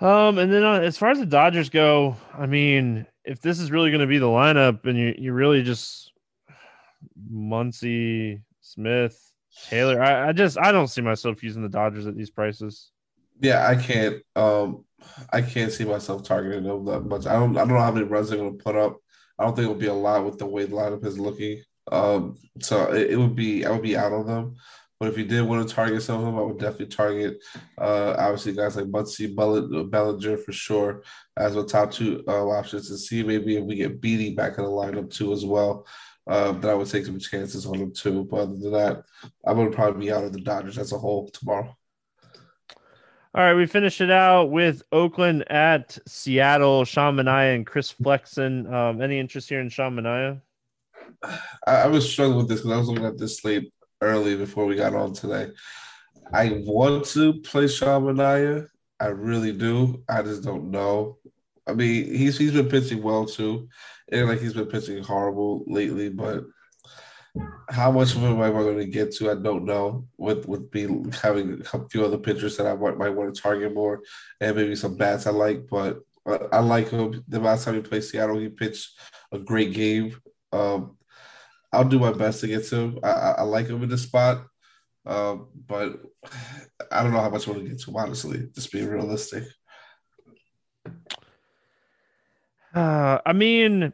Um, 0.00 0.38
and 0.38 0.52
then 0.52 0.64
uh, 0.64 0.80
as 0.80 0.98
far 0.98 1.10
as 1.10 1.18
the 1.18 1.26
Dodgers 1.26 1.70
go, 1.70 2.16
I 2.36 2.46
mean, 2.46 3.06
if 3.24 3.40
this 3.40 3.58
is 3.58 3.70
really 3.70 3.90
going 3.90 4.00
to 4.00 4.06
be 4.06 4.18
the 4.18 4.26
lineup, 4.26 4.84
and 4.84 4.98
you 4.98 5.14
you 5.16 5.32
really 5.32 5.62
just 5.62 6.12
Muncy, 7.32 8.42
Smith, 8.60 9.32
Taylor, 9.68 10.02
I, 10.02 10.28
I 10.28 10.32
just 10.32 10.58
I 10.58 10.72
don't 10.72 10.88
see 10.88 11.00
myself 11.00 11.42
using 11.42 11.62
the 11.62 11.68
Dodgers 11.68 12.06
at 12.06 12.16
these 12.16 12.30
prices. 12.30 12.90
Yeah, 13.40 13.66
I 13.66 13.76
can't. 13.76 14.22
Um, 14.36 14.84
I 15.32 15.42
can't 15.42 15.72
see 15.72 15.84
myself 15.84 16.22
targeting 16.22 16.64
them 16.64 16.84
that 16.86 17.00
much. 17.00 17.26
I 17.26 17.34
don't. 17.34 17.56
I 17.56 17.60
don't 17.60 17.68
know 17.68 17.80
how 17.80 17.92
many 17.92 18.06
runs 18.06 18.28
they're 18.28 18.38
going 18.38 18.56
to 18.56 18.64
put 18.64 18.76
up. 18.76 18.98
I 19.38 19.44
don't 19.44 19.56
think 19.56 19.64
it'll 19.64 19.80
be 19.80 19.86
a 19.86 19.94
lot 19.94 20.24
with 20.24 20.38
the 20.38 20.46
way 20.46 20.64
the 20.64 20.76
lineup 20.76 21.04
is 21.04 21.18
looking. 21.18 21.62
Um, 21.90 22.36
so 22.60 22.92
it, 22.92 23.10
it, 23.10 23.16
would 23.16 23.34
be 23.34 23.64
I 23.64 23.70
would 23.70 23.82
be 23.82 23.96
out 23.96 24.12
on 24.12 24.26
them. 24.26 24.56
But 25.00 25.08
if 25.08 25.18
you 25.18 25.24
did 25.24 25.42
want 25.42 25.68
to 25.68 25.74
target 25.74 26.02
some 26.02 26.20
of 26.20 26.24
them, 26.24 26.38
I 26.38 26.42
would 26.42 26.58
definitely 26.58 26.86
target 26.86 27.38
uh, 27.78 28.14
obviously 28.16 28.52
guys 28.52 28.76
like 28.76 28.86
Muncy, 28.86 29.34
Bellinger 29.34 30.36
for 30.38 30.52
sure 30.52 31.02
as 31.36 31.54
the 31.54 31.66
top 31.66 31.90
two 31.90 32.22
uh, 32.28 32.48
options 32.48 32.88
to 32.88 32.96
see 32.96 33.22
maybe 33.22 33.56
if 33.56 33.64
we 33.64 33.74
get 33.74 34.00
Beatty 34.00 34.34
back 34.34 34.56
in 34.56 34.64
the 34.64 34.70
lineup 34.70 35.10
too 35.10 35.32
as 35.32 35.44
well. 35.44 35.86
That 36.26 36.64
I 36.64 36.74
would 36.74 36.88
take 36.88 37.06
some 37.06 37.18
chances 37.18 37.66
on 37.66 37.78
them 37.78 37.92
too. 37.92 38.24
But 38.24 38.40
other 38.40 38.56
than 38.56 38.72
that, 38.72 39.04
I'm 39.46 39.56
gonna 39.56 39.70
probably 39.70 40.06
be 40.06 40.12
out 40.12 40.24
of 40.24 40.32
the 40.32 40.40
Dodgers 40.40 40.78
as 40.78 40.92
a 40.92 40.98
whole 40.98 41.28
tomorrow. 41.28 41.76
All 43.36 43.42
right, 43.42 43.54
we 43.54 43.66
finish 43.66 44.00
it 44.00 44.12
out 44.12 44.52
with 44.52 44.84
Oakland 44.92 45.50
at 45.50 45.98
Seattle, 46.06 46.84
Sean 46.84 47.16
Manaea 47.16 47.56
and 47.56 47.66
Chris 47.66 47.90
Flexen. 47.90 48.72
Um, 48.72 49.02
any 49.02 49.18
interest 49.18 49.48
here 49.48 49.60
in 49.60 49.68
Sean 49.68 49.96
Manaea? 49.96 50.40
I, 51.66 51.82
I 51.82 51.86
was 51.88 52.08
struggling 52.08 52.38
with 52.38 52.48
this 52.48 52.60
because 52.60 52.72
I 52.72 52.78
was 52.78 52.88
looking 52.88 53.04
at 53.04 53.18
this 53.18 53.38
slate 53.38 53.72
early 54.00 54.36
before 54.36 54.66
we 54.66 54.76
got 54.76 54.94
on 54.94 55.14
today. 55.14 55.50
I 56.32 56.62
want 56.64 57.06
to 57.06 57.40
play 57.40 57.66
Sean 57.66 58.04
Manaea. 58.04 58.68
I 59.00 59.06
really 59.06 59.52
do. 59.52 60.02
I 60.08 60.22
just 60.22 60.44
don't 60.44 60.70
know. 60.70 61.18
I 61.66 61.72
mean, 61.72 62.14
he's 62.14 62.38
he's 62.38 62.52
been 62.52 62.68
pitching 62.68 63.02
well 63.02 63.26
too, 63.26 63.68
and 64.10 64.28
like 64.28 64.40
he's 64.40 64.54
been 64.54 64.66
pitching 64.66 65.02
horrible 65.02 65.64
lately. 65.66 66.08
But 66.08 66.44
how 67.68 67.90
much 67.90 68.14
of 68.14 68.22
it 68.22 68.26
am 68.26 68.40
I 68.40 68.50
going 68.50 68.78
to 68.78 68.84
get 68.84 69.12
to? 69.16 69.30
I 69.30 69.34
don't 69.34 69.64
know. 69.64 70.06
With 70.18 70.46
with 70.46 70.72
me 70.74 71.10
having 71.20 71.62
a 71.72 71.88
few 71.88 72.04
other 72.04 72.18
pitchers 72.18 72.56
that 72.56 72.66
I 72.66 72.74
might, 72.74 72.98
might 72.98 73.10
want 73.10 73.34
to 73.34 73.40
target 73.40 73.74
more, 73.74 74.00
and 74.40 74.56
maybe 74.56 74.76
some 74.76 74.96
bats 74.96 75.26
I 75.26 75.30
like. 75.30 75.66
But 75.68 76.00
I 76.52 76.60
like 76.60 76.90
him. 76.90 77.24
The 77.28 77.40
last 77.40 77.64
time 77.64 77.74
he 77.74 77.80
played 77.80 78.04
Seattle, 78.04 78.38
he 78.38 78.48
pitched 78.48 78.98
a 79.32 79.38
great 79.38 79.72
game. 79.72 80.16
Um, 80.52 80.96
I'll 81.72 81.84
do 81.84 81.98
my 81.98 82.12
best 82.12 82.40
to 82.40 82.46
get 82.46 82.64
to 82.66 82.76
him. 82.76 82.98
I, 83.02 83.10
I, 83.10 83.30
I 83.38 83.42
like 83.42 83.66
him 83.66 83.82
in 83.82 83.88
the 83.88 83.98
spot, 83.98 84.46
um, 85.04 85.48
but 85.66 86.00
I 86.90 87.02
don't 87.02 87.12
know 87.12 87.20
how 87.20 87.30
much 87.30 87.48
I 87.48 87.50
want 87.50 87.64
to 87.64 87.68
get 87.68 87.80
to 87.80 87.90
him. 87.90 87.96
Honestly, 87.96 88.48
just 88.54 88.70
being 88.70 88.88
realistic. 88.88 89.44
Uh, 92.74 93.18
I 93.24 93.32
mean, 93.32 93.92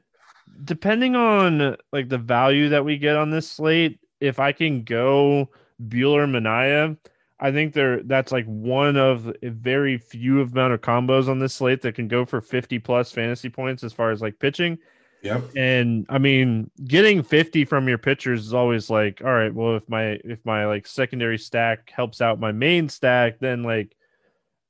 depending 0.64 1.16
on 1.16 1.76
like 1.92 2.08
the 2.08 2.18
value 2.18 2.70
that 2.70 2.84
we 2.84 2.98
get 2.98 3.16
on 3.16 3.30
this 3.30 3.48
slate, 3.48 4.00
if 4.20 4.38
I 4.38 4.52
can 4.52 4.84
go 4.84 5.50
Buehler 5.88 6.28
Manaea, 6.28 6.96
I 7.38 7.52
think 7.52 7.72
there 7.72 8.02
that's 8.02 8.32
like 8.32 8.44
one 8.46 8.96
of 8.96 9.32
a 9.42 9.48
very 9.48 9.96
few 9.98 10.42
amount 10.42 10.74
of 10.74 10.80
combos 10.82 11.28
on 11.28 11.38
this 11.38 11.54
slate 11.54 11.82
that 11.82 11.94
can 11.94 12.08
go 12.08 12.24
for 12.24 12.40
50 12.40 12.78
plus 12.80 13.10
fantasy 13.12 13.48
points 13.48 13.82
as 13.82 13.92
far 13.92 14.10
as 14.10 14.20
like 14.20 14.38
pitching. 14.38 14.78
Yep. 15.22 15.50
And 15.56 16.06
I 16.08 16.18
mean, 16.18 16.70
getting 16.84 17.22
50 17.22 17.64
from 17.66 17.88
your 17.88 17.98
pitchers 17.98 18.46
is 18.46 18.54
always 18.54 18.88
like, 18.88 19.22
all 19.22 19.32
right, 19.32 19.54
well, 19.54 19.76
if 19.76 19.88
my 19.88 20.18
if 20.24 20.44
my 20.44 20.66
like 20.66 20.86
secondary 20.86 21.38
stack 21.38 21.90
helps 21.90 22.20
out 22.20 22.40
my 22.40 22.52
main 22.52 22.88
stack, 22.88 23.38
then 23.38 23.62
like 23.62 23.96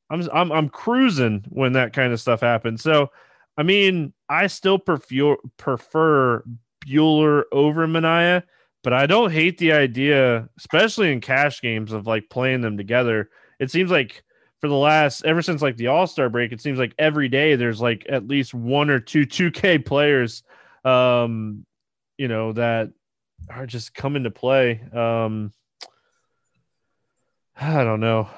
I'm 0.08 0.28
I'm 0.32 0.52
I'm 0.52 0.68
cruising 0.68 1.44
when 1.48 1.72
that 1.74 1.92
kind 1.92 2.12
of 2.12 2.20
stuff 2.20 2.40
happens. 2.40 2.82
So 2.82 3.10
I 3.60 3.62
mean, 3.62 4.14
I 4.26 4.46
still 4.46 4.78
prefer 4.78 5.36
prefer 5.58 6.42
Buehler 6.86 7.42
over 7.52 7.86
Manaea, 7.86 8.44
but 8.82 8.94
I 8.94 9.04
don't 9.04 9.30
hate 9.30 9.58
the 9.58 9.72
idea, 9.72 10.48
especially 10.56 11.12
in 11.12 11.20
cash 11.20 11.60
games, 11.60 11.92
of 11.92 12.06
like 12.06 12.30
playing 12.30 12.62
them 12.62 12.78
together. 12.78 13.28
It 13.58 13.70
seems 13.70 13.90
like 13.90 14.24
for 14.62 14.68
the 14.68 14.74
last 14.74 15.26
ever 15.26 15.42
since 15.42 15.60
like 15.60 15.76
the 15.76 15.88
All 15.88 16.06
Star 16.06 16.30
break, 16.30 16.52
it 16.52 16.62
seems 16.62 16.78
like 16.78 16.94
every 16.98 17.28
day 17.28 17.54
there's 17.54 17.82
like 17.82 18.06
at 18.08 18.26
least 18.26 18.54
one 18.54 18.88
or 18.88 18.98
two 18.98 19.26
2K 19.26 19.84
players, 19.84 20.42
um, 20.82 21.66
you 22.16 22.28
know, 22.28 22.54
that 22.54 22.88
are 23.50 23.66
just 23.66 23.92
coming 23.92 24.24
to 24.24 24.30
play. 24.30 24.80
Um, 24.90 25.52
I 27.60 27.84
don't 27.84 28.00
know. 28.00 28.30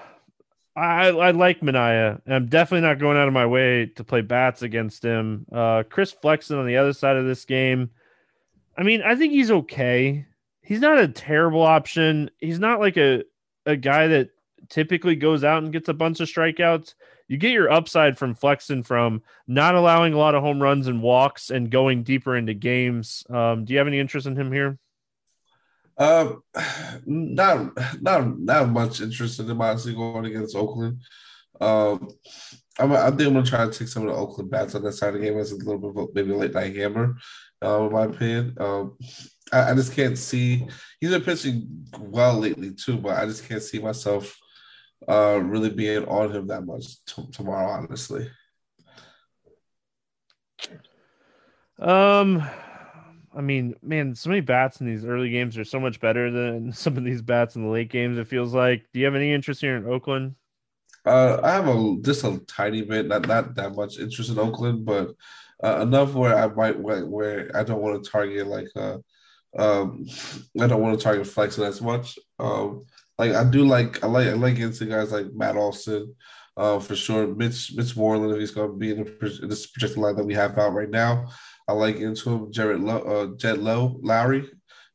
I, 0.74 1.08
I 1.08 1.30
like 1.32 1.60
Manaea. 1.60 2.20
I'm 2.26 2.46
definitely 2.46 2.86
not 2.86 2.98
going 2.98 3.16
out 3.18 3.28
of 3.28 3.34
my 3.34 3.46
way 3.46 3.86
to 3.86 4.04
play 4.04 4.22
bats 4.22 4.62
against 4.62 5.04
him. 5.04 5.46
Uh, 5.52 5.82
Chris 5.88 6.12
Flexen 6.12 6.58
on 6.58 6.66
the 6.66 6.76
other 6.76 6.94
side 6.94 7.16
of 7.16 7.26
this 7.26 7.44
game. 7.44 7.90
I 8.76 8.82
mean, 8.82 9.02
I 9.02 9.14
think 9.14 9.32
he's 9.32 9.50
okay. 9.50 10.26
He's 10.62 10.80
not 10.80 10.98
a 10.98 11.08
terrible 11.08 11.62
option. 11.62 12.30
He's 12.38 12.58
not 12.58 12.80
like 12.80 12.96
a 12.96 13.24
a 13.66 13.76
guy 13.76 14.08
that 14.08 14.30
typically 14.68 15.14
goes 15.14 15.44
out 15.44 15.62
and 15.62 15.72
gets 15.72 15.88
a 15.88 15.94
bunch 15.94 16.20
of 16.20 16.28
strikeouts. 16.28 16.94
You 17.28 17.36
get 17.36 17.52
your 17.52 17.70
upside 17.70 18.18
from 18.18 18.34
Flexen 18.34 18.82
from 18.82 19.22
not 19.46 19.74
allowing 19.74 20.14
a 20.14 20.18
lot 20.18 20.34
of 20.34 20.42
home 20.42 20.60
runs 20.60 20.86
and 20.86 21.02
walks 21.02 21.50
and 21.50 21.70
going 21.70 22.02
deeper 22.02 22.36
into 22.36 22.54
games. 22.54 23.24
Um, 23.30 23.64
do 23.64 23.72
you 23.72 23.78
have 23.78 23.86
any 23.86 23.98
interest 23.98 24.26
in 24.26 24.36
him 24.36 24.50
here? 24.50 24.78
Um, 26.02 26.42
not 27.06 28.02
not 28.02 28.38
not 28.40 28.68
much 28.68 29.00
interest 29.00 29.38
in 29.38 29.50
honestly 29.50 29.94
going 29.94 30.24
against 30.24 30.56
Oakland. 30.56 31.00
Um, 31.60 32.08
I'm, 32.78 32.92
I 32.92 33.10
think 33.10 33.20
I'm 33.22 33.34
gonna 33.34 33.46
try 33.46 33.64
to 33.64 33.70
take 33.70 33.86
some 33.86 34.02
of 34.02 34.08
the 34.08 34.20
Oakland 34.20 34.50
bats 34.50 34.74
on 34.74 34.82
that 34.82 34.94
side 34.94 35.14
of 35.14 35.20
the 35.20 35.26
game 35.26 35.38
as 35.38 35.52
a 35.52 35.56
little 35.56 35.78
bit 35.78 36.02
of 36.02 36.14
maybe 36.14 36.32
a 36.32 36.36
late 36.36 36.54
night 36.54 36.74
hammer, 36.74 37.14
uh, 37.64 37.86
in 37.86 37.92
my 37.92 38.04
opinion. 38.04 38.56
Um, 38.58 38.98
I, 39.52 39.70
I, 39.70 39.74
just 39.74 39.92
can't 39.92 40.18
see. 40.18 40.66
He's 40.98 41.10
been 41.10 41.22
pitching 41.22 41.86
well 42.00 42.36
lately 42.36 42.72
too, 42.72 42.96
but 42.96 43.16
I 43.16 43.26
just 43.26 43.48
can't 43.48 43.62
see 43.62 43.78
myself 43.78 44.36
uh, 45.08 45.40
really 45.40 45.70
being 45.70 46.04
on 46.06 46.32
him 46.32 46.48
that 46.48 46.66
much 46.66 47.04
t- 47.04 47.30
tomorrow, 47.30 47.68
honestly. 47.68 48.28
Um, 51.78 52.42
I 53.34 53.40
mean, 53.40 53.74
man, 53.82 54.14
so 54.14 54.28
many 54.28 54.40
bats 54.40 54.80
in 54.80 54.86
these 54.86 55.04
early 55.04 55.30
games 55.30 55.56
are 55.58 55.64
so 55.64 55.80
much 55.80 56.00
better 56.00 56.30
than 56.30 56.72
some 56.72 56.96
of 56.96 57.04
these 57.04 57.22
bats 57.22 57.56
in 57.56 57.62
the 57.62 57.68
late 57.68 57.90
games. 57.90 58.18
It 58.18 58.28
feels 58.28 58.54
like. 58.54 58.84
Do 58.92 59.00
you 59.00 59.06
have 59.06 59.14
any 59.14 59.32
interest 59.32 59.60
here 59.60 59.76
in 59.76 59.86
Oakland? 59.86 60.34
Uh, 61.04 61.40
I 61.42 61.52
have 61.52 61.66
a 61.66 61.96
just 62.02 62.24
a 62.24 62.38
tiny 62.46 62.82
bit, 62.82 63.06
not 63.06 63.26
not 63.26 63.54
that 63.56 63.74
much 63.74 63.98
interest 63.98 64.30
in 64.30 64.38
Oakland, 64.38 64.84
but 64.84 65.14
uh, 65.62 65.80
enough 65.80 66.14
where 66.14 66.36
I 66.36 66.46
might 66.46 66.78
where, 66.78 67.04
where 67.06 67.50
I 67.56 67.64
don't 67.64 67.82
want 67.82 68.02
to 68.02 68.10
target 68.10 68.46
like 68.46 68.68
uh, 68.76 68.98
um, 69.58 70.06
I 70.60 70.66
don't 70.66 70.80
want 70.80 70.98
to 70.98 71.02
target 71.02 71.26
Flexen 71.26 71.64
as 71.64 71.82
much. 71.82 72.18
Um, 72.38 72.84
like 73.18 73.32
I 73.32 73.44
do 73.44 73.64
like 73.64 74.02
I 74.04 74.06
like 74.06 74.28
I 74.28 74.32
like 74.32 74.58
into 74.58 74.86
guys 74.86 75.12
like 75.12 75.32
Matt 75.32 75.56
Olson, 75.56 76.14
uh, 76.56 76.78
for 76.78 76.94
sure. 76.94 77.26
Mitch 77.26 77.72
Mitch 77.74 77.96
Moreland 77.96 78.32
if 78.32 78.40
he's 78.40 78.50
going 78.52 78.70
to 78.70 78.76
be 78.76 78.92
in, 78.92 79.04
the, 79.04 79.38
in 79.42 79.48
this 79.48 79.66
projected 79.66 79.98
line 79.98 80.16
that 80.16 80.24
we 80.24 80.34
have 80.34 80.56
out 80.58 80.74
right 80.74 80.90
now. 80.90 81.28
I 81.68 81.72
like 81.72 81.96
into 81.96 82.30
him. 82.30 82.52
Jared 82.52 82.80
Lowe, 82.80 82.98
uh, 82.98 83.36
Jed 83.36 83.58
Lowe, 83.58 84.00
Lowrie. 84.02 84.48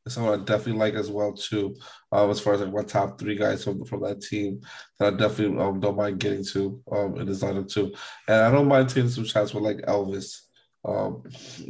That's 0.04 0.16
someone 0.16 0.40
I 0.40 0.44
definitely 0.44 0.80
like 0.80 0.94
as 0.94 1.12
well 1.12 1.34
too. 1.34 1.76
Um, 2.12 2.30
as 2.30 2.40
far 2.40 2.54
as 2.54 2.62
like 2.62 2.74
my 2.74 2.84
top 2.84 3.20
three 3.20 3.36
guys 3.36 3.64
from 3.64 3.84
from 3.84 4.04
that 4.04 4.22
team 4.22 4.62
that 5.00 5.14
I 5.14 5.18
definitely 5.18 5.60
um, 5.62 5.80
don't 5.80 5.98
mind 5.98 6.20
getting 6.20 6.46
to 6.54 6.82
um 6.92 7.18
in 7.20 7.28
this 7.28 7.44
lineup 7.44 7.70
too, 7.70 7.94
and 8.28 8.38
I 8.38 8.52
don't 8.52 8.70
mind 8.70 8.90
taking 8.90 9.10
some 9.10 9.26
shots 9.26 9.54
with 9.54 9.64
like 9.64 9.78
Elvis 9.80 10.44
um 10.86 11.24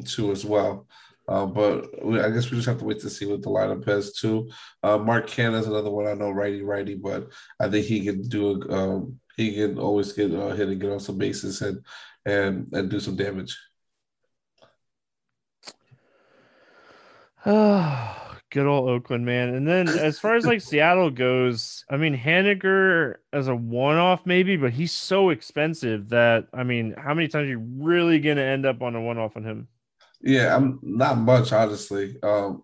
too 0.06 0.32
as 0.32 0.46
well. 0.46 0.88
Uh, 1.28 1.46
but 1.46 2.06
we, 2.06 2.22
I 2.22 2.30
guess 2.30 2.50
we 2.50 2.58
just 2.58 2.68
have 2.68 2.80
to 2.80 2.86
wait 2.86 3.00
to 3.00 3.10
see 3.10 3.26
what 3.26 3.42
the 3.42 3.50
lineup 3.50 3.86
has 3.86 4.14
too. 4.14 4.50
Uh, 4.82 4.98
Mark 4.98 5.28
Canha 5.28 5.60
is 5.60 5.68
another 5.68 5.90
one 5.90 6.08
I 6.08 6.14
know 6.14 6.30
righty 6.30 6.62
righty, 6.62 6.96
but 6.96 7.30
I 7.60 7.70
think 7.70 7.86
he 7.86 8.06
can 8.06 8.22
do 8.22 8.62
a 8.62 8.74
um, 8.74 9.20
he 9.36 9.54
can 9.54 9.78
always 9.78 10.14
get 10.14 10.34
uh, 10.34 10.50
hit 10.50 10.70
and 10.70 10.80
get 10.80 10.92
on 10.92 11.00
some 11.00 11.18
bases 11.18 11.62
and 11.62 11.84
and 12.26 12.68
and 12.72 12.90
do 12.90 13.00
some 13.00 13.16
damage. 13.16 13.58
Oh, 17.46 18.14
good 18.52 18.66
old 18.66 18.90
Oakland 18.90 19.26
man. 19.26 19.54
And 19.54 19.68
then 19.68 19.88
as 19.88 20.20
far 20.20 20.36
as 20.36 20.46
like 20.46 20.62
Seattle 20.62 21.10
goes, 21.10 21.84
I 21.90 21.98
mean 21.98 22.18
Haniger 22.18 23.16
as 23.34 23.48
a 23.48 23.56
one-off 23.56 24.26
maybe, 24.26 24.56
but 24.58 24.72
he's 24.72 24.92
so 24.92 25.30
expensive 25.30 26.10
that 26.10 26.48
I 26.54 26.64
mean, 26.64 26.94
how 26.98 27.14
many 27.14 27.28
times 27.28 27.48
are 27.48 27.52
you 27.52 27.66
really 27.78 28.20
gonna 28.20 28.42
end 28.42 28.66
up 28.66 28.82
on 28.82 28.96
a 28.96 29.02
one-off 29.02 29.36
on 29.36 29.44
him? 29.44 29.68
Yeah, 30.22 30.56
I'm 30.56 30.80
not 30.82 31.18
much 31.18 31.54
honestly. 31.54 32.18
Um, 32.24 32.64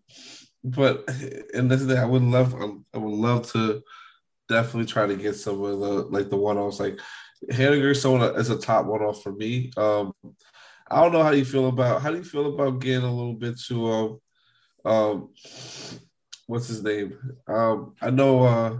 but 0.63 1.07
and 1.53 1.69
this 1.69 1.81
is 1.81 1.91
I 1.93 2.05
would 2.05 2.23
love 2.23 2.55
I 2.55 2.97
would 2.97 3.13
love 3.13 3.51
to 3.51 3.83
definitely 4.49 4.85
try 4.85 5.05
to 5.05 5.15
get 5.15 5.35
some 5.35 5.61
of 5.63 5.79
the 5.79 6.03
like 6.09 6.29
the 6.29 6.37
one-offs. 6.37 6.79
Like 6.79 6.99
Haniger, 7.51 7.95
someone 7.95 8.35
is 8.39 8.49
a 8.49 8.57
top 8.57 8.85
one-off 8.85 9.21
for 9.21 9.33
me. 9.33 9.71
Um, 9.77 10.13
I 10.89 11.01
don't 11.01 11.11
know 11.11 11.23
how 11.23 11.31
you 11.31 11.45
feel 11.45 11.67
about 11.67 12.01
how 12.01 12.11
do 12.11 12.17
you 12.17 12.23
feel 12.23 12.53
about 12.53 12.79
getting 12.79 13.03
a 13.03 13.13
little 13.13 13.33
bit 13.33 13.59
to 13.67 13.87
um 13.91 14.19
um, 14.85 15.29
what's 16.47 16.67
his 16.67 16.83
name? 16.83 17.17
Um, 17.47 17.95
I 18.01 18.09
know, 18.09 18.43
uh, 18.43 18.77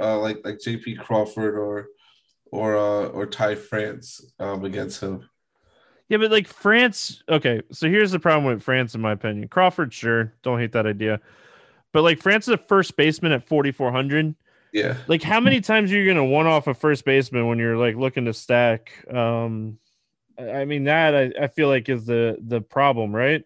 uh, 0.00 0.18
like 0.18 0.38
like 0.44 0.60
J.P. 0.60 0.96
Crawford 0.96 1.56
or 1.56 1.88
or 2.50 2.76
uh, 2.76 3.06
or 3.06 3.26
Ty 3.26 3.56
France 3.56 4.24
um, 4.38 4.64
against 4.64 5.02
him. 5.02 5.28
Yeah, 6.08 6.18
but 6.18 6.30
like 6.30 6.46
France. 6.46 7.22
Okay, 7.28 7.62
so 7.72 7.88
here's 7.88 8.12
the 8.12 8.18
problem 8.18 8.52
with 8.52 8.62
France, 8.62 8.94
in 8.94 9.00
my 9.00 9.12
opinion. 9.12 9.48
Crawford, 9.48 9.92
sure, 9.92 10.34
don't 10.42 10.58
hate 10.58 10.72
that 10.72 10.86
idea, 10.86 11.20
but 11.92 12.02
like 12.02 12.20
France 12.20 12.48
is 12.48 12.54
a 12.54 12.58
first 12.58 12.96
baseman 12.96 13.32
at 13.32 13.46
4,400. 13.46 14.34
Yeah. 14.72 14.96
Like, 15.06 15.22
how 15.22 15.38
many 15.38 15.60
times 15.60 15.92
are 15.92 15.98
you 15.98 16.06
gonna 16.06 16.24
one 16.24 16.46
off 16.46 16.66
a 16.66 16.74
first 16.74 17.04
baseman 17.04 17.46
when 17.46 17.58
you're 17.58 17.76
like 17.76 17.96
looking 17.96 18.24
to 18.24 18.34
stack? 18.34 18.92
Um, 19.12 19.78
I 20.38 20.64
mean 20.64 20.84
that 20.84 21.14
I, 21.14 21.44
I 21.44 21.46
feel 21.46 21.68
like 21.68 21.88
is 21.88 22.06
the 22.06 22.38
the 22.40 22.60
problem, 22.60 23.14
right? 23.14 23.44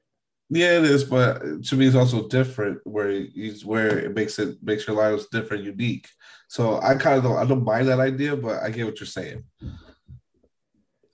Yeah, 0.48 0.78
it 0.78 0.84
is, 0.84 1.02
but 1.02 1.64
to 1.64 1.76
me, 1.76 1.86
it's 1.86 1.96
also 1.96 2.28
different 2.28 2.78
where 2.84 3.10
he's 3.10 3.64
where 3.64 3.98
it 3.98 4.14
makes 4.14 4.38
it 4.38 4.62
makes 4.62 4.86
your 4.86 4.96
lineups 4.96 5.30
different, 5.30 5.64
unique. 5.64 6.08
So 6.48 6.80
I 6.80 6.94
kind 6.94 7.18
of 7.18 7.24
don't 7.24 7.36
I 7.36 7.44
don't 7.44 7.64
mind 7.64 7.88
that 7.88 7.98
idea, 7.98 8.36
but 8.36 8.62
I 8.62 8.70
get 8.70 8.86
what 8.86 9.00
you're 9.00 9.08
saying. 9.08 9.42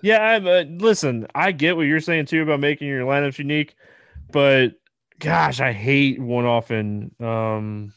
Yeah, 0.02 0.18
I 0.18 0.36
uh, 0.36 0.64
listen. 0.68 1.26
I 1.34 1.52
get 1.52 1.76
what 1.76 1.86
you're 1.86 2.00
saying 2.00 2.26
too 2.26 2.42
about 2.42 2.60
making 2.60 2.88
your 2.88 3.06
lineups 3.06 3.38
unique, 3.38 3.74
but 4.30 4.74
gosh, 5.18 5.60
I 5.60 5.72
hate 5.72 6.20
one 6.20 6.44
off 6.44 6.70
and 6.70 7.18
Um, 7.18 7.94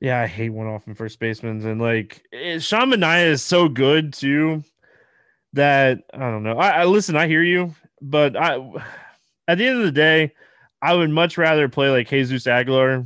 yeah, 0.00 0.20
I 0.20 0.26
hate 0.26 0.50
one 0.50 0.66
off 0.66 0.88
in 0.88 0.94
first 0.94 1.20
baseman, 1.20 1.64
and 1.64 1.80
like 1.80 2.22
it, 2.32 2.64
Sean 2.64 2.90
Manaea 2.90 3.26
is 3.26 3.42
so 3.42 3.68
good 3.68 4.12
too 4.12 4.64
that 5.58 6.02
I 6.12 6.18
don't 6.18 6.42
know. 6.42 6.56
I, 6.56 6.68
I 6.70 6.84
listen, 6.84 7.16
I 7.16 7.26
hear 7.26 7.42
you, 7.42 7.74
but 8.00 8.36
I 8.36 8.54
at 9.46 9.58
the 9.58 9.66
end 9.66 9.78
of 9.78 9.84
the 9.84 9.92
day, 9.92 10.32
I 10.80 10.94
would 10.94 11.10
much 11.10 11.36
rather 11.36 11.68
play 11.68 11.90
like 11.90 12.08
Jesus 12.08 12.46
Aguilar 12.46 13.04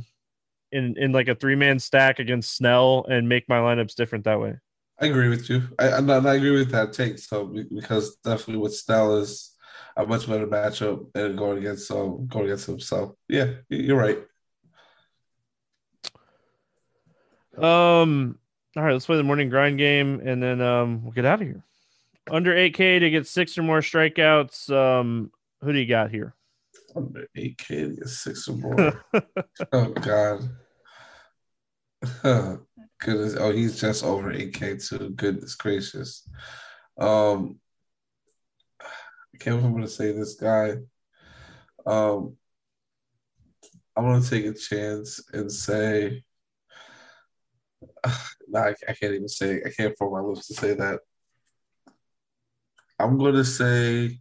in 0.71 0.95
in 0.97 1.11
like 1.11 1.27
a 1.27 1.35
three 1.35 1.55
man 1.55 1.79
stack 1.79 2.19
against 2.19 2.55
Snell 2.55 3.05
and 3.09 3.27
make 3.27 3.49
my 3.49 3.57
lineups 3.57 3.95
different 3.95 4.25
that 4.25 4.39
way. 4.39 4.55
I 4.99 5.07
agree 5.07 5.29
with 5.29 5.49
you. 5.49 5.63
I 5.79 5.89
I, 5.89 5.99
I 5.99 6.35
agree 6.35 6.51
with 6.51 6.71
that 6.71 6.93
take. 6.93 7.19
So 7.19 7.53
because 7.73 8.15
definitely 8.17 8.57
with 8.57 8.75
Snell 8.75 9.17
is 9.17 9.51
a 9.97 10.05
much 10.05 10.27
better 10.27 10.47
matchup 10.47 11.09
and 11.15 11.37
going 11.37 11.57
against 11.57 11.89
um 11.91 12.27
going 12.27 12.45
against 12.45 12.69
him. 12.69 12.79
So 12.79 13.17
yeah, 13.27 13.53
you're 13.69 13.97
right. 13.97 14.19
Um. 17.57 18.39
All 18.75 18.81
right, 18.81 18.93
let's 18.93 19.05
play 19.05 19.17
the 19.17 19.23
morning 19.23 19.49
grind 19.49 19.77
game, 19.77 20.19
and 20.25 20.41
then 20.41 20.59
um, 20.59 21.03
we'll 21.03 21.11
get 21.11 21.25
out 21.25 21.39
of 21.39 21.47
here 21.47 21.63
under 22.29 22.53
8K 22.53 22.99
to 22.99 23.09
get 23.09 23.27
six 23.27 23.57
or 23.57 23.63
more 23.63 23.81
strikeouts. 23.81 24.69
Um, 24.69 25.31
who 25.61 25.73
do 25.73 25.79
you 25.79 25.87
got 25.87 26.11
here? 26.11 26.35
Under 26.95 27.27
8K 27.37 27.67
to 27.67 27.95
get 27.95 28.09
six 28.09 28.47
or 28.47 28.53
more. 28.53 29.05
oh 29.71 29.89
God. 29.89 30.49
Goodness. 33.03 33.35
Oh, 33.37 33.51
he's 33.51 33.79
just 33.79 34.03
over 34.03 34.33
8K 34.33 34.87
too. 34.87 35.09
Goodness 35.11 35.55
gracious. 35.55 36.27
Um 36.97 37.59
I 38.81 39.37
can't 39.39 39.55
remember 39.55 39.81
to 39.81 39.87
say 39.87 40.11
this 40.11 40.35
guy. 40.35 40.75
Um 41.85 42.37
I'm 43.95 44.05
gonna 44.05 44.21
take 44.21 44.45
a 44.45 44.53
chance 44.53 45.21
and 45.33 45.51
say 45.51 46.23
nah, 48.47 48.67
I, 48.67 48.75
I 48.87 48.93
can't 48.93 49.13
even 49.13 49.27
say 49.27 49.61
I 49.65 49.69
can't 49.69 49.97
form 49.97 50.13
my 50.13 50.19
lips 50.19 50.47
to 50.47 50.53
say 50.53 50.73
that. 50.75 50.99
I'm 52.99 53.17
going 53.17 53.35
to 53.35 53.45
say, 53.45 54.19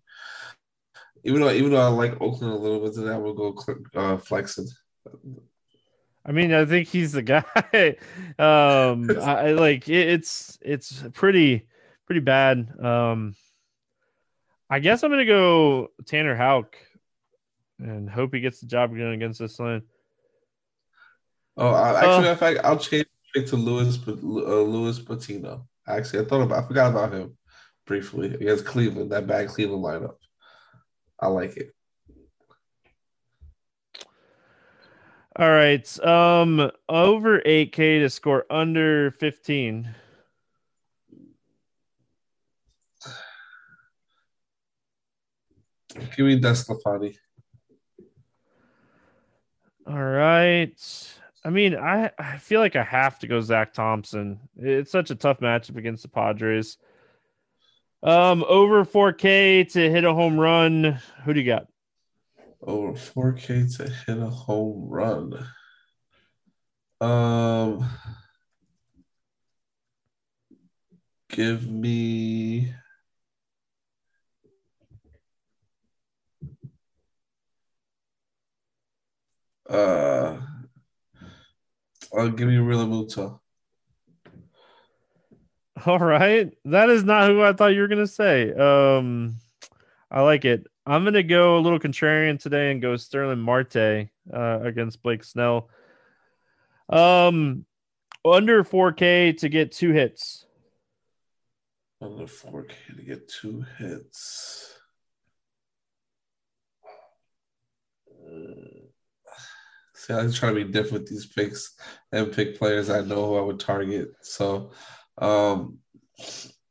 even 1.25 1.41
though 1.41 1.51
even 1.51 1.71
though 1.71 1.81
I 1.81 1.89
like 1.89 2.21
Oakland 2.21 2.53
a 2.53 2.57
little 2.57 2.81
bit 2.81 2.95
today, 2.95 3.13
I 3.13 3.19
will 3.19 3.35
go 3.35 3.57
uh, 3.95 4.17
Flexen. 4.17 4.67
I 6.25 6.33
mean, 6.33 6.53
I 6.53 6.65
think 6.65 6.89
he's 6.89 7.13
the 7.13 7.23
guy. 7.23 7.45
um, 8.39 9.11
I 9.21 9.53
like 9.53 9.89
it, 9.89 10.09
it's 10.09 10.59
it's 10.63 11.05
pretty 11.13 11.67
pretty 12.07 12.21
bad. 12.21 12.69
Um, 12.83 13.35
I 14.71 14.79
guess 14.79 15.03
I'm 15.03 15.11
gonna 15.11 15.27
go 15.27 15.89
Tanner 16.07 16.37
Houck 16.37 16.77
and 17.79 18.09
hope 18.09 18.35
he 18.35 18.41
gets 18.41 18.61
the 18.61 18.67
job 18.67 18.93
again 18.93 19.13
against 19.13 19.39
this 19.39 19.59
line. 19.59 19.83
Oh, 21.57 21.75
actually, 21.75 22.29
uh, 22.29 22.33
in 22.33 22.39
fact, 22.39 22.61
I'll 22.65 22.79
change 22.79 23.07
it 23.35 23.47
to 23.49 23.57
Louis 23.57 23.99
uh, 24.07 24.13
Louis 24.13 24.99
Patino. 25.01 25.69
Actually, 25.87 26.25
I 26.25 26.29
thought 26.29 26.43
about 26.43 26.65
I 26.65 26.67
forgot 26.67 26.91
about 26.91 27.13
him 27.13 27.37
briefly 27.93 28.33
against 28.33 28.65
Cleveland, 28.65 29.13
that 29.13 29.27
bad 29.27 29.49
Cleveland 29.49 29.85
lineup. 29.85 30.15
I 31.21 31.27
like 31.27 31.59
it. 31.59 31.75
All 35.37 35.51
right. 35.51 35.87
Um 36.03 36.71
over 36.89 37.41
8k 37.41 38.01
to 38.01 38.09
score 38.09 38.47
under 38.49 39.11
15. 39.11 39.95
Give 46.17 46.27
me 46.27 46.41
DeSclafani. 46.41 47.15
All 49.87 50.03
right. 50.03 51.15
I 51.45 51.51
mean, 51.51 51.77
I, 51.77 52.11
I 52.19 52.39
feel 52.39 52.61
like 52.61 52.77
I 52.77 52.85
have 52.85 53.19
to 53.19 53.27
go 53.27 53.43
Zach 53.43 53.75
Thompson. 53.75 54.41
It's 54.57 54.91
such 54.91 55.11
a 55.11 55.15
tough 55.15 55.41
matchup 55.41 55.77
against 55.77 56.05
the 56.05 56.09
Padres. 56.09 56.79
Um, 58.03 58.45
over 58.49 58.85
4K 58.85 59.71
to 59.73 59.91
hit 59.91 60.05
a 60.05 60.13
home 60.13 60.39
run. 60.39 61.01
Who 61.25 61.35
do 61.35 61.41
you 61.41 61.47
got? 61.47 61.67
Over 62.61 62.93
4K 62.95 63.77
to 63.77 63.89
hit 63.89 64.19
a 64.19 64.27
home 64.27 64.89
run. 64.89 65.47
Um, 67.01 67.89
give 71.29 71.69
me. 71.69 72.75
Uh, 79.69 80.39
I'll 82.13 82.31
give 82.31 82.51
you 82.51 82.65
Realmuto. 82.65 83.42
All 85.87 85.99
right. 85.99 86.53
That 86.65 86.91
is 86.91 87.03
not 87.03 87.29
who 87.29 87.43
I 87.43 87.53
thought 87.53 87.75
you 87.75 87.81
were 87.81 87.89
going 87.89 88.05
to 88.05 88.07
say. 88.07 88.53
Um, 88.53 89.37
I 90.11 90.21
like 90.23 90.45
it. 90.45 90.67
I'm 90.87 91.03
going 91.03 91.15
to 91.15 91.23
go 91.25 91.59
a 91.59 91.61
little 91.61 91.79
contrarian 91.81 92.41
today 92.41 92.71
and 92.71 92.83
go 92.83 92.97
Starling 92.97 93.41
Marte 93.41 94.09
uh, 94.33 94.61
against 94.63 95.03
Blake 95.03 95.25
Snell. 95.25 95.71
Um, 96.89 97.65
under 98.25 98.63
4K 98.63 99.39
to 99.39 99.49
get 99.49 99.73
two 99.73 99.93
hits. 99.93 100.47
Under 102.01 102.27
4K 102.27 102.97
to 102.97 103.03
get 103.03 103.29
two 103.29 103.65
hits. 103.79 104.79
See, 109.95 110.15
I 110.15 110.29
try 110.31 110.51
to 110.51 110.55
be 110.55 110.65
different 110.65 111.05
with 111.05 111.09
these 111.09 111.27
picks 111.27 111.75
and 112.13 112.33
pick 112.33 112.59
players 112.59 112.91
I 112.91 113.01
know 113.01 113.27
who 113.27 113.37
I 113.37 113.41
would 113.41 113.61
target. 113.61 114.13
So 114.21 114.73
um 115.23 115.79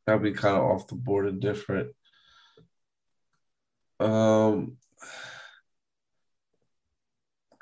that'd 0.05 0.21
be 0.21 0.33
kind 0.33 0.57
of 0.57 0.63
off 0.63 0.87
the 0.87 0.95
board 0.95 1.27
and 1.27 1.39
different. 1.39 1.95
Um 3.99 4.77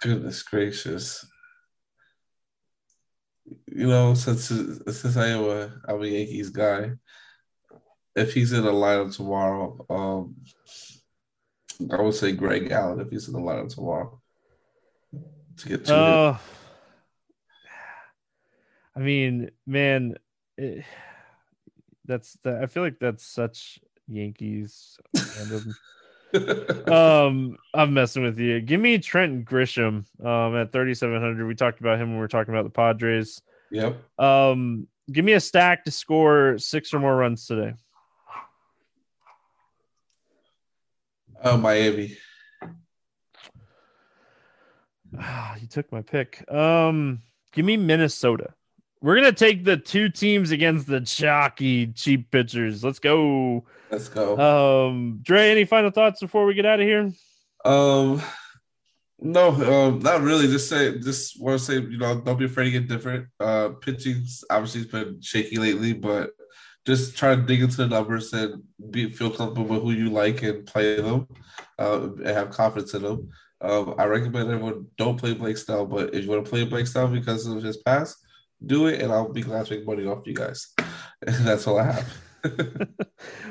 goodness 0.01 0.41
gracious. 0.43 1.25
You 3.67 3.87
know, 3.87 4.13
since 4.13 4.47
since 4.47 5.17
I 5.17 5.27
am 5.27 5.43
a 5.43 5.81
I'm 5.87 6.01
a 6.01 6.07
Yankees 6.07 6.49
guy, 6.49 6.91
if 8.15 8.33
he's 8.33 8.51
in 8.51 8.63
the 8.63 8.71
lineup 8.71 9.15
tomorrow, 9.15 9.85
um 9.89 10.35
I 11.91 12.01
would 12.01 12.15
say 12.15 12.31
Greg 12.31 12.71
Allen 12.71 12.99
if 12.99 13.09
he's 13.09 13.27
in 13.27 13.33
the 13.33 13.39
lineup 13.39 13.73
tomorrow 13.73 14.19
to 15.57 15.69
get 15.69 15.85
two. 15.85 15.93
Uh, 15.93 16.37
I 18.95 18.99
mean, 18.99 19.51
man, 19.65 20.15
it, 20.59 20.85
that's 22.05 22.37
the, 22.43 22.59
I 22.61 22.65
feel 22.65 22.83
like 22.83 22.99
that's 22.99 23.25
such 23.25 23.79
Yankees. 24.07 24.97
um, 26.87 27.57
I'm 27.73 27.93
messing 27.93 28.23
with 28.23 28.39
you. 28.39 28.61
Give 28.61 28.79
me 28.79 28.97
Trent 28.97 29.45
Grisham 29.45 30.05
um 30.23 30.55
at 30.55 30.71
3700. 30.71 31.47
We 31.47 31.55
talked 31.55 31.79
about 31.79 31.99
him 31.99 32.09
when 32.09 32.17
we 32.17 32.19
were 32.19 32.27
talking 32.27 32.53
about 32.53 32.63
the 32.63 32.71
Padres. 32.71 33.41
Yep. 33.71 33.97
Um, 34.19 34.87
give 35.11 35.25
me 35.25 35.33
a 35.33 35.39
stack 35.39 35.85
to 35.85 35.91
score 35.91 36.57
six 36.57 36.93
or 36.93 36.99
more 36.99 37.15
runs 37.15 37.45
today. 37.45 37.73
Oh, 41.43 41.57
Miami. 41.57 42.17
Ah, 45.17 45.55
you 45.55 45.67
took 45.67 45.91
my 45.91 46.01
pick. 46.01 46.43
Um, 46.51 47.21
give 47.53 47.65
me 47.65 47.77
Minnesota. 47.77 48.53
We're 49.01 49.15
gonna 49.15 49.31
take 49.31 49.63
the 49.63 49.77
two 49.77 50.09
teams 50.09 50.51
against 50.51 50.87
the 50.87 51.01
chalky 51.01 51.87
cheap 51.87 52.31
pitchers. 52.31 52.83
Let's 52.83 52.99
go. 52.99 53.65
Let's 53.89 54.09
go. 54.09 54.37
Um, 54.37 55.19
Dre, 55.21 55.49
any 55.49 55.65
final 55.65 55.89
thoughts 55.89 56.19
before 56.19 56.45
we 56.45 56.53
get 56.53 56.65
out 56.65 56.81
of 56.81 56.85
here? 56.85 57.11
Um, 57.63 58.21
no, 59.19 59.49
um, 59.49 59.99
not 59.99 60.21
really. 60.21 60.47
Just 60.47 60.69
say, 60.69 60.99
just 60.99 61.41
want 61.41 61.59
to 61.59 61.65
say, 61.65 61.75
you 61.75 61.97
know, 61.97 62.19
don't 62.19 62.37
be 62.37 62.45
afraid 62.45 62.65
to 62.65 62.71
get 62.71 62.87
different. 62.87 63.27
Uh, 63.39 63.69
pitching's 63.69 64.43
obviously 64.49 64.85
been 64.85 65.21
shaky 65.21 65.57
lately, 65.57 65.93
but 65.93 66.31
just 66.85 67.17
try 67.17 67.35
to 67.35 67.41
dig 67.41 67.61
into 67.61 67.77
the 67.77 67.87
numbers 67.87 68.33
and 68.33 68.63
be 68.91 69.09
feel 69.11 69.29
comfortable 69.29 69.65
with 69.65 69.83
who 69.83 69.91
you 69.91 70.09
like 70.09 70.43
and 70.43 70.65
play 70.65 70.99
them, 70.99 71.27
uh, 71.77 72.09
and 72.17 72.27
have 72.27 72.49
confidence 72.49 72.93
in 72.93 73.03
them. 73.03 73.29
Um, 73.61 73.95
I 73.97 74.05
recommend 74.05 74.49
everyone 74.49 74.87
don't 74.97 75.17
play 75.17 75.33
Blake 75.33 75.57
Snell, 75.57 75.85
but 75.85 76.13
if 76.13 76.23
you 76.23 76.29
want 76.29 76.45
to 76.45 76.49
play 76.49 76.63
Blake 76.65 76.87
Snell 76.87 77.07
because 77.07 77.45
of 77.45 77.61
his 77.61 77.77
past, 77.77 78.17
do 78.65 78.87
it, 78.87 79.01
and 79.01 79.11
I'll 79.11 79.31
be 79.31 79.41
glad 79.41 79.65
to 79.67 79.75
make 79.75 79.85
money 79.85 80.05
off 80.05 80.27
you 80.27 80.33
guys. 80.33 80.73
that's 81.21 81.67
all 81.67 81.79
I 81.79 81.91
have. 81.91 82.17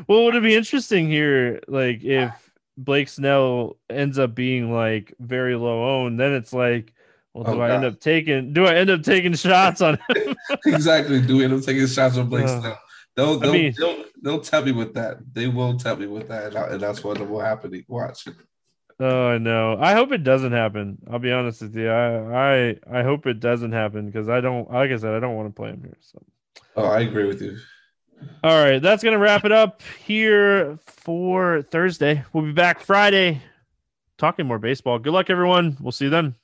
well, 0.08 0.24
would 0.24 0.34
it 0.34 0.42
be 0.42 0.54
interesting 0.54 1.08
here, 1.08 1.60
like 1.68 2.02
if 2.02 2.32
Blake 2.76 3.08
Snell 3.08 3.76
ends 3.90 4.18
up 4.18 4.34
being 4.34 4.72
like 4.72 5.14
very 5.18 5.56
low 5.56 6.04
owned, 6.04 6.18
then 6.18 6.32
it's 6.32 6.52
like, 6.52 6.92
well, 7.34 7.44
do 7.44 7.60
oh, 7.60 7.62
I 7.62 7.68
God. 7.68 7.74
end 7.74 7.84
up 7.84 8.00
taking? 8.00 8.52
Do 8.52 8.66
I 8.66 8.74
end 8.74 8.90
up 8.90 9.02
taking 9.02 9.34
shots 9.34 9.80
on 9.80 9.98
him? 10.08 10.36
exactly. 10.66 11.20
Do 11.20 11.36
we 11.36 11.44
end 11.44 11.54
up 11.54 11.62
taking 11.62 11.86
shots 11.86 12.16
on 12.16 12.28
Blake 12.28 12.46
uh, 12.46 12.60
Snell? 12.60 12.78
They'll, 13.16 13.38
they'll, 13.38 13.50
I 13.50 13.52
mean, 13.52 13.74
they'll, 13.76 14.04
they'll 14.22 14.40
tell 14.40 14.64
me 14.64 14.72
with 14.72 14.94
that. 14.94 15.18
They 15.32 15.48
will 15.48 15.76
tell 15.76 15.96
me 15.96 16.06
with 16.06 16.28
that, 16.28 16.46
and, 16.46 16.56
I, 16.56 16.66
and 16.68 16.80
that's 16.80 17.02
what 17.02 17.18
will 17.28 17.40
happen. 17.40 17.84
Watch. 17.88 18.26
Oh, 19.00 19.28
I 19.28 19.38
know. 19.38 19.76
I 19.78 19.92
hope 19.92 20.10
it 20.10 20.24
doesn't 20.24 20.52
happen. 20.52 20.98
I'll 21.10 21.20
be 21.20 21.30
honest 21.30 21.62
with 21.62 21.76
you. 21.76 21.88
I 21.88 22.70
I 22.70 22.76
I 22.90 23.02
hope 23.02 23.26
it 23.26 23.38
doesn't 23.38 23.72
happen 23.72 24.06
because 24.06 24.28
I 24.28 24.40
don't. 24.40 24.70
Like 24.70 24.90
I 24.90 24.96
said, 24.96 25.14
I 25.14 25.20
don't 25.20 25.36
want 25.36 25.48
to 25.48 25.54
play 25.54 25.70
him 25.70 25.82
here. 25.82 25.96
So. 26.00 26.22
Oh, 26.76 26.86
I 26.86 27.00
agree 27.00 27.26
with 27.26 27.40
you. 27.40 27.56
All 28.42 28.62
right, 28.62 28.82
that's 28.82 29.04
gonna 29.04 29.18
wrap 29.18 29.44
it 29.44 29.52
up 29.52 29.82
here 30.04 30.78
for 30.86 31.62
Thursday. 31.62 32.24
We'll 32.32 32.44
be 32.44 32.52
back 32.52 32.80
Friday 32.80 33.40
talking 34.16 34.46
more 34.46 34.58
baseball. 34.58 34.98
Good 34.98 35.12
luck, 35.12 35.30
everyone. 35.30 35.76
We'll 35.80 35.92
see 35.92 36.06
you 36.06 36.10
then. 36.10 36.34